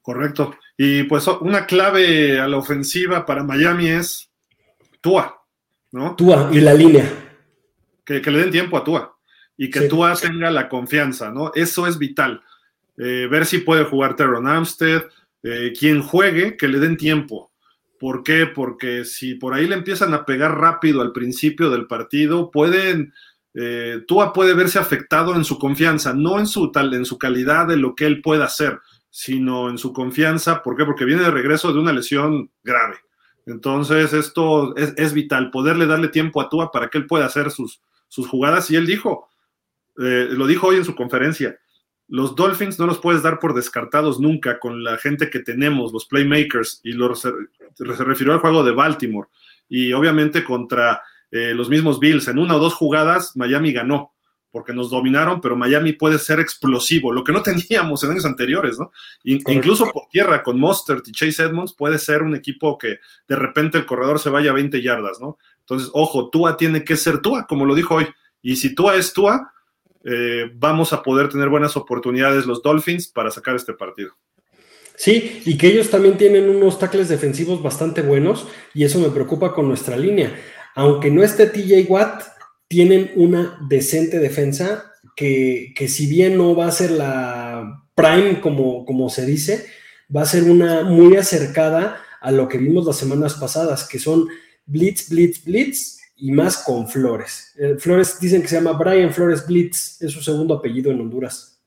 Correcto. 0.00 0.56
Y 0.76 1.04
pues 1.04 1.26
una 1.26 1.66
clave 1.66 2.38
a 2.40 2.48
la 2.48 2.56
ofensiva 2.56 3.24
para 3.26 3.44
Miami 3.44 3.88
es 3.88 4.30
Tua, 5.00 5.43
¿no? 5.94 6.16
Tua 6.16 6.50
y 6.52 6.60
la 6.60 6.74
línea. 6.74 7.08
Que, 8.04 8.20
que 8.20 8.30
le 8.30 8.40
den 8.40 8.50
tiempo 8.50 8.76
a 8.76 8.84
Tua 8.84 9.16
y 9.56 9.70
que 9.70 9.82
tú 9.82 10.02
tenga 10.20 10.50
la 10.50 10.68
confianza, 10.68 11.30
¿no? 11.30 11.52
Eso 11.54 11.86
es 11.86 11.98
vital. 11.98 12.42
Eh, 12.98 13.28
ver 13.30 13.46
si 13.46 13.58
puede 13.58 13.84
jugar 13.84 14.16
Teron 14.16 14.48
Amstead, 14.48 15.04
eh, 15.44 15.72
quien 15.78 16.02
juegue, 16.02 16.56
que 16.56 16.66
le 16.66 16.80
den 16.80 16.96
tiempo. 16.96 17.52
¿Por 18.00 18.24
qué? 18.24 18.46
Porque 18.46 19.04
si 19.04 19.36
por 19.36 19.54
ahí 19.54 19.68
le 19.68 19.76
empiezan 19.76 20.12
a 20.14 20.26
pegar 20.26 20.58
rápido 20.58 21.00
al 21.00 21.12
principio 21.12 21.70
del 21.70 21.86
partido, 21.86 22.50
pueden, 22.50 23.14
eh, 23.54 24.02
Tua 24.08 24.32
puede 24.32 24.54
verse 24.54 24.80
afectado 24.80 25.36
en 25.36 25.44
su 25.44 25.60
confianza, 25.60 26.12
no 26.12 26.40
en 26.40 26.48
su, 26.48 26.72
tal, 26.72 26.92
en 26.92 27.04
su 27.04 27.18
calidad 27.18 27.68
de 27.68 27.76
lo 27.76 27.94
que 27.94 28.06
él 28.06 28.20
pueda 28.20 28.46
hacer, 28.46 28.80
sino 29.10 29.70
en 29.70 29.78
su 29.78 29.92
confianza. 29.92 30.60
¿Por 30.60 30.76
qué? 30.76 30.84
Porque 30.84 31.04
viene 31.04 31.22
de 31.22 31.30
regreso 31.30 31.72
de 31.72 31.78
una 31.78 31.92
lesión 31.92 32.50
grave. 32.64 32.96
Entonces, 33.46 34.12
esto 34.12 34.74
es, 34.76 35.12
vital, 35.12 35.50
poderle 35.50 35.86
darle 35.86 36.08
tiempo 36.08 36.40
a 36.40 36.48
Tua 36.48 36.70
para 36.72 36.88
que 36.88 36.98
él 36.98 37.06
pueda 37.06 37.26
hacer 37.26 37.50
sus, 37.50 37.82
sus 38.08 38.26
jugadas. 38.26 38.70
Y 38.70 38.76
él 38.76 38.86
dijo, 38.86 39.28
eh, 39.98 40.28
lo 40.30 40.46
dijo 40.46 40.68
hoy 40.68 40.76
en 40.76 40.84
su 40.84 40.94
conferencia, 40.94 41.58
los 42.08 42.34
Dolphins 42.34 42.78
no 42.78 42.86
los 42.86 42.98
puedes 42.98 43.22
dar 43.22 43.38
por 43.38 43.54
descartados 43.54 44.20
nunca 44.20 44.58
con 44.58 44.82
la 44.82 44.98
gente 44.98 45.30
que 45.30 45.40
tenemos, 45.40 45.92
los 45.92 46.06
playmakers, 46.06 46.80
y 46.84 46.92
lo, 46.92 47.14
se, 47.14 47.32
refirió 47.78 48.32
al 48.32 48.40
juego 48.40 48.64
de 48.64 48.72
Baltimore. 48.72 49.28
Y 49.68 49.92
obviamente 49.92 50.44
contra 50.44 51.02
eh, 51.30 51.54
los 51.54 51.68
mismos 51.68 52.00
Bills, 52.00 52.28
en 52.28 52.38
una 52.38 52.56
o 52.56 52.58
dos 52.58 52.74
jugadas, 52.74 53.36
Miami 53.36 53.72
ganó, 53.72 54.13
porque 54.54 54.72
nos 54.72 54.88
dominaron, 54.88 55.40
pero 55.40 55.56
Miami 55.56 55.94
puede 55.94 56.16
ser 56.16 56.38
explosivo, 56.38 57.10
lo 57.10 57.24
que 57.24 57.32
no 57.32 57.42
teníamos 57.42 58.04
en 58.04 58.12
años 58.12 58.24
anteriores, 58.24 58.78
¿no? 58.78 58.92
incluso 59.24 59.90
por 59.90 60.06
tierra, 60.08 60.44
con 60.44 60.60
Mostert 60.60 61.08
y 61.08 61.10
Chase 61.10 61.42
Edmonds, 61.42 61.74
puede 61.74 61.98
ser 61.98 62.22
un 62.22 62.36
equipo 62.36 62.78
que 62.78 62.98
de 63.26 63.34
repente 63.34 63.78
el 63.78 63.84
corredor 63.84 64.20
se 64.20 64.30
vaya 64.30 64.52
a 64.52 64.54
20 64.54 64.80
yardas, 64.80 65.20
¿no? 65.20 65.38
Entonces, 65.58 65.90
ojo, 65.92 66.30
Tua 66.30 66.56
tiene 66.56 66.84
que 66.84 66.96
ser 66.96 67.18
Tua, 67.18 67.48
como 67.48 67.66
lo 67.66 67.74
dijo 67.74 67.96
hoy. 67.96 68.06
Y 68.42 68.54
si 68.54 68.76
Tua 68.76 68.94
es 68.94 69.12
Tua, 69.12 69.52
eh, 70.04 70.48
vamos 70.54 70.92
a 70.92 71.02
poder 71.02 71.30
tener 71.30 71.48
buenas 71.48 71.76
oportunidades 71.76 72.46
los 72.46 72.62
Dolphins 72.62 73.08
para 73.08 73.32
sacar 73.32 73.56
este 73.56 73.72
partido. 73.72 74.12
Sí, 74.94 75.42
y 75.44 75.58
que 75.58 75.66
ellos 75.66 75.90
también 75.90 76.16
tienen 76.16 76.48
unos 76.48 76.78
tackles 76.78 77.08
defensivos 77.08 77.60
bastante 77.60 78.02
buenos 78.02 78.46
y 78.72 78.84
eso 78.84 79.00
me 79.00 79.08
preocupa 79.08 79.52
con 79.52 79.66
nuestra 79.66 79.96
línea. 79.96 80.32
Aunque 80.76 81.10
no 81.10 81.24
esté 81.24 81.46
TJ 81.46 81.86
Watt, 81.88 82.33
tienen 82.74 83.12
una 83.14 83.56
decente 83.68 84.18
defensa 84.18 84.90
que, 85.14 85.72
si 85.86 86.08
bien 86.08 86.36
no 86.36 86.56
va 86.56 86.66
a 86.66 86.72
ser 86.72 86.90
la 86.90 87.84
prime 87.94 88.40
como, 88.40 88.84
como 88.84 89.08
se 89.10 89.24
dice, 89.24 89.64
va 90.14 90.22
a 90.22 90.26
ser 90.26 90.50
una 90.50 90.82
muy 90.82 91.16
acercada 91.16 92.02
a 92.20 92.32
lo 92.32 92.48
que 92.48 92.58
vimos 92.58 92.84
las 92.84 92.96
semanas 92.96 93.34
pasadas, 93.34 93.88
que 93.88 94.00
son 94.00 94.26
blitz, 94.66 95.08
blitz, 95.08 95.44
blitz 95.44 96.00
y 96.16 96.32
más 96.32 96.64
con 96.64 96.88
Flores. 96.88 97.54
Eh, 97.56 97.76
Flores 97.78 98.18
dicen 98.18 98.42
que 98.42 98.48
se 98.48 98.56
llama 98.56 98.72
Brian 98.72 99.14
Flores 99.14 99.46
Blitz, 99.46 100.02
es 100.02 100.10
su 100.10 100.20
segundo 100.20 100.54
apellido 100.54 100.90
en 100.90 101.00
Honduras. 101.00 101.62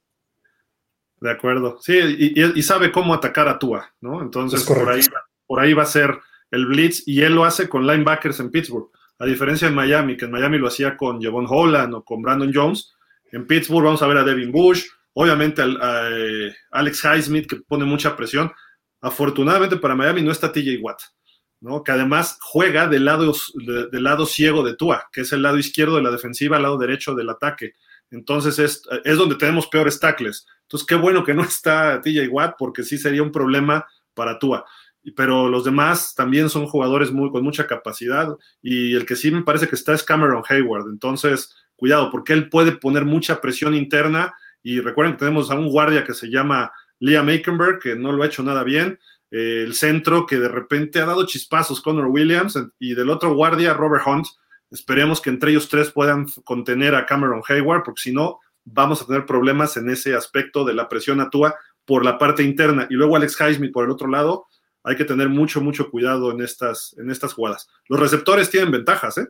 De 1.21 1.31
acuerdo, 1.31 1.77
sí, 1.81 1.97
y, 1.97 2.61
sabe 2.63 2.91
cómo 2.91 3.13
atacar 3.13 3.47
a 3.47 3.57
Tua, 3.57 3.93
¿no? 4.01 4.21
Entonces 4.21 4.65
por 4.65 4.89
ahí, 4.89 5.01
por 5.45 5.61
ahí 5.61 5.71
va 5.71 5.83
a 5.83 5.85
ser 5.85 6.19
el 6.51 6.65
Blitz 6.65 7.07
y 7.07 7.21
él 7.21 7.33
lo 7.33 7.45
hace 7.45 7.69
con 7.69 7.87
linebackers 7.87 8.41
en 8.41 8.51
Pittsburgh. 8.51 8.89
A 9.19 9.25
diferencia 9.25 9.67
de 9.67 9.75
Miami, 9.75 10.15
que 10.15 10.25
en 10.25 10.31
Miami 10.31 10.57
lo 10.57 10.67
hacía 10.67 10.95
con 10.95 11.21
Javon 11.21 11.45
Holland 11.47 11.93
o 11.95 12.03
con 12.03 12.21
Brandon 12.21 12.51
Jones, 12.53 12.93
en 13.31 13.47
Pittsburgh 13.47 13.85
vamos 13.85 14.01
a 14.01 14.07
ver 14.07 14.17
a 14.17 14.23
Devin 14.23 14.51
Bush, 14.51 14.85
obviamente 15.13 15.61
a, 15.61 16.09
eh, 16.11 16.55
Alex 16.71 17.03
Highsmith 17.03 17.47
que 17.47 17.57
pone 17.57 17.85
mucha 17.85 18.15
presión. 18.15 18.51
Afortunadamente 19.01 19.77
para 19.77 19.95
Miami 19.95 20.21
no 20.21 20.31
está 20.31 20.51
TJ 20.51 20.79
Watt 20.81 21.01
que 21.83 21.91
además 21.91 22.37
juega 22.41 22.87
del 22.87 23.05
lado, 23.05 23.33
del 23.55 24.03
lado 24.03 24.25
ciego 24.25 24.63
de 24.63 24.75
Tua, 24.75 25.09
que 25.11 25.21
es 25.21 25.33
el 25.33 25.41
lado 25.41 25.57
izquierdo 25.57 25.95
de 25.95 26.03
la 26.03 26.11
defensiva, 26.11 26.57
el 26.57 26.63
lado 26.63 26.77
derecho 26.77 27.15
del 27.15 27.29
ataque. 27.29 27.73
Entonces 28.11 28.59
es, 28.59 28.83
es 29.03 29.17
donde 29.17 29.35
tenemos 29.35 29.67
peores 29.67 29.99
tackles. 29.99 30.45
Entonces 30.63 30.85
qué 30.85 30.95
bueno 30.95 31.23
que 31.23 31.33
no 31.33 31.43
está 31.43 32.01
TJ 32.01 32.27
Watt, 32.29 32.55
porque 32.57 32.83
sí 32.83 32.97
sería 32.97 33.23
un 33.23 33.31
problema 33.31 33.85
para 34.13 34.37
Tua. 34.37 34.65
Pero 35.11 35.49
los 35.49 35.63
demás 35.63 36.13
también 36.15 36.49
son 36.49 36.67
jugadores 36.67 37.11
muy, 37.11 37.31
con 37.31 37.43
mucha 37.43 37.67
capacidad 37.67 38.35
y 38.61 38.95
el 38.95 39.05
que 39.05 39.15
sí 39.15 39.31
me 39.31 39.43
parece 39.43 39.67
que 39.67 39.75
está 39.75 39.93
es 39.93 40.03
Cameron 40.03 40.43
Hayward. 40.47 40.89
Entonces, 40.89 41.55
cuidado, 41.75 42.11
porque 42.11 42.33
él 42.33 42.49
puede 42.49 42.73
poner 42.73 43.05
mucha 43.05 43.39
presión 43.39 43.73
interna 43.73 44.33
y 44.61 44.81
recuerden 44.81 45.13
que 45.13 45.19
tenemos 45.19 45.49
a 45.49 45.55
un 45.55 45.69
guardia 45.69 46.03
que 46.03 46.13
se 46.13 46.29
llama 46.29 46.71
Liam 46.99 47.29
Aikenberg, 47.29 47.79
que 47.79 47.95
no 47.95 48.11
lo 48.11 48.23
ha 48.23 48.27
hecho 48.27 48.43
nada 48.43 48.63
bien. 48.63 48.99
Eh, 49.31 49.63
el 49.65 49.73
centro 49.75 50.25
que 50.25 50.37
de 50.37 50.47
repente 50.47 50.99
ha 50.99 51.05
dado 51.05 51.25
chispazos, 51.25 51.81
Connor 51.81 52.07
Williams, 52.07 52.59
y 52.79 52.93
del 52.93 53.09
otro 53.09 53.33
guardia, 53.33 53.73
Robert 53.73 54.05
Hunt. 54.05 54.27
Esperemos 54.71 55.21
que 55.21 55.29
entre 55.29 55.51
ellos 55.51 55.69
tres 55.69 55.91
puedan 55.91 56.25
contener 56.43 56.95
a 56.95 57.05
Cameron 57.05 57.41
Hayward, 57.47 57.83
porque 57.83 58.01
si 58.01 58.11
no, 58.11 58.39
vamos 58.65 59.01
a 59.01 59.05
tener 59.05 59.25
problemas 59.25 59.77
en 59.77 59.89
ese 59.89 60.15
aspecto 60.15 60.65
de 60.65 60.73
la 60.73 60.89
presión 60.89 61.21
atúa 61.21 61.55
por 61.85 62.03
la 62.03 62.17
parte 62.17 62.43
interna. 62.43 62.87
Y 62.89 62.95
luego 62.95 63.15
Alex 63.15 63.39
Highsmith 63.39 63.71
por 63.71 63.85
el 63.85 63.91
otro 63.91 64.09
lado, 64.09 64.47
hay 64.87 64.95
que 64.95 65.03
tener 65.03 65.27
mucho, 65.27 65.59
mucho 65.59 65.91
cuidado 65.91 66.31
en 66.31 66.41
estas, 66.41 66.95
en 66.97 67.11
estas 67.11 67.33
jugadas. 67.33 67.67
Los 67.89 67.99
receptores 67.99 68.49
tienen 68.49 68.71
ventajas, 68.71 69.17
¿eh? 69.17 69.27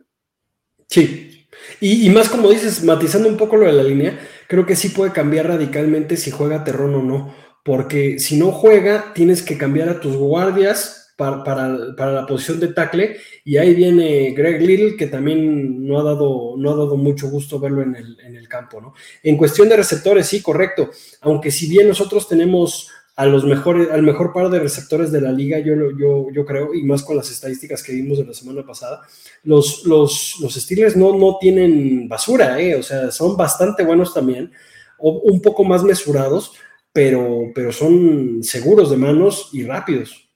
Sí. 0.88 1.48
Y, 1.80 2.08
más 2.10 2.28
como 2.28 2.48
dices, 2.48 2.84
matizando 2.84 3.28
un 3.28 3.36
poco 3.36 3.56
lo 3.56 3.66
de 3.66 3.72
la 3.72 3.82
línea, 3.82 4.20
creo 4.46 4.64
que 4.64 4.76
sí 4.76 4.90
puede 4.90 5.10
cambiar 5.10 5.48
radicalmente 5.48 6.16
si 6.16 6.30
juega 6.30 6.62
Terrón 6.62 6.94
o 6.94 7.02
no. 7.02 7.34
Porque 7.64 8.20
si 8.20 8.36
no 8.36 8.52
juega, 8.52 9.12
tienes 9.14 9.42
que 9.42 9.58
cambiar 9.58 9.88
a 9.88 9.98
tus 9.98 10.14
guardias 10.14 11.12
para, 11.16 11.42
para, 11.42 11.96
para, 11.96 12.12
la 12.12 12.26
posición 12.26 12.60
de 12.60 12.68
tackle. 12.68 13.16
Y 13.44 13.56
ahí 13.56 13.74
viene 13.74 14.30
Greg 14.30 14.62
Little, 14.62 14.96
que 14.96 15.08
también 15.08 15.84
no 15.84 15.98
ha 15.98 16.04
dado, 16.04 16.54
no 16.56 16.70
ha 16.70 16.76
dado 16.76 16.96
mucho 16.96 17.28
gusto 17.28 17.58
verlo 17.58 17.82
en 17.82 17.96
el, 17.96 18.16
en 18.20 18.36
el 18.36 18.48
campo, 18.48 18.80
¿no? 18.80 18.94
En 19.24 19.36
cuestión 19.36 19.68
de 19.68 19.76
receptores, 19.76 20.28
sí, 20.28 20.40
correcto. 20.40 20.90
Aunque 21.22 21.50
si 21.50 21.68
bien 21.68 21.88
nosotros 21.88 22.28
tenemos 22.28 22.92
a 23.18 23.26
los 23.26 23.44
mejores, 23.44 23.90
al 23.90 24.04
mejor 24.04 24.32
par 24.32 24.48
de 24.48 24.60
receptores 24.60 25.10
de 25.10 25.20
la 25.20 25.32
liga, 25.32 25.58
yo, 25.58 25.74
yo, 25.98 26.28
yo 26.32 26.46
creo, 26.46 26.72
y 26.72 26.84
más 26.84 27.02
con 27.02 27.16
las 27.16 27.28
estadísticas 27.32 27.82
que 27.82 27.92
vimos 27.92 28.18
de 28.18 28.24
la 28.24 28.32
semana 28.32 28.64
pasada, 28.64 29.00
los, 29.42 29.84
los, 29.86 30.36
los 30.40 30.54
Steelers 30.54 30.96
no, 30.96 31.18
no 31.18 31.36
tienen 31.40 32.08
basura, 32.08 32.60
¿eh? 32.60 32.76
o 32.76 32.82
sea, 32.84 33.10
son 33.10 33.36
bastante 33.36 33.84
buenos 33.84 34.14
también, 34.14 34.52
o, 34.98 35.10
un 35.24 35.42
poco 35.42 35.64
más 35.64 35.82
mesurados, 35.82 36.52
pero, 36.92 37.50
pero 37.56 37.72
son 37.72 38.44
seguros 38.44 38.88
de 38.88 38.98
manos 38.98 39.50
y 39.52 39.64
rápidos. 39.64 40.30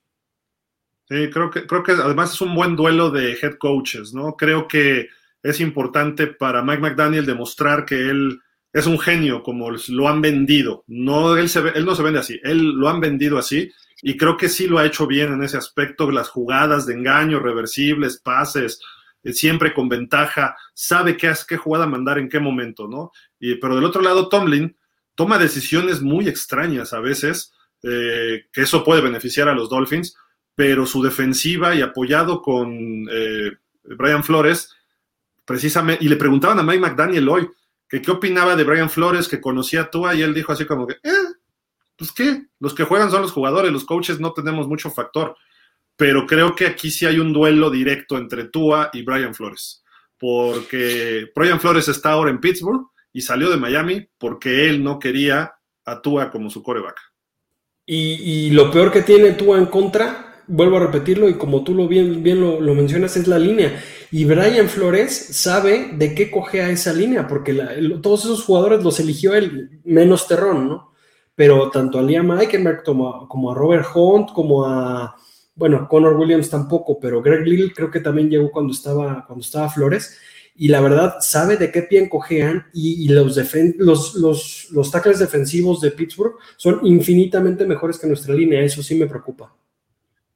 Sí, 1.09 1.31
creo 1.31 1.51
que, 1.53 1.69
creo 1.69 1.85
que 1.85 1.93
además 1.93 2.33
es 2.33 2.41
un 2.41 2.53
buen 2.53 2.75
duelo 2.75 3.13
de 3.13 3.39
head 3.41 3.59
coaches, 3.61 4.13
¿no? 4.13 4.37
Creo 4.37 4.67
que 4.67 5.07
es 5.45 5.61
importante 5.61 6.27
para 6.27 6.65
Mike 6.65 6.83
McDaniel 6.83 7.27
demostrar 7.27 7.85
que 7.85 7.95
él 7.95 8.41
es 8.73 8.87
un 8.87 8.99
genio, 8.99 9.43
como 9.43 9.71
lo 9.71 10.09
han 10.09 10.21
vendido. 10.21 10.85
No, 10.87 11.37
él, 11.37 11.49
se, 11.49 11.61
él 11.75 11.85
no 11.85 11.95
se 11.95 12.03
vende 12.03 12.21
así, 12.21 12.41
él 12.43 12.73
lo 12.73 12.89
han 12.89 13.01
vendido 13.01 13.39
así 13.39 13.71
y 14.03 14.17
creo 14.17 14.37
que 14.37 14.49
sí 14.49 14.67
lo 14.67 14.79
ha 14.79 14.87
hecho 14.87 15.07
bien 15.07 15.33
en 15.33 15.43
ese 15.43 15.57
aspecto, 15.57 16.11
las 16.11 16.29
jugadas 16.29 16.87
de 16.87 16.95
engaño, 16.95 17.39
reversibles, 17.39 18.19
pases, 18.19 18.81
eh, 19.23 19.33
siempre 19.33 19.73
con 19.73 19.89
ventaja, 19.89 20.57
sabe 20.75 21.17
qué, 21.17 21.33
qué 21.47 21.57
jugada 21.57 21.87
mandar 21.87 22.19
en 22.19 22.29
qué 22.29 22.41
momento, 22.41 22.89
¿no? 22.89 23.13
Y, 23.39 23.55
pero 23.57 23.77
del 23.77 23.85
otro 23.85 24.03
lado, 24.03 24.29
Tomlin 24.29 24.77
toma 25.15 25.39
decisiones 25.39 26.01
muy 26.01 26.29
extrañas 26.29 26.93
a 26.93 27.01
veces, 27.01 27.53
eh, 27.85 28.47
que 28.53 28.63
eso 28.63 28.83
puede 28.83 29.03
beneficiar 29.03 29.49
a 29.49 29.55
los 29.55 29.69
Dolphins, 29.69 30.17
pero 30.55 30.85
su 30.85 31.03
defensiva 31.03 31.75
y 31.75 31.83
apoyado 31.83 32.43
con 32.43 33.07
eh, 33.11 33.53
Brian 33.85 34.25
Flores, 34.25 34.75
precisamente, 35.45 36.05
y 36.05 36.09
le 36.09 36.17
preguntaban 36.17 36.59
a 36.59 36.63
Mike 36.65 36.81
McDaniel 36.81 37.29
hoy, 37.29 37.49
que 37.93 38.01
qué 38.01 38.11
opinaba 38.11 38.57
de 38.57 38.65
Brian 38.65 38.89
Flores, 38.89 39.29
que 39.29 39.39
conocía 39.39 39.83
a 39.83 39.91
Tua, 39.91 40.15
y 40.15 40.23
él 40.23 40.33
dijo 40.33 40.51
así 40.51 40.65
como 40.65 40.87
que, 40.87 40.95
eh, 40.95 41.35
pues 41.95 42.11
qué, 42.11 42.47
los 42.59 42.73
que 42.73 42.85
juegan 42.85 43.11
son 43.11 43.21
los 43.21 43.33
jugadores, 43.33 43.71
los 43.71 43.85
coaches 43.85 44.19
no 44.19 44.33
tenemos 44.33 44.67
mucho 44.67 44.91
factor. 44.91 45.37
Pero 45.95 46.27
creo 46.27 46.55
que 46.55 46.67
aquí 46.67 46.91
sí 46.91 47.05
hay 47.05 47.19
un 47.19 47.35
duelo 47.35 47.69
directo 47.69 48.17
entre 48.17 48.45
Tua 48.45 48.89
y 48.95 49.03
Brian 49.03 49.35
Flores, 49.35 49.85
porque 50.17 51.31
Brian 51.37 51.61
Flores 51.61 51.87
está 51.87 52.13
ahora 52.13 52.31
en 52.31 52.41
Pittsburgh 52.41 52.87
y 53.13 53.21
salió 53.21 53.51
de 53.51 53.59
Miami 53.59 54.09
porque 54.17 54.71
él 54.71 54.83
no 54.83 54.99
quería 54.99 55.53
a 55.85 56.01
Tua 56.01 56.31
como 56.31 56.49
su 56.49 56.63
coreback. 56.63 56.99
Y, 57.85 58.47
y 58.47 58.51
lo 58.53 58.71
peor 58.71 58.91
que 58.91 59.03
tiene 59.03 59.33
Tua 59.33 59.59
en 59.59 59.67
contra 59.67 60.32
vuelvo 60.47 60.77
a 60.77 60.81
repetirlo 60.81 61.29
y 61.29 61.35
como 61.35 61.65
tú 61.65 61.75
lo 61.75 61.89
bien, 61.89 62.23
lo, 62.41 62.75
mencionas, 62.75 63.17
es 63.17 63.27
la 63.27 63.39
línea. 63.39 63.83
Y 64.11 64.25
Brian 64.25 64.69
Flores 64.69 65.13
sabe 65.13 65.93
de 65.95 66.15
qué 66.15 66.31
coge 66.31 66.63
a 66.63 66.71
esa 66.71 66.93
línea, 66.93 67.27
porque 67.27 67.55
todos 68.03 68.25
esos 68.25 68.45
jugadores 68.45 68.83
los 68.83 69.01
eligió 69.01 69.35
él, 69.35 69.81
menos 69.85 70.29
Terrón, 70.29 70.69
¿no? 70.69 70.93
Pero 71.35 71.71
tanto 71.71 71.99
a 71.99 72.03
Liam 72.03 72.31
Eikenberg 72.39 72.83
como 72.85 73.09
a, 73.09 73.29
como 73.29 73.51
a 73.51 73.55
Robert 73.55 73.87
Hunt, 73.95 74.33
como 74.33 74.67
a, 74.67 75.17
bueno, 75.55 75.89
Connor 75.89 76.17
Williams 76.17 76.51
tampoco, 76.51 76.99
pero 77.01 77.23
Greg 77.23 77.47
Little 77.47 77.73
creo 77.73 77.91
que 77.91 78.01
también 78.01 78.29
llegó 78.29 78.51
cuando 78.51 78.73
estaba, 78.73 79.25
cuando 79.27 79.43
estaba 79.43 79.71
Flores. 79.71 80.19
Y 80.55 80.69
la 80.69 80.83
verdad, 80.83 81.15
sabe 81.21 81.57
de 81.57 81.73
qué 81.73 81.83
pie 81.83 82.11
cojean 82.11 82.67
y, 82.75 83.05
y 83.05 83.09
los, 83.09 83.39
los, 83.79 84.15
los, 84.15 84.69
los 84.71 84.91
tackles 84.91 85.19
defensivos 85.19 85.81
de 85.81 85.93
Pittsburgh 85.93 86.35
son 86.59 86.81
infinitamente 86.83 87.65
mejores 87.65 87.99
que 87.99 88.07
nuestra 88.07 88.35
línea. 88.35 88.61
Eso 88.61 88.83
sí 88.83 88.95
me 88.95 89.07
preocupa 89.07 89.55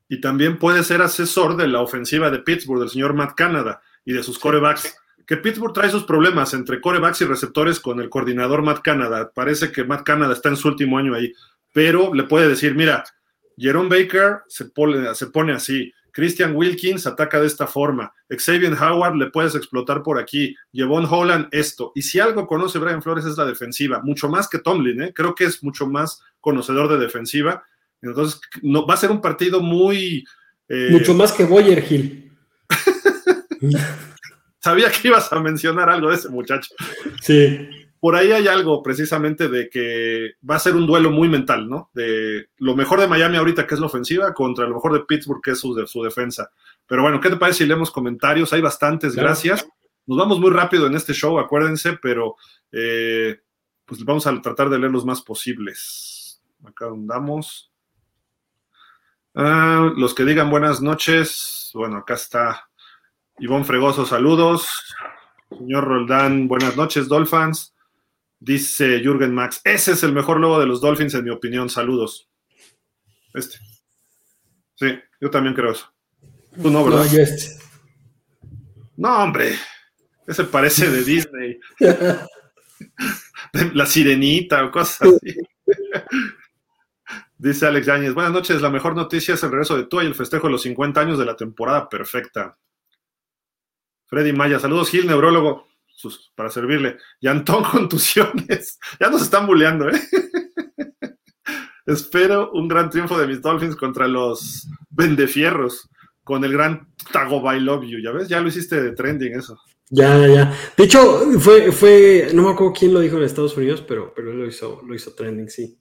y 0.08 0.20
también 0.20 0.58
puede 0.58 0.84
ser 0.84 1.02
asesor 1.02 1.56
de 1.56 1.68
la 1.68 1.80
ofensiva 1.80 2.30
de 2.30 2.38
Pittsburgh, 2.38 2.80
del 2.80 2.90
señor 2.90 3.14
Matt 3.14 3.34
Canada 3.34 3.80
y 4.04 4.12
de 4.12 4.22
sus 4.22 4.38
corebacks. 4.38 4.96
Que 5.26 5.36
Pittsburgh 5.36 5.72
trae 5.72 5.90
sus 5.90 6.04
problemas 6.04 6.54
entre 6.54 6.80
corebacks 6.80 7.20
y 7.22 7.24
receptores 7.24 7.80
con 7.80 8.00
el 8.00 8.08
coordinador 8.08 8.62
Matt 8.62 8.82
Canada. 8.82 9.32
Parece 9.34 9.72
que 9.72 9.84
Matt 9.84 10.04
Canada 10.04 10.32
está 10.32 10.48
en 10.48 10.56
su 10.56 10.68
último 10.68 10.98
año 10.98 11.14
ahí, 11.14 11.32
pero 11.72 12.14
le 12.14 12.22
puede 12.24 12.48
decir, 12.48 12.76
mira, 12.76 13.04
Jerome 13.56 13.88
Baker 13.88 14.42
se 14.46 14.66
pone, 14.66 15.14
se 15.14 15.26
pone 15.26 15.52
así, 15.52 15.92
Christian 16.12 16.56
Wilkins 16.56 17.06
ataca 17.06 17.40
de 17.40 17.46
esta 17.46 17.66
forma, 17.66 18.10
Xavier 18.30 18.72
Howard 18.72 19.16
le 19.16 19.30
puedes 19.30 19.54
explotar 19.54 20.02
por 20.02 20.18
aquí, 20.18 20.56
Jevon 20.72 21.04
Holland 21.04 21.48
esto. 21.50 21.92
Y 21.94 22.02
si 22.02 22.20
algo 22.20 22.46
conoce 22.46 22.78
Brian 22.78 23.02
Flores 23.02 23.26
es 23.26 23.36
la 23.36 23.44
defensiva, 23.44 24.00
mucho 24.02 24.28
más 24.28 24.48
que 24.48 24.58
Tomlin, 24.58 25.02
¿eh? 25.02 25.12
creo 25.14 25.34
que 25.34 25.44
es 25.44 25.62
mucho 25.62 25.86
más 25.86 26.22
conocedor 26.40 26.88
de 26.88 26.98
defensiva 26.98 27.64
entonces, 28.02 28.40
no, 28.62 28.86
va 28.86 28.94
a 28.94 28.98
ser 28.98 29.10
un 29.10 29.20
partido 29.20 29.60
muy... 29.60 30.24
Eh... 30.68 30.88
Mucho 30.90 31.14
más 31.14 31.32
que 31.32 31.44
Boyer 31.44 31.84
Hill. 31.88 32.32
Sabía 34.60 34.90
que 34.90 35.08
ibas 35.08 35.32
a 35.32 35.40
mencionar 35.40 35.88
algo 35.88 36.10
de 36.10 36.16
ese 36.16 36.28
muchacho. 36.28 36.74
Sí. 37.22 37.68
Por 38.00 38.14
ahí 38.14 38.32
hay 38.32 38.46
algo 38.48 38.82
precisamente 38.82 39.48
de 39.48 39.68
que 39.68 40.32
va 40.48 40.56
a 40.56 40.60
ser 40.60 40.76
un 40.76 40.86
duelo 40.86 41.10
muy 41.10 41.28
mental, 41.28 41.68
¿no? 41.68 41.90
De 41.94 42.48
lo 42.58 42.76
mejor 42.76 43.00
de 43.00 43.08
Miami 43.08 43.36
ahorita, 43.36 43.66
que 43.66 43.74
es 43.74 43.80
la 43.80 43.86
ofensiva, 43.86 44.34
contra 44.34 44.66
lo 44.66 44.74
mejor 44.74 44.92
de 44.92 45.04
Pittsburgh, 45.04 45.40
que 45.42 45.52
es 45.52 45.60
su, 45.60 45.74
de, 45.74 45.86
su 45.86 46.02
defensa. 46.02 46.50
Pero 46.86 47.02
bueno, 47.02 47.20
¿qué 47.20 47.30
te 47.30 47.36
parece 47.36 47.58
si 47.58 47.66
leemos 47.66 47.90
comentarios? 47.90 48.52
Hay 48.52 48.60
bastantes, 48.60 49.14
claro. 49.14 49.28
gracias. 49.28 49.66
Nos 50.06 50.18
vamos 50.18 50.38
muy 50.38 50.50
rápido 50.50 50.86
en 50.86 50.94
este 50.94 51.14
show, 51.14 51.38
acuérdense, 51.38 51.98
pero 52.00 52.36
eh, 52.70 53.40
pues 53.84 54.04
vamos 54.04 54.26
a 54.26 54.40
tratar 54.40 54.68
de 54.68 54.78
leer 54.78 54.92
los 54.92 55.04
más 55.04 55.22
posibles. 55.22 56.40
Acá 56.64 56.86
andamos. 56.86 57.72
Ah, 59.38 59.92
los 59.94 60.14
que 60.14 60.24
digan 60.24 60.48
buenas 60.48 60.80
noches, 60.80 61.70
bueno, 61.74 61.98
acá 61.98 62.14
está 62.14 62.70
Ivonne 63.38 63.66
Fregoso, 63.66 64.06
saludos. 64.06 64.66
Señor 65.50 65.84
Roldán, 65.84 66.48
buenas 66.48 66.74
noches, 66.74 67.06
Dolphins. 67.06 67.74
Dice 68.40 69.00
Jürgen 69.00 69.34
Max, 69.34 69.60
ese 69.62 69.92
es 69.92 70.02
el 70.02 70.12
mejor 70.12 70.40
logo 70.40 70.58
de 70.58 70.64
los 70.64 70.80
Dolphins, 70.80 71.12
en 71.12 71.24
mi 71.24 71.30
opinión, 71.30 71.68
saludos. 71.68 72.30
Este. 73.34 73.58
Sí, 74.74 74.98
yo 75.20 75.30
también 75.30 75.54
creo 75.54 75.72
eso. 75.72 75.92
Tú 76.62 76.70
no, 76.70 76.82
¿verdad? 76.82 77.04
No, 77.04 77.18
este. 77.18 77.62
no 78.96 79.22
hombre, 79.22 79.54
ese 80.26 80.44
parece 80.44 80.90
de 80.90 81.04
Disney. 81.04 81.60
La 83.74 83.84
sirenita 83.84 84.64
o 84.64 84.70
cosas 84.70 85.12
así. 85.12 85.36
Dice 87.38 87.66
Alex 87.66 87.86
Yáñez, 87.86 88.14
buenas 88.14 88.32
noches, 88.32 88.62
la 88.62 88.70
mejor 88.70 88.96
noticia 88.96 89.34
es 89.34 89.42
el 89.42 89.50
regreso 89.50 89.76
de 89.76 89.84
Tua 89.84 90.02
y 90.02 90.06
el 90.06 90.14
festejo 90.14 90.46
de 90.46 90.52
los 90.52 90.62
50 90.62 91.00
años 91.00 91.18
de 91.18 91.26
la 91.26 91.36
temporada 91.36 91.86
perfecta. 91.86 92.56
Freddy 94.06 94.32
Maya, 94.32 94.58
saludos 94.58 94.88
Gil, 94.88 95.06
neurólogo, 95.06 95.68
para 96.34 96.48
servirle. 96.48 96.96
Y 97.20 97.28
Antón, 97.28 97.62
contusiones. 97.70 98.78
Ya 98.98 99.10
nos 99.10 99.20
están 99.20 99.46
bulleando, 99.46 99.90
¿eh? 99.90 100.00
Espero 101.86 102.50
un 102.52 102.68
gran 102.68 102.88
triunfo 102.88 103.18
de 103.18 103.26
mis 103.26 103.42
Dolphins 103.42 103.76
contra 103.76 104.08
los 104.08 104.66
Vendefierros, 104.88 105.88
con 106.24 106.42
el 106.42 106.52
gran 106.52 106.88
Tago 107.12 107.52
I 107.52 107.60
Love 107.60 107.84
You. 107.84 107.98
Ya 108.02 108.12
ves, 108.12 108.28
ya 108.28 108.40
lo 108.40 108.48
hiciste 108.48 108.82
de 108.82 108.92
trending 108.92 109.34
eso. 109.34 109.58
Ya, 109.90 110.26
ya. 110.26 110.52
De 110.76 110.84
hecho, 110.84 111.30
fue, 111.38 111.70
fue, 111.70 112.30
no 112.32 112.42
me 112.42 112.50
acuerdo 112.50 112.72
quién 112.72 112.92
lo 112.92 113.00
dijo 113.00 113.18
en 113.18 113.22
Estados 113.22 113.56
Unidos, 113.56 113.84
pero, 113.86 114.12
pero 114.16 114.32
lo 114.32 114.46
hizo, 114.46 114.82
lo 114.84 114.94
hizo 114.94 115.14
trending, 115.14 115.48
sí. 115.48 115.78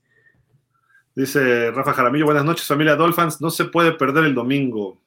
Dice 1.15 1.71
Rafa 1.71 1.93
Jaramillo, 1.93 2.25
buenas 2.25 2.43
noches 2.43 2.67
familia 2.67 2.97
Dolphins, 2.97 3.39
no 3.39 3.49
se 3.49 3.65
puede 3.65 3.93
perder 3.93 4.25
el 4.25 4.35
domingo. 4.35 5.01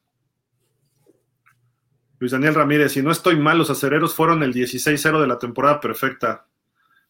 Luis 2.18 2.32
Daniel 2.32 2.54
Ramírez, 2.54 2.92
si 2.92 3.02
no 3.02 3.10
estoy 3.10 3.36
mal, 3.36 3.58
los 3.58 3.68
acereros 3.68 4.14
fueron 4.14 4.42
el 4.42 4.54
16-0 4.54 5.20
de 5.20 5.26
la 5.26 5.38
temporada 5.38 5.80
perfecta. 5.80 6.46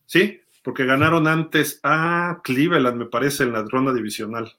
Sí, 0.05 0.40
porque 0.64 0.84
ganaron 0.84 1.28
antes 1.28 1.78
a 1.84 2.40
Cleveland, 2.42 2.96
me 2.96 3.07
parece, 3.07 3.44
en 3.44 3.53
la 3.53 3.62
ronda 3.62 3.92
divisional. 3.94 4.53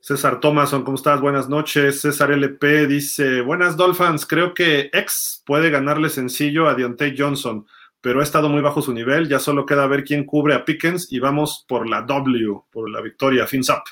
César 0.00 0.38
Thomason, 0.38 0.84
¿cómo 0.84 0.96
estás? 0.96 1.20
Buenas 1.20 1.48
noches. 1.48 2.00
César 2.00 2.30
LP 2.30 2.86
dice, 2.86 3.40
buenas 3.40 3.76
Dolphins, 3.76 4.24
creo 4.24 4.54
que 4.54 4.88
X 4.92 5.42
puede 5.44 5.68
ganarle 5.68 6.10
sencillo 6.10 6.68
a 6.68 6.74
Deontay 6.74 7.16
Johnson, 7.18 7.66
pero 8.06 8.20
ha 8.20 8.22
estado 8.22 8.48
muy 8.48 8.62
bajo 8.62 8.80
su 8.80 8.92
nivel, 8.92 9.28
ya 9.28 9.40
solo 9.40 9.66
queda 9.66 9.84
ver 9.88 10.04
quién 10.04 10.22
cubre 10.22 10.54
a 10.54 10.64
Pickens 10.64 11.12
y 11.12 11.18
vamos 11.18 11.64
por 11.66 11.88
la 11.88 12.02
W, 12.02 12.60
por 12.70 12.88
la 12.88 13.00
victoria, 13.00 13.48
fins 13.48 13.68
up. 13.68 13.82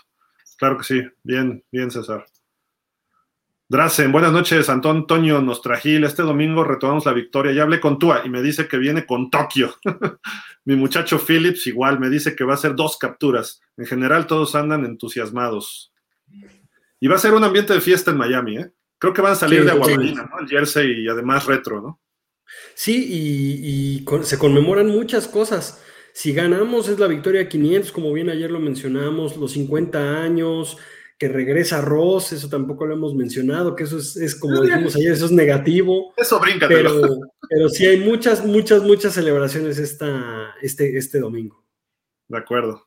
Claro 0.56 0.78
que 0.78 0.84
sí, 0.84 1.02
bien, 1.24 1.64
bien 1.72 1.90
César. 1.90 2.24
Drasen, 3.68 4.12
buenas 4.12 4.30
noches, 4.30 4.70
Antón 4.70 4.98
Antonio 4.98 5.42
Nostragil. 5.42 6.04
Este 6.04 6.22
domingo 6.22 6.62
retomamos 6.62 7.06
la 7.06 7.12
victoria. 7.12 7.50
Ya 7.50 7.64
hablé 7.64 7.80
con 7.80 7.98
Tua 7.98 8.22
y 8.24 8.30
me 8.30 8.40
dice 8.40 8.68
que 8.68 8.78
viene 8.78 9.04
con 9.04 9.30
Tokio. 9.30 9.74
Mi 10.64 10.76
muchacho 10.76 11.18
Phillips 11.18 11.66
igual 11.66 11.98
me 11.98 12.08
dice 12.08 12.36
que 12.36 12.44
va 12.44 12.52
a 12.52 12.54
hacer 12.54 12.76
dos 12.76 12.96
capturas. 12.98 13.62
En 13.76 13.84
general 13.84 14.28
todos 14.28 14.54
andan 14.54 14.84
entusiasmados. 14.84 15.92
Y 17.00 17.08
va 17.08 17.16
a 17.16 17.18
ser 17.18 17.34
un 17.34 17.42
ambiente 17.42 17.72
de 17.72 17.80
fiesta 17.80 18.12
en 18.12 18.18
Miami, 18.18 18.58
¿eh? 18.58 18.70
Creo 18.96 19.12
que 19.12 19.22
van 19.22 19.32
a 19.32 19.34
salir 19.34 19.64
de 19.64 19.72
Aguadalina, 19.72 20.30
¿no? 20.30 20.38
El 20.38 20.46
jersey 20.46 21.02
y 21.02 21.08
además 21.08 21.46
retro, 21.46 21.82
¿no? 21.82 22.00
Sí, 22.74 24.04
y, 24.04 24.24
se 24.24 24.38
conmemoran 24.38 24.88
muchas 24.88 25.28
cosas. 25.28 25.82
Si 26.12 26.32
ganamos 26.32 26.88
es 26.88 26.98
la 26.98 27.06
victoria 27.06 27.48
500, 27.48 27.92
como 27.92 28.12
bien 28.12 28.30
ayer 28.30 28.50
lo 28.50 28.60
mencionamos, 28.60 29.36
los 29.36 29.52
50 29.52 30.22
años, 30.22 30.76
que 31.18 31.28
regresa 31.28 31.80
Ross, 31.80 32.32
eso 32.32 32.48
tampoco 32.48 32.86
lo 32.86 32.94
hemos 32.94 33.14
mencionado, 33.14 33.74
que 33.74 33.84
eso 33.84 33.98
es, 33.98 34.34
como 34.36 34.60
dijimos 34.62 34.96
ayer, 34.96 35.12
eso 35.12 35.26
es 35.26 35.32
negativo. 35.32 36.12
Eso 36.16 36.40
brinca. 36.40 36.68
Pero, 36.68 37.00
pero 37.48 37.68
sí 37.68 37.86
hay 37.86 38.00
muchas, 38.00 38.44
muchas, 38.44 38.82
muchas 38.82 39.14
celebraciones 39.14 39.78
esta, 39.78 40.54
este, 40.60 40.96
este 40.96 41.18
domingo. 41.20 41.64
De 42.28 42.38
acuerdo. 42.38 42.86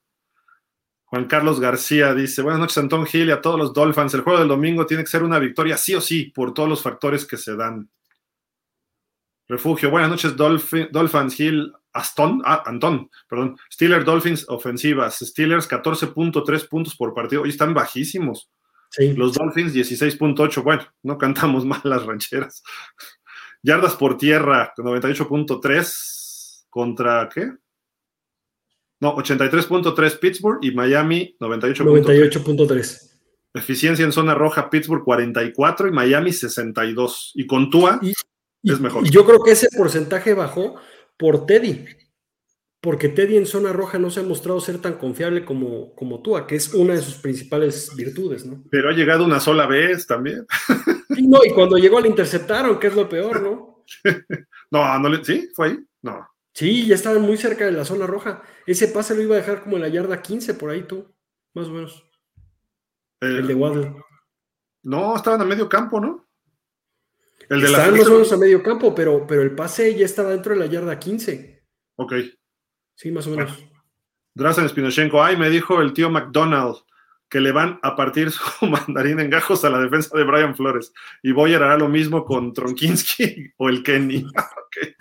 Juan 1.06 1.26
Carlos 1.26 1.62
García 1.62 2.14
dice, 2.14 2.42
buenas 2.42 2.60
noches 2.60 2.78
Antón 2.78 3.06
Gil 3.06 3.30
y 3.30 3.32
a 3.32 3.42
todos 3.42 3.58
los 3.58 3.74
Dolphins. 3.74 4.14
El 4.14 4.22
juego 4.22 4.40
del 4.40 4.50
domingo 4.50 4.86
tiene 4.86 5.04
que 5.04 5.10
ser 5.10 5.24
una 5.24 5.40
victoria 5.40 5.78
sí 5.78 5.96
o 5.96 6.02
sí 6.02 6.26
por 6.36 6.54
todos 6.54 6.68
los 6.68 6.82
factores 6.82 7.26
que 7.26 7.38
se 7.38 7.56
dan. 7.56 7.90
Refugio, 9.48 9.90
buenas 9.90 10.10
noches 10.10 10.36
Dolphins 10.36 11.40
Hill, 11.40 11.72
Aston, 11.94 12.42
ah, 12.44 12.64
Antón, 12.66 13.10
perdón, 13.30 13.58
Steelers 13.72 14.06
Dolphins 14.06 14.46
ofensivas, 14.50 15.20
Steelers 15.20 15.70
14.3 15.70 16.68
puntos 16.68 16.96
por 16.96 17.14
partido, 17.14 17.44
hoy 17.44 17.50
están 17.50 17.74
bajísimos. 17.74 18.50
Los 19.16 19.34
Dolphins 19.34 19.74
16.8, 19.74 20.64
bueno, 20.64 20.84
no 21.04 21.18
cantamos 21.18 21.66
mal 21.66 21.82
las 21.84 22.06
rancheras. 22.06 22.64
Yardas 23.64 23.96
por 23.96 24.18
tierra 24.18 24.74
98.3 24.78 26.66
contra 26.70 27.30
¿qué? 27.34 27.52
No, 29.00 29.16
83.3 29.16 30.20
Pittsburgh 30.20 30.60
y 30.62 30.72
Miami 30.72 31.36
98.3. 31.40 33.12
Eficiencia 33.54 34.04
en 34.06 34.12
zona 34.12 34.34
roja, 34.34 34.70
Pittsburgh 34.70 35.04
44 35.04 35.88
y 35.88 35.92
Miami 35.92 36.34
62. 36.34 37.32
Y 37.36 37.46
con 37.46 37.70
Tua 37.70 38.00
es 38.72 38.80
mejor. 38.80 39.06
Y 39.06 39.10
yo 39.10 39.26
creo 39.26 39.44
que 39.44 39.52
ese 39.52 39.68
porcentaje 39.76 40.34
bajó 40.34 40.76
por 41.18 41.46
Teddy. 41.46 41.86
Porque 42.80 43.10
Teddy 43.10 43.38
en 43.38 43.46
zona 43.46 43.74
roja 43.74 43.98
no 43.98 44.10
se 44.12 44.20
ha 44.20 44.24
mostrado 44.24 44.62
ser 44.62 44.80
tan 44.80 44.94
confiable 44.98 45.44
como, 45.44 45.96
como 45.96 46.22
Tua, 46.22 46.46
que 46.46 46.56
es 46.56 46.74
una 46.74 46.94
de 46.94 47.02
sus 47.02 47.16
principales 47.16 47.92
virtudes, 47.96 48.46
¿no? 48.46 48.64
Pero 48.70 48.90
ha 48.90 48.94
llegado 48.94 49.26
una 49.26 49.40
sola 49.40 49.66
vez 49.66 50.06
también. 50.06 50.46
no, 51.10 51.40
y 51.44 51.52
cuando 51.52 51.78
llegó 51.78 52.00
le 52.00 52.08
interceptaron, 52.08 52.80
que 52.80 52.88
es 52.88 52.96
lo 52.96 53.10
peor, 53.10 53.42
¿no? 53.42 53.84
no, 54.72 55.00
no 55.00 55.10
le, 55.10 55.24
¿sí? 55.24 55.50
¿Fue 55.56 55.68
ahí? 55.70 55.80
No. 56.04 56.28
Sí, 56.54 56.86
ya 56.86 56.96
estaban 56.96 57.22
muy 57.22 57.38
cerca 57.38 57.66
de 57.66 57.72
la 57.72 57.86
zona 57.86 58.08
roja. 58.08 58.44
Ese 58.66 58.88
pase 58.88 59.16
lo 59.16 59.22
iba 59.22 59.36
a 59.36 59.40
dejar 59.40 59.64
como 59.64 59.76
en 59.76 59.82
la 59.82 59.90
yarda 59.90 60.22
15 60.22 60.54
por 60.54 60.70
ahí 60.70 60.84
tú, 60.84 61.14
más 61.54 61.68
o 61.68 61.72
menos. 61.72 62.04
el 63.22 63.48
de 63.48 63.54
Waddle. 63.56 63.96
No, 64.84 65.16
estaban 65.16 65.42
a 65.42 65.46
medio 65.46 65.68
campo, 65.68 66.00
¿no? 66.00 66.27
El 67.50 67.62
de 67.62 67.68
estaban 67.68 67.98
más 67.98 68.08
o 68.08 68.12
menos 68.12 68.34
a 68.34 68.38
medio 68.38 68.62
campo, 68.62 68.94
pero, 68.94 69.26
pero 69.26 69.42
el 69.42 69.56
pase 69.56 69.96
ya 69.96 70.06
estaba 70.06 70.32
dentro 70.32 70.54
de 70.54 70.60
la 70.60 70.66
yarda 70.66 71.00
15. 71.00 71.64
Ok. 71.96 72.14
Sí, 72.96 73.12
más 73.12 73.28
o 73.28 73.32
menos. 73.32 73.58
Drazen 74.34 74.70
Spinochenko, 74.70 75.24
ay, 75.24 75.38
me 75.38 75.50
dijo 75.50 75.82
el 75.82 75.94
tío 75.94 76.10
McDonald 76.10 76.76
que 77.30 77.42
le 77.42 77.52
van 77.52 77.80
a 77.84 77.96
partir 77.96 78.32
su 78.32 78.66
mandarín 78.66 79.20
en 79.20 79.30
gajos 79.30 79.66
a 79.66 79.70
la 79.70 79.80
defensa 79.80 80.18
de 80.18 80.24
Brian 80.24 80.56
Flores. 80.56 80.94
Y 81.24 81.32
Boyer 81.32 81.62
hará 81.62 81.78
lo 81.78 81.90
mismo 81.90 82.24
con 82.24 82.54
Tronkinski 82.54 83.52
o 83.58 83.70
el 83.70 83.84
Kenny. 83.84 84.26
okay. 84.68 84.94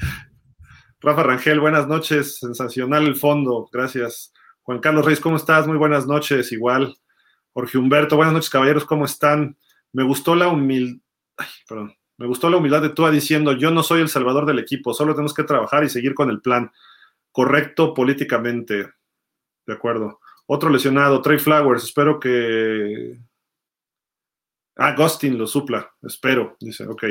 Rafa 1.00 1.22
Rangel, 1.22 1.60
buenas 1.60 1.86
noches, 1.86 2.38
sensacional 2.38 3.06
el 3.06 3.16
fondo, 3.16 3.68
gracias. 3.72 4.32
Juan 4.62 4.80
Carlos 4.80 5.04
Reyes, 5.04 5.20
¿cómo 5.20 5.36
estás? 5.36 5.66
Muy 5.66 5.76
buenas 5.76 6.06
noches, 6.06 6.50
igual. 6.50 6.96
Jorge 7.52 7.78
Humberto, 7.78 8.16
buenas 8.16 8.34
noches, 8.34 8.50
caballeros, 8.50 8.84
¿cómo 8.84 9.04
están? 9.04 9.56
Me 9.92 10.02
gustó 10.02 10.34
la 10.34 10.48
humildad, 10.48 11.00
perdón, 11.68 11.94
me 12.18 12.26
gustó 12.26 12.48
la 12.48 12.56
humildad 12.56 12.82
de 12.82 12.90
Tua 12.90 13.10
diciendo, 13.10 13.52
yo 13.52 13.70
no 13.70 13.82
soy 13.82 14.00
el 14.00 14.08
salvador 14.08 14.46
del 14.46 14.58
equipo, 14.58 14.94
solo 14.94 15.14
tenemos 15.14 15.34
que 15.34 15.44
trabajar 15.44 15.84
y 15.84 15.90
seguir 15.90 16.14
con 16.14 16.30
el 16.30 16.40
plan. 16.40 16.72
Correcto 17.30 17.92
políticamente. 17.92 18.92
De 19.66 19.74
acuerdo. 19.74 20.20
Otro 20.46 20.70
lesionado, 20.70 21.20
Trey 21.20 21.38
Flowers, 21.38 21.84
espero 21.84 22.18
que... 22.20 23.18
Ah, 24.76 24.88
Agustin 24.88 25.36
lo 25.36 25.46
supla, 25.46 25.90
espero, 26.02 26.56
dice, 26.60 26.86
ok. 26.86 27.04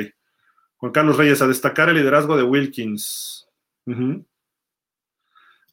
Juan 0.76 0.92
Carlos 0.92 1.16
Reyes, 1.16 1.42
a 1.42 1.46
destacar 1.46 1.88
el 1.88 1.96
liderazgo 1.96 2.36
de 2.36 2.42
Wilkins. 2.42 3.46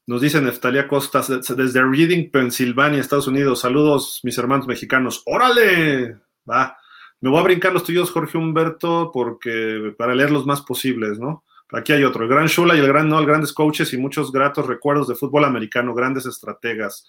Nos 0.06 0.22
dice 0.22 0.42
Neftalia 0.42 0.88
Costas 0.88 1.30
desde 1.56 1.82
Reading, 1.82 2.30
Pensilvania, 2.30 3.00
Estados 3.00 3.28
Unidos. 3.28 3.62
Saludos, 3.62 4.20
mis 4.24 4.38
hermanos 4.38 4.68
mexicanos. 4.68 5.24
¡Órale! 5.26 6.20
Va. 6.50 6.78
Me 7.24 7.30
voy 7.30 7.40
a 7.40 7.44
brincar 7.44 7.72
los 7.72 7.86
tuyos, 7.86 8.12
Jorge 8.12 8.38
Humberto, 8.38 9.10
porque 9.14 9.96
para 9.98 10.14
leer 10.14 10.30
los 10.30 10.46
más 10.46 10.62
posibles, 10.62 11.20
¿no? 11.20 11.46
Aquí 11.72 11.94
hay 11.94 12.04
otro. 12.04 12.24
El 12.24 12.30
gran 12.30 12.48
Shula 12.48 12.76
y 12.76 12.80
el 12.80 12.88
gran 12.88 13.08
Noel, 13.08 13.26
grandes 13.26 13.54
coaches 13.54 13.94
y 13.94 13.98
muchos 13.98 14.30
gratos 14.30 14.68
recuerdos 14.68 15.08
de 15.08 15.16
fútbol 15.16 15.46
americano, 15.46 15.94
grandes 15.94 16.26
estrategas. 16.26 17.08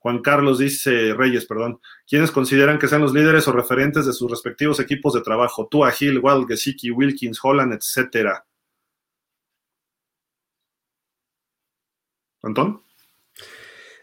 Juan 0.00 0.20
Carlos 0.20 0.58
dice, 0.58 1.14
Reyes, 1.14 1.46
perdón, 1.46 1.80
¿quiénes 2.06 2.30
consideran 2.30 2.78
que 2.78 2.88
sean 2.88 3.00
los 3.00 3.14
líderes 3.14 3.48
o 3.48 3.52
referentes 3.52 4.04
de 4.04 4.12
sus 4.12 4.30
respectivos 4.30 4.80
equipos 4.80 5.14
de 5.14 5.22
trabajo? 5.22 5.66
Tua, 5.66 5.94
Hill, 5.98 6.20
Wild, 6.22 6.46
Gesicki, 6.46 6.90
Wilkins, 6.90 7.40
Holland, 7.42 7.72
etcétera. 7.72 8.44
Antón. 12.42 12.82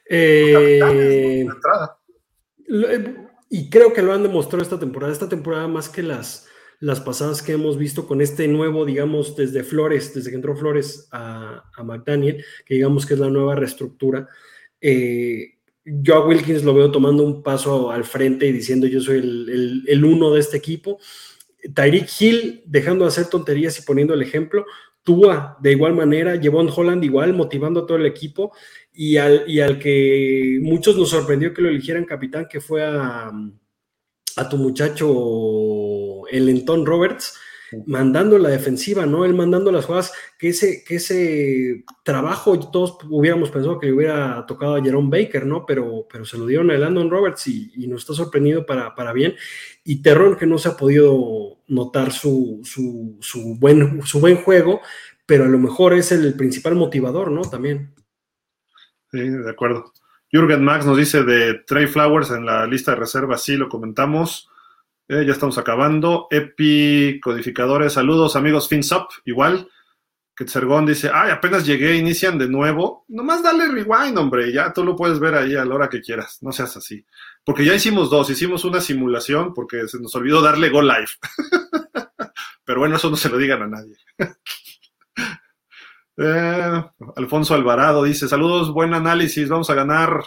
Eh, 0.10 1.46
y 3.54 3.70
creo 3.70 3.92
que 3.92 4.02
lo 4.02 4.14
han 4.14 4.24
demostrado 4.24 4.64
esta 4.64 4.80
temporada. 4.80 5.12
Esta 5.12 5.28
temporada 5.28 5.68
más 5.68 5.90
que 5.90 6.02
las, 6.02 6.48
las 6.80 7.02
pasadas 7.02 7.42
que 7.42 7.52
hemos 7.52 7.78
visto 7.78 8.08
con 8.08 8.22
este 8.22 8.48
nuevo, 8.48 8.86
digamos, 8.86 9.36
desde 9.36 9.66
Flores, 9.66 10.14
desde 10.14 10.30
que 10.30 10.38
entró 10.38 10.56
Flores 10.56 11.10
a, 11.12 11.62
McDaniel, 11.84 12.46
que 12.66 12.76
digamos 12.76 13.06
que 13.06 13.16
es 13.16 13.20
la 13.20 13.30
nueva 13.30 13.56
reestructura. 13.56 14.30
Eh, 14.80 15.56
yo 15.84 16.16
a 16.16 16.26
Wilkins 16.26 16.64
lo 16.64 16.74
veo 16.74 16.92
tomando 16.92 17.24
un 17.24 17.44
paso 17.44 17.92
al 17.92 18.06
frente 18.06 18.48
y 18.48 18.54
diciendo 18.54 18.88
yo 18.88 19.02
soy 19.02 19.18
el, 19.18 19.84
el 19.86 20.06
uno 20.06 20.34
de 20.34 20.40
este 20.40 20.56
equipo. 20.56 20.98
Tyreek 21.76 22.10
Hill 22.22 22.64
dejando 22.66 23.04
de 23.04 23.10
hacer 23.10 23.26
tonterías 23.26 23.78
y 23.78 23.82
poniendo 23.82 24.14
el 24.14 24.22
ejemplo. 24.22 24.66
Tua 25.04 25.58
de 25.60 25.72
igual 25.72 25.96
manera, 25.96 26.40
Jevon 26.40 26.70
Holland 26.76 27.04
igual, 27.04 27.34
motivando 27.34 27.82
a 27.82 27.86
todo 27.86 27.98
el 27.98 28.06
equipo, 28.06 28.52
y 28.94 29.18
al, 29.18 29.44
y 29.48 29.60
al 29.60 29.80
que 29.80 30.60
muchos 30.62 30.98
nos 30.98 31.10
sorprendió 31.10 31.54
que 31.54 31.62
lo 31.62 31.70
eligieran 31.70 32.06
capitán, 32.06 32.48
que 32.50 32.62
fue 32.62 32.84
a, 32.84 33.32
a 34.38 34.50
tu 34.50 34.58
muchacho 34.58 36.28
el 36.28 36.50
Entón 36.50 36.86
Roberts, 36.86 37.36
mandando 37.86 38.38
la 38.38 38.50
defensiva, 38.50 39.06
¿no? 39.06 39.26
Él 39.26 39.34
mandando 39.34 39.72
las 39.72 39.86
jugadas, 39.86 40.14
que 40.38 40.50
ese, 40.50 40.84
que 40.84 40.96
ese 40.96 41.86
trabajo 42.04 42.60
todos 42.72 42.98
hubiéramos 43.10 43.50
pensado 43.50 43.80
que 43.80 43.88
le 43.88 43.94
hubiera 43.94 44.46
tocado 44.46 44.76
a 44.76 44.84
Jerome 44.84 45.10
Baker, 45.10 45.46
¿no? 45.46 45.66
Pero, 45.66 46.06
pero 46.12 46.26
se 46.26 46.38
lo 46.38 46.46
dieron 46.46 46.70
a 46.72 46.78
Landon 46.78 47.10
Roberts 47.10 47.48
y, 47.48 47.72
y 47.76 47.88
nos 47.88 48.02
está 48.02 48.14
sorprendido 48.14 48.66
para, 48.66 48.94
para 48.94 49.14
bien. 49.14 49.36
Y 49.84 50.02
Terrón 50.02 50.36
que 50.36 50.46
no 50.46 50.58
se 50.58 50.70
ha 50.70 50.78
podido 50.78 51.60
notar 51.68 52.12
su, 52.12 52.62
su, 52.64 53.56
buen, 53.58 54.02
su 54.04 54.20
buen 54.20 54.38
juego, 54.38 54.82
pero 55.26 55.46
a 55.46 55.48
lo 55.48 55.58
mejor 55.58 55.94
es 55.94 56.12
el 56.12 56.34
principal 56.34 56.76
motivador, 56.76 57.32
¿no? 57.32 57.42
También. 57.42 57.94
Sí, 59.12 59.20
de 59.20 59.50
acuerdo. 59.50 59.92
Jürgen 60.32 60.64
Max 60.64 60.86
nos 60.86 60.98
dice 60.98 61.24
de 61.24 61.56
Trey 61.66 61.88
Flowers 61.88 62.32
en 62.32 62.46
la 62.46 62.66
lista 62.66 62.92
de 62.92 62.98
reservas, 62.98 63.44
sí, 63.44 63.56
lo 63.56 63.68
comentamos. 63.68 64.51
Eh, 65.12 65.26
ya 65.26 65.34
estamos 65.34 65.58
acabando. 65.58 66.28
Epi 66.32 67.20
Codificadores, 67.20 67.92
saludos 67.92 68.38
amigos 68.38 68.70
FinSup, 68.70 69.10
igual. 69.26 69.70
Que 70.34 70.48
Sergón 70.48 70.86
dice, 70.86 71.12
ay, 71.14 71.32
apenas 71.32 71.66
llegué, 71.66 71.98
inician 71.98 72.38
de 72.38 72.48
nuevo. 72.48 73.04
Nomás 73.10 73.44
dale 73.44 73.68
rewind, 73.68 74.18
hombre, 74.18 74.54
ya 74.54 74.72
tú 74.72 74.86
lo 74.86 74.96
puedes 74.96 75.20
ver 75.20 75.36
ahí 75.36 75.54
a 75.54 75.66
la 75.66 75.76
hora 75.76 75.90
que 75.90 76.00
quieras, 76.00 76.38
no 76.42 76.54
seas 76.54 76.78
así. 76.78 77.06
Porque 77.44 77.66
ya 77.66 77.76
hicimos 77.76 78.10
dos, 78.10 78.30
hicimos 78.30 78.64
una 78.64 78.80
simulación 78.80 79.54
porque 79.54 79.86
se 79.90 80.00
nos 80.00 80.16
olvidó 80.16 80.42
darle 80.42 80.70
Go 80.70 80.82
Live. 80.82 81.10
Pero 82.64 82.80
bueno, 82.80 82.96
eso 82.96 83.10
no 83.10 83.18
se 83.18 83.28
lo 83.28 83.38
digan 83.38 83.64
a 83.64 83.68
nadie. 83.68 83.98
Eh, 86.18 86.84
Alfonso 87.16 87.56
Alvarado 87.56 88.04
dice, 88.04 88.28
saludos, 88.28 88.72
buen 88.72 88.94
análisis, 88.94 89.50
vamos 89.50 89.72
a 89.72 89.74
ganar. 89.74 90.22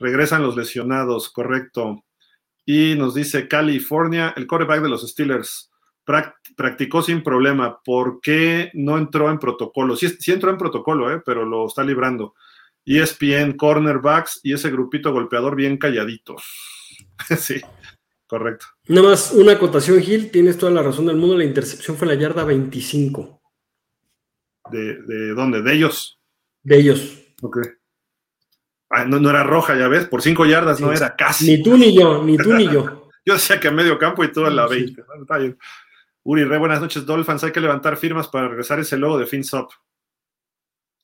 Regresan 0.00 0.42
los 0.42 0.56
lesionados, 0.56 1.30
correcto. 1.30 2.02
Y 2.70 2.96
nos 2.96 3.14
dice 3.14 3.48
California, 3.48 4.34
el 4.36 4.46
quarterback 4.46 4.82
de 4.82 4.90
los 4.90 5.00
Steelers 5.08 5.70
practicó 6.04 7.00
sin 7.00 7.22
problema. 7.22 7.80
¿Por 7.82 8.20
qué 8.20 8.70
no 8.74 8.98
entró 8.98 9.30
en 9.30 9.38
protocolo? 9.38 9.96
Sí, 9.96 10.06
sí 10.20 10.32
entró 10.32 10.50
en 10.50 10.58
protocolo, 10.58 11.10
¿eh? 11.10 11.22
pero 11.24 11.46
lo 11.46 11.66
está 11.66 11.82
librando. 11.82 12.34
ESPN, 12.84 13.56
cornerbacks 13.56 14.40
y 14.42 14.52
ese 14.52 14.70
grupito 14.70 15.14
golpeador 15.14 15.56
bien 15.56 15.78
calladitos. 15.78 16.44
sí, 17.38 17.58
correcto. 18.26 18.66
Nada 18.88 19.08
más 19.08 19.32
una 19.32 19.52
acotación, 19.52 20.02
Gil, 20.02 20.30
tienes 20.30 20.58
toda 20.58 20.70
la 20.70 20.82
razón 20.82 21.06
del 21.06 21.16
mundo, 21.16 21.38
la 21.38 21.44
intercepción 21.44 21.96
fue 21.96 22.06
la 22.06 22.16
yarda 22.16 22.44
25. 22.44 23.40
¿De, 24.70 25.02
de 25.04 25.28
dónde? 25.32 25.62
¿De 25.62 25.72
ellos? 25.72 26.20
De 26.62 26.76
ellos. 26.76 27.18
Ok. 27.40 27.60
Ah, 28.90 29.04
no, 29.04 29.28
era 29.28 29.42
roja, 29.42 29.76
ya 29.76 29.88
ves, 29.88 30.06
por 30.06 30.22
cinco 30.22 30.46
yardas 30.46 30.80
no 30.80 30.92
era 30.92 31.14
casi. 31.14 31.46
Ni 31.46 31.62
tú 31.62 31.76
ni 31.76 31.94
yo, 31.94 32.22
ni 32.24 32.36
tú 32.38 32.54
ni 32.54 32.68
yo. 32.68 33.10
yo 33.24 33.34
decía 33.34 33.60
que 33.60 33.68
a 33.68 33.72
medio 33.72 33.98
campo 33.98 34.24
y 34.24 34.32
todo 34.32 34.48
en 34.48 34.56
la 34.56 34.66
20. 34.66 35.04
Uri, 36.24 36.44
re 36.44 36.58
buenas 36.58 36.80
noches, 36.80 37.04
Dolphins. 37.04 37.44
Hay 37.44 37.52
que 37.52 37.60
levantar 37.60 37.96
firmas 37.96 38.28
para 38.28 38.48
regresar 38.48 38.80
ese 38.80 38.96
logo 38.96 39.18
de 39.18 39.26
FinSop. 39.26 39.70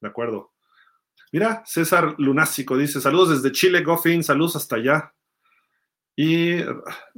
De 0.00 0.08
acuerdo. 0.08 0.52
Mira, 1.32 1.62
César 1.66 2.14
Lunásico 2.18 2.76
dice: 2.76 3.00
Saludos 3.00 3.30
desde 3.30 3.52
Chile, 3.52 3.82
Goffin, 3.82 4.22
saludos 4.22 4.56
hasta 4.56 4.76
allá. 4.76 5.14
Y 6.16 6.60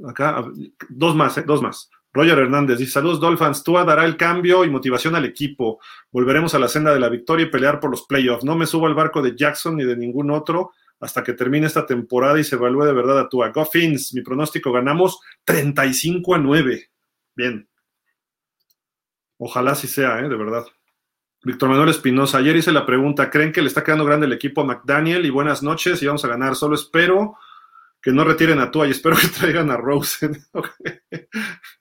acá, 0.05 0.43
dos 0.89 1.15
más, 1.15 1.37
eh, 1.37 1.43
dos 1.45 1.61
más. 1.61 1.89
Roger 2.17 2.39
Hernández 2.39 2.79
dice: 2.79 2.93
Saludos, 2.93 3.19
Dolphins. 3.19 3.63
Tua 3.63 3.85
dará 3.85 4.03
el 4.05 4.17
cambio 4.17 4.65
y 4.65 4.69
motivación 4.69 5.15
al 5.15 5.25
equipo. 5.25 5.79
Volveremos 6.11 6.53
a 6.55 6.59
la 6.59 6.67
senda 6.67 6.93
de 6.93 6.99
la 6.99 7.09
victoria 7.09 7.45
y 7.45 7.49
pelear 7.49 7.79
por 7.79 7.91
los 7.91 8.05
playoffs. 8.05 8.43
No 8.43 8.55
me 8.55 8.65
subo 8.65 8.87
al 8.87 8.95
barco 8.95 9.21
de 9.21 9.35
Jackson 9.35 9.77
ni 9.77 9.83
de 9.83 9.95
ningún 9.95 10.31
otro 10.31 10.71
hasta 10.99 11.23
que 11.23 11.33
termine 11.33 11.67
esta 11.67 11.85
temporada 11.85 12.39
y 12.39 12.43
se 12.43 12.55
evalúe 12.55 12.85
de 12.85 12.93
verdad 12.93 13.19
a 13.19 13.29
Tua. 13.29 13.49
Goffins, 13.49 14.13
mi 14.13 14.21
pronóstico, 14.21 14.71
ganamos 14.71 15.19
35 15.43 16.35
a 16.35 16.37
9. 16.39 16.89
Bien. 17.35 17.69
Ojalá 19.37 19.75
sí 19.75 19.87
sea, 19.87 20.19
¿eh? 20.19 20.29
de 20.29 20.35
verdad. 20.35 20.65
Víctor 21.43 21.69
Manuel 21.69 21.89
Espinosa, 21.89 22.39
ayer 22.39 22.55
hice 22.55 22.71
la 22.71 22.85
pregunta, 22.85 23.29
¿creen 23.29 23.51
que 23.51 23.61
le 23.61 23.67
está 23.67 23.83
quedando 23.83 24.05
grande 24.05 24.25
el 24.25 24.33
equipo 24.33 24.61
a 24.61 24.65
McDaniel? 24.65 25.25
Y 25.25 25.29
buenas 25.29 25.61
noches, 25.61 26.01
y 26.01 26.07
vamos 26.07 26.25
a 26.25 26.27
ganar. 26.27 26.55
Solo 26.55 26.75
espero 26.75 27.35
que 28.01 28.11
no 28.11 28.23
retiren 28.23 28.59
a 28.59 28.71
Tua 28.71 28.87
y 28.87 28.91
espero 28.91 29.15
que 29.15 29.27
traigan 29.39 29.69
a 29.69 29.77
Rosen. 29.77 30.43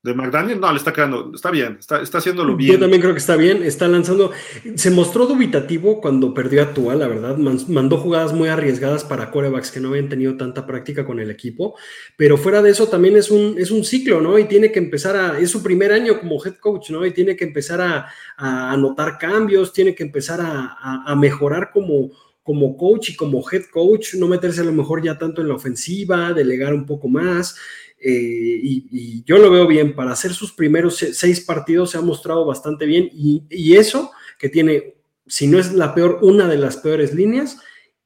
de 0.00 0.14
McDaniel, 0.14 0.60
no, 0.60 0.70
le 0.70 0.78
está 0.78 0.92
quedando, 0.92 1.32
está 1.34 1.50
bien, 1.50 1.76
está, 1.80 2.00
está 2.00 2.18
haciéndolo 2.18 2.54
bien. 2.54 2.74
Yo 2.74 2.78
también 2.78 3.02
creo 3.02 3.14
que 3.14 3.18
está 3.18 3.34
bien, 3.34 3.64
está 3.64 3.88
lanzando, 3.88 4.30
se 4.76 4.92
mostró 4.92 5.26
dubitativo 5.26 6.00
cuando 6.00 6.32
perdió 6.32 6.62
a 6.62 6.72
Tua, 6.72 6.94
la 6.94 7.08
verdad, 7.08 7.36
mandó 7.36 7.96
jugadas 7.98 8.32
muy 8.32 8.48
arriesgadas 8.48 9.02
para 9.02 9.32
corebacks 9.32 9.72
que 9.72 9.80
no 9.80 9.88
habían 9.88 10.08
tenido 10.08 10.36
tanta 10.36 10.66
práctica 10.66 11.04
con 11.04 11.18
el 11.18 11.32
equipo, 11.32 11.76
pero 12.16 12.36
fuera 12.36 12.62
de 12.62 12.70
eso 12.70 12.86
también 12.86 13.16
es 13.16 13.28
un, 13.30 13.56
es 13.58 13.72
un 13.72 13.84
ciclo, 13.84 14.20
¿no? 14.20 14.38
Y 14.38 14.44
tiene 14.44 14.70
que 14.70 14.78
empezar 14.78 15.16
a, 15.16 15.38
es 15.40 15.50
su 15.50 15.64
primer 15.64 15.90
año 15.90 16.20
como 16.20 16.44
head 16.44 16.54
coach, 16.60 16.90
¿no? 16.90 17.04
Y 17.04 17.10
tiene 17.10 17.34
que 17.34 17.44
empezar 17.44 17.80
a, 17.80 18.06
a 18.36 18.72
anotar 18.72 19.18
cambios, 19.18 19.72
tiene 19.72 19.96
que 19.96 20.04
empezar 20.04 20.40
a, 20.40 21.02
a 21.04 21.16
mejorar 21.16 21.70
como 21.72 22.10
como 22.48 22.78
coach 22.78 23.10
y 23.10 23.14
como 23.14 23.44
head 23.52 23.64
coach, 23.70 24.14
no 24.14 24.26
meterse 24.26 24.62
a 24.62 24.64
lo 24.64 24.72
mejor 24.72 25.04
ya 25.04 25.18
tanto 25.18 25.42
en 25.42 25.48
la 25.48 25.54
ofensiva, 25.54 26.32
delegar 26.32 26.72
un 26.72 26.86
poco 26.86 27.06
más. 27.06 27.58
Eh, 28.00 28.60
y, 28.62 29.24
yo 29.24 29.38
lo 29.38 29.50
veo 29.50 29.66
bien. 29.66 29.94
Para 29.94 30.12
hacer 30.12 30.32
sus 30.32 30.52
primeros 30.52 30.96
seis 30.96 31.40
partidos 31.40 31.90
se 31.90 31.98
ha 31.98 32.02
mostrado 32.02 32.44
bastante 32.44 32.86
bien. 32.86 33.08
Y, 33.12 33.76
eso 33.76 34.12
que 34.38 34.48
tiene, 34.48 34.94
si 35.26 35.46
no 35.46 35.58
es 35.58 35.72
la 35.72 35.94
peor, 35.94 36.18
una 36.22 36.48
de 36.48 36.58
las 36.58 36.76
peores 36.76 37.14
líneas 37.14 37.60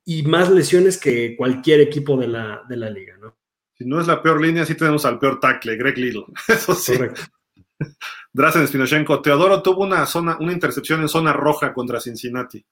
y 0.05 0.23
más 0.25 0.51
lesiones 0.51 0.99
que 0.99 1.37
cualquier 1.37 1.81
equipo 1.81 2.17
de 2.17 2.29
la, 2.29 2.63
de 2.69 2.77
la 2.77 2.91
liga, 2.91 3.17
¿no? 3.19 3.37
Si 3.79 3.85
no 3.85 4.01
es 4.01 4.07
la 4.07 4.23
peor 4.23 4.41
línea, 4.41 4.65
sí 4.65 4.75
tenemos 4.75 5.05
al 5.05 5.19
peor 5.19 5.41
tackle, 5.41 5.77
Greg 5.77 5.99
Little. 5.99 6.25
Eso 6.49 6.75
sí. 6.75 6.93
Correcto. 6.93 7.23
Drazen 8.33 8.67
Spinochenko, 8.67 9.21
Teodoro 9.21 9.63
tuvo 9.63 9.83
una 9.83 10.07
zona, 10.07 10.37
una 10.41 10.53
intercepción 10.53 11.01
en 11.03 11.09
zona 11.09 11.33
roja 11.33 11.73
contra 11.73 12.01
Cincinnati. 12.01 12.65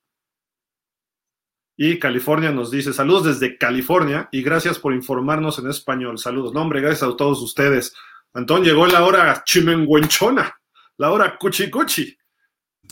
Y 1.83 1.99
California 1.99 2.51
nos 2.51 2.71
dice, 2.71 2.93
saludos 2.93 3.25
desde 3.25 3.57
California 3.57 4.29
y 4.33 4.43
gracias 4.43 4.79
por 4.79 4.93
informarnos 4.93 5.59
en 5.61 5.71
español. 5.71 6.19
Saludos. 6.19 6.53
No, 6.53 6.61
hombre, 6.61 6.83
gracias 6.83 7.11
a 7.11 7.17
todos 7.17 7.41
ustedes. 7.41 7.95
Antón, 8.35 8.63
llegó 8.63 8.87
la 8.87 9.03
hora 9.03 9.43
chimenguenchona, 9.47 10.61
la 10.99 11.11
hora 11.11 11.39
cuchi 11.39 11.71
cuchi. 11.71 12.15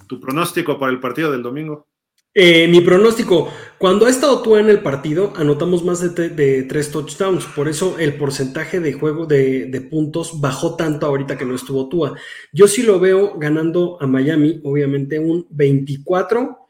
¿Tu 0.07 0.19
pronóstico 0.19 0.79
para 0.79 0.91
el 0.91 1.01
partido 1.01 1.31
del 1.31 1.43
domingo? 1.43 1.87
Eh, 2.33 2.67
mi 2.67 2.81
pronóstico, 2.81 3.53
cuando 3.77 4.07
ha 4.07 4.09
estado 4.09 4.41
tú 4.41 4.57
en 4.57 4.71
el 4.71 4.81
partido, 4.81 5.35
anotamos 5.37 5.85
más 5.85 6.01
de, 6.15 6.63
tres 6.63 6.91
touchdowns, 6.91 7.45
por 7.45 7.69
eso 7.69 7.99
el 7.99 8.15
porcentaje 8.15 8.81
de 8.81 8.95
juego 8.95 9.27
de, 9.27 9.67
de, 9.67 9.81
puntos 9.83 10.41
bajó 10.41 10.77
tanto 10.77 11.05
ahorita 11.05 11.37
que 11.37 11.45
no 11.45 11.55
estuvo 11.55 11.91
Tua. 11.91 12.15
Yo 12.55 12.67
sí 12.67 12.85
lo 12.85 12.99
veo 12.99 13.39
ganando 13.39 13.99
a 14.01 14.07
Miami, 14.07 14.63
obviamente 14.65 15.19
un 15.19 15.47
24 15.51 16.68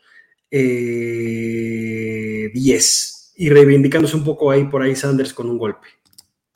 10 0.51 0.53
eh, 0.53 2.51
y 3.37 3.51
reivindicándose 3.51 4.17
un 4.17 4.25
poco 4.25 4.51
ahí 4.51 4.65
por 4.65 4.83
ahí 4.83 4.97
Sanders 4.97 5.33
con 5.33 5.49
un 5.49 5.59
golpe. 5.59 5.87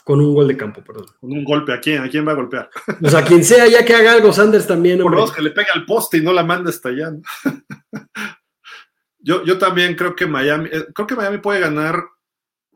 Con 0.04 0.20
un 0.20 0.34
gol 0.34 0.48
de 0.48 0.56
campo, 0.56 0.82
perdón. 0.82 1.06
Con 1.20 1.30
un 1.32 1.44
golpe, 1.44 1.72
¿a 1.72 1.80
quién? 1.80 2.02
¿A 2.02 2.08
quién 2.08 2.26
va 2.26 2.32
a 2.32 2.36
golpear? 2.36 2.68
Pues 3.00 3.14
a 3.14 3.24
quien 3.24 3.44
sea, 3.44 3.68
ya 3.68 3.84
que 3.84 3.94
haga 3.94 4.12
algo 4.12 4.32
Sanders 4.32 4.66
también. 4.66 4.98
Por 4.98 5.14
dos, 5.14 5.32
que 5.32 5.42
le 5.42 5.50
pega 5.50 5.68
al 5.74 5.86
poste 5.86 6.18
y 6.18 6.22
no 6.22 6.32
la 6.32 6.42
manda 6.42 6.70
hasta 6.70 6.88
allá. 6.88 7.12
yo, 9.20 9.44
yo 9.44 9.58
también 9.58 9.94
creo 9.94 10.16
que 10.16 10.26
Miami, 10.26 10.70
eh, 10.72 10.86
creo 10.92 11.06
que 11.06 11.14
Miami 11.14 11.38
puede 11.38 11.60
ganar 11.60 12.02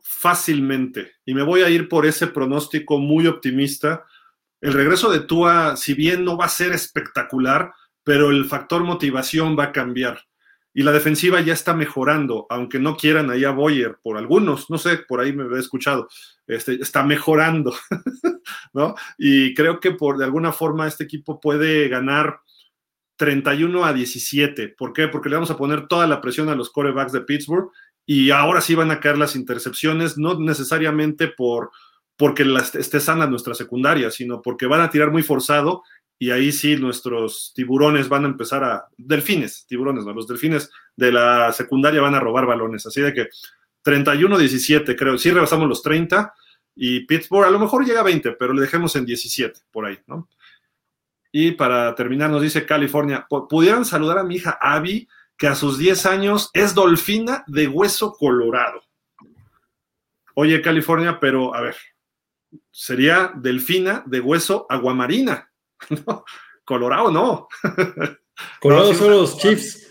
fácilmente. 0.01 1.15
Y 1.25 1.33
me 1.33 1.43
voy 1.43 1.63
a 1.63 1.69
ir 1.69 1.89
por 1.89 2.05
ese 2.05 2.27
pronóstico 2.27 2.97
muy 2.97 3.27
optimista. 3.27 4.05
El 4.61 4.71
regreso 4.71 5.11
de 5.11 5.19
Tua, 5.19 5.75
si 5.75 5.93
bien 5.95 6.23
no 6.23 6.37
va 6.37 6.45
a 6.45 6.49
ser 6.49 6.71
espectacular, 6.71 7.73
pero 8.03 8.29
el 8.29 8.45
factor 8.45 8.85
motivación 8.85 9.59
va 9.59 9.65
a 9.65 9.71
cambiar 9.73 10.27
y 10.77 10.83
la 10.83 10.91
defensiva 10.91 11.41
ya 11.41 11.53
está 11.53 11.73
mejorando, 11.73 12.45
aunque 12.51 12.77
no 12.77 12.95
quieran 12.95 13.31
ahí 13.31 13.43
a 13.43 13.49
Boyer, 13.49 13.97
por 13.99 14.15
algunos, 14.15 14.69
no 14.69 14.77
sé, 14.77 14.97
por 14.97 15.19
ahí 15.19 15.33
me 15.33 15.43
he 15.57 15.59
escuchado, 15.59 16.07
este, 16.45 16.75
está 16.75 17.01
mejorando, 17.01 17.73
¿no? 18.73 18.93
Y 19.17 19.55
creo 19.55 19.79
que 19.79 19.93
por 19.93 20.19
de 20.19 20.25
alguna 20.25 20.51
forma 20.51 20.85
este 20.85 21.05
equipo 21.05 21.41
puede 21.41 21.87
ganar 21.87 22.41
31 23.15 23.85
a 23.85 23.91
17. 23.91 24.75
¿Por 24.77 24.93
qué? 24.93 25.07
Porque 25.07 25.29
le 25.29 25.37
vamos 25.37 25.49
a 25.49 25.57
poner 25.57 25.87
toda 25.87 26.05
la 26.05 26.21
presión 26.21 26.47
a 26.47 26.55
los 26.55 26.69
corebacks 26.69 27.11
de 27.11 27.21
Pittsburgh 27.21 27.71
y 28.05 28.29
ahora 28.29 28.61
sí 28.61 28.75
van 28.75 28.91
a 28.91 28.99
caer 28.99 29.17
las 29.17 29.35
intercepciones, 29.35 30.19
no 30.19 30.39
necesariamente 30.39 31.27
por 31.27 31.71
porque 32.17 32.45
esté 32.75 32.99
sana 32.99 33.25
nuestra 33.25 33.55
secundaria, 33.55 34.11
sino 34.11 34.43
porque 34.43 34.67
van 34.67 34.81
a 34.81 34.91
tirar 34.91 35.09
muy 35.09 35.23
forzado 35.23 35.81
y 36.19 36.31
ahí 36.31 36.51
sí 36.51 36.75
nuestros 36.77 37.51
tiburones 37.55 38.09
van 38.09 38.25
a 38.25 38.27
empezar 38.27 38.63
a, 38.63 38.87
delfines, 38.97 39.65
tiburones, 39.67 40.05
¿no? 40.05 40.13
los 40.13 40.27
delfines 40.27 40.69
de 40.95 41.11
la 41.11 41.51
secundaria 41.53 42.01
van 42.01 42.15
a 42.15 42.19
robar 42.19 42.45
balones, 42.45 42.85
así 42.85 43.01
de 43.01 43.13
que 43.13 43.29
31-17 43.83 44.95
creo, 44.97 45.17
sí 45.17 45.31
rebasamos 45.31 45.67
los 45.67 45.81
30 45.81 46.33
y 46.75 47.05
Pittsburgh 47.05 47.45
a 47.45 47.51
lo 47.51 47.59
mejor 47.59 47.85
llega 47.85 48.01
a 48.01 48.03
20, 48.03 48.33
pero 48.33 48.53
le 48.53 48.61
dejemos 48.61 48.95
en 48.95 49.05
17 49.05 49.59
por 49.71 49.85
ahí, 49.85 49.97
¿no? 50.07 50.27
Y 51.31 51.51
para 51.51 51.93
terminar 51.95 52.29
nos 52.29 52.41
dice 52.41 52.65
California, 52.65 53.27
pudieran 53.27 53.85
saludar 53.85 54.17
a 54.17 54.23
mi 54.23 54.35
hija 54.35 54.57
Abby, 54.61 55.07
que 55.37 55.47
a 55.47 55.55
sus 55.55 55.77
10 55.77 56.05
años 56.07 56.49
es 56.53 56.73
dolfina 56.73 57.43
de 57.47 57.67
hueso 57.67 58.13
colorado. 58.13 58.81
Oye, 60.33 60.61
California, 60.61 61.19
pero 61.19 61.53
a 61.53 61.61
ver, 61.61 61.75
sería 62.71 63.31
delfina 63.35 64.03
de 64.05 64.19
hueso 64.19 64.65
aguamarina. 64.69 65.51
Colorado 66.65 67.11
no. 67.11 67.47
Colorado 68.59 68.93
son 68.93 69.11
los 69.11 69.37
Chiefs. 69.37 69.87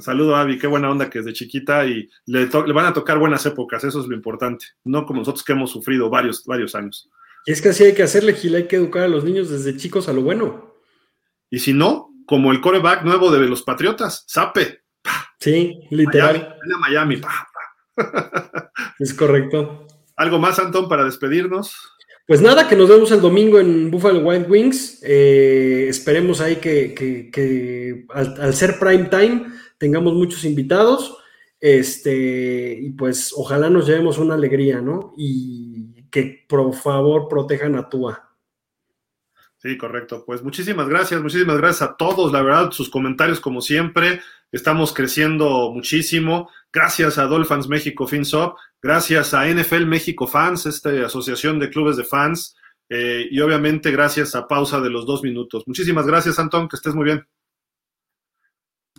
Saludo 0.00 0.34
a 0.34 0.40
Abby, 0.40 0.58
qué 0.58 0.66
buena 0.66 0.90
onda 0.90 1.10
que 1.10 1.18
es 1.18 1.24
de 1.24 1.32
chiquita 1.32 1.86
y 1.86 2.08
le, 2.26 2.46
van 2.46 2.86
a 2.86 2.92
tocar 2.92 3.18
buenas 3.18 3.44
épocas, 3.44 3.84
eso 3.84 4.00
es 4.00 4.06
lo 4.06 4.14
importante, 4.14 4.66
no 4.84 5.04
como 5.04 5.20
nosotros 5.20 5.44
que 5.44 5.52
hemos 5.52 5.70
sufrido 5.70 6.08
varios, 6.08 6.44
varios 6.46 6.74
años. 6.74 7.10
Y 7.44 7.52
es 7.52 7.60
que 7.60 7.68
así 7.68 7.84
hay 7.84 7.94
que 7.94 8.02
hacerle, 8.02 8.32
Gil, 8.32 8.54
hay 8.54 8.66
que 8.66 8.76
educar 8.76 9.02
a 9.02 9.08
los 9.08 9.24
niños 9.24 9.50
desde 9.50 9.76
chicos 9.76 10.08
a 10.08 10.14
lo 10.14 10.22
bueno. 10.22 10.74
Y 11.50 11.58
si 11.58 11.74
no, 11.74 12.10
como 12.26 12.50
el 12.52 12.62
coreback 12.62 13.04
nuevo 13.04 13.30
de 13.30 13.46
los 13.46 13.62
Patriotas, 13.62 14.24
Sape. 14.26 14.84
Sí, 15.38 15.78
literal. 15.90 16.56
Miami, 16.80 17.16
Miami. 17.16 17.20
Es 18.98 19.12
correcto. 19.12 19.86
¿Algo 20.16 20.38
más, 20.38 20.58
Antón, 20.58 20.88
para 20.88 21.04
despedirnos? 21.04 21.93
Pues 22.26 22.40
nada, 22.40 22.66
que 22.68 22.76
nos 22.76 22.88
vemos 22.88 23.12
el 23.12 23.20
domingo 23.20 23.58
en 23.60 23.90
Buffalo 23.90 24.20
Wild 24.20 24.50
Wings. 24.50 25.00
Eh, 25.02 25.86
esperemos 25.90 26.40
ahí 26.40 26.56
que, 26.56 28.06
al, 28.08 28.54
ser 28.54 28.78
prime 28.78 29.04
time 29.04 29.46
tengamos 29.76 30.14
muchos 30.14 30.44
invitados. 30.44 31.18
Este, 31.60 32.78
y 32.80 32.90
pues 32.90 33.32
ojalá 33.36 33.68
nos 33.68 33.86
llevemos 33.86 34.16
una 34.18 34.34
alegría, 34.34 34.80
¿no? 34.80 35.12
Y 35.18 36.04
que 36.10 36.46
por 36.48 36.72
favor 36.74 37.28
protejan 37.28 37.74
a 37.74 37.90
Tua. 37.90 38.30
Sí, 39.58 39.76
correcto. 39.76 40.24
Pues 40.24 40.42
muchísimas 40.42 40.88
gracias, 40.88 41.20
muchísimas 41.20 41.58
gracias 41.58 41.90
a 41.90 41.96
todos. 41.96 42.32
La 42.32 42.40
verdad, 42.40 42.70
sus 42.70 42.88
comentarios, 42.88 43.38
como 43.38 43.60
siempre, 43.60 44.20
estamos 44.50 44.94
creciendo 44.94 45.70
muchísimo. 45.72 46.48
Gracias 46.74 47.18
a 47.18 47.26
Dolphins 47.26 47.68
México 47.68 48.04
FinSop. 48.04 48.58
Gracias 48.82 49.32
a 49.32 49.46
NFL 49.46 49.86
México 49.86 50.26
Fans, 50.26 50.66
esta 50.66 50.90
asociación 51.06 51.60
de 51.60 51.70
clubes 51.70 51.96
de 51.96 52.02
fans. 52.02 52.56
Eh, 52.88 53.28
y 53.30 53.40
obviamente 53.40 53.92
gracias 53.92 54.34
a 54.34 54.48
pausa 54.48 54.80
de 54.80 54.90
los 54.90 55.06
dos 55.06 55.22
minutos. 55.22 55.62
Muchísimas 55.68 56.04
gracias, 56.04 56.36
Antón, 56.40 56.68
que 56.68 56.74
estés 56.74 56.92
muy 56.92 57.04
bien. 57.04 57.24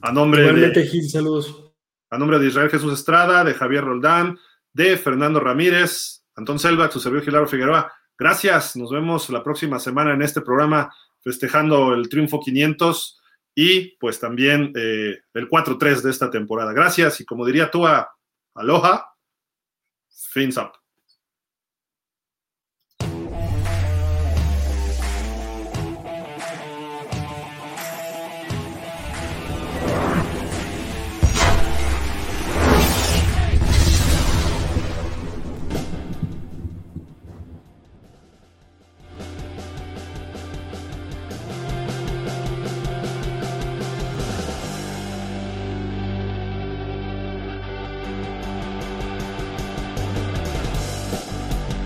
A 0.01 0.13
nombre 0.13 0.53
de, 0.53 0.87
Gil, 0.87 1.09
saludos. 1.09 1.73
A 2.09 2.17
nombre 2.17 2.39
de 2.39 2.47
Israel 2.47 2.69
Jesús 2.69 2.93
Estrada, 2.93 3.43
de 3.43 3.53
Javier 3.53 3.83
Roldán, 3.83 4.39
de 4.71 4.95
Fernando 4.95 5.41
Ramírez, 5.41 6.23
Antón 6.33 6.59
Selva, 6.59 6.89
su 6.89 7.01
servidor 7.01 7.25
Gilaro 7.25 7.47
Figueroa. 7.47 7.91
Gracias, 8.17 8.77
nos 8.77 8.89
vemos 8.89 9.29
la 9.29 9.43
próxima 9.43 9.79
semana 9.79 10.13
en 10.13 10.21
este 10.21 10.39
programa 10.39 10.93
festejando 11.21 11.93
el 11.93 12.07
Triunfo 12.07 12.39
500 12.39 13.19
y 13.55 13.95
pues 13.97 14.19
también 14.19 14.73
eh, 14.75 15.17
el 15.33 15.49
4-3 15.49 16.01
de 16.01 16.11
esta 16.11 16.29
temporada. 16.29 16.73
Gracias 16.73 17.21
y 17.21 17.25
como 17.25 17.45
diría 17.45 17.71
tú 17.71 17.87
a 17.87 18.13
Aloha, 18.53 19.15
fins 20.09 20.57
up. 20.57 20.73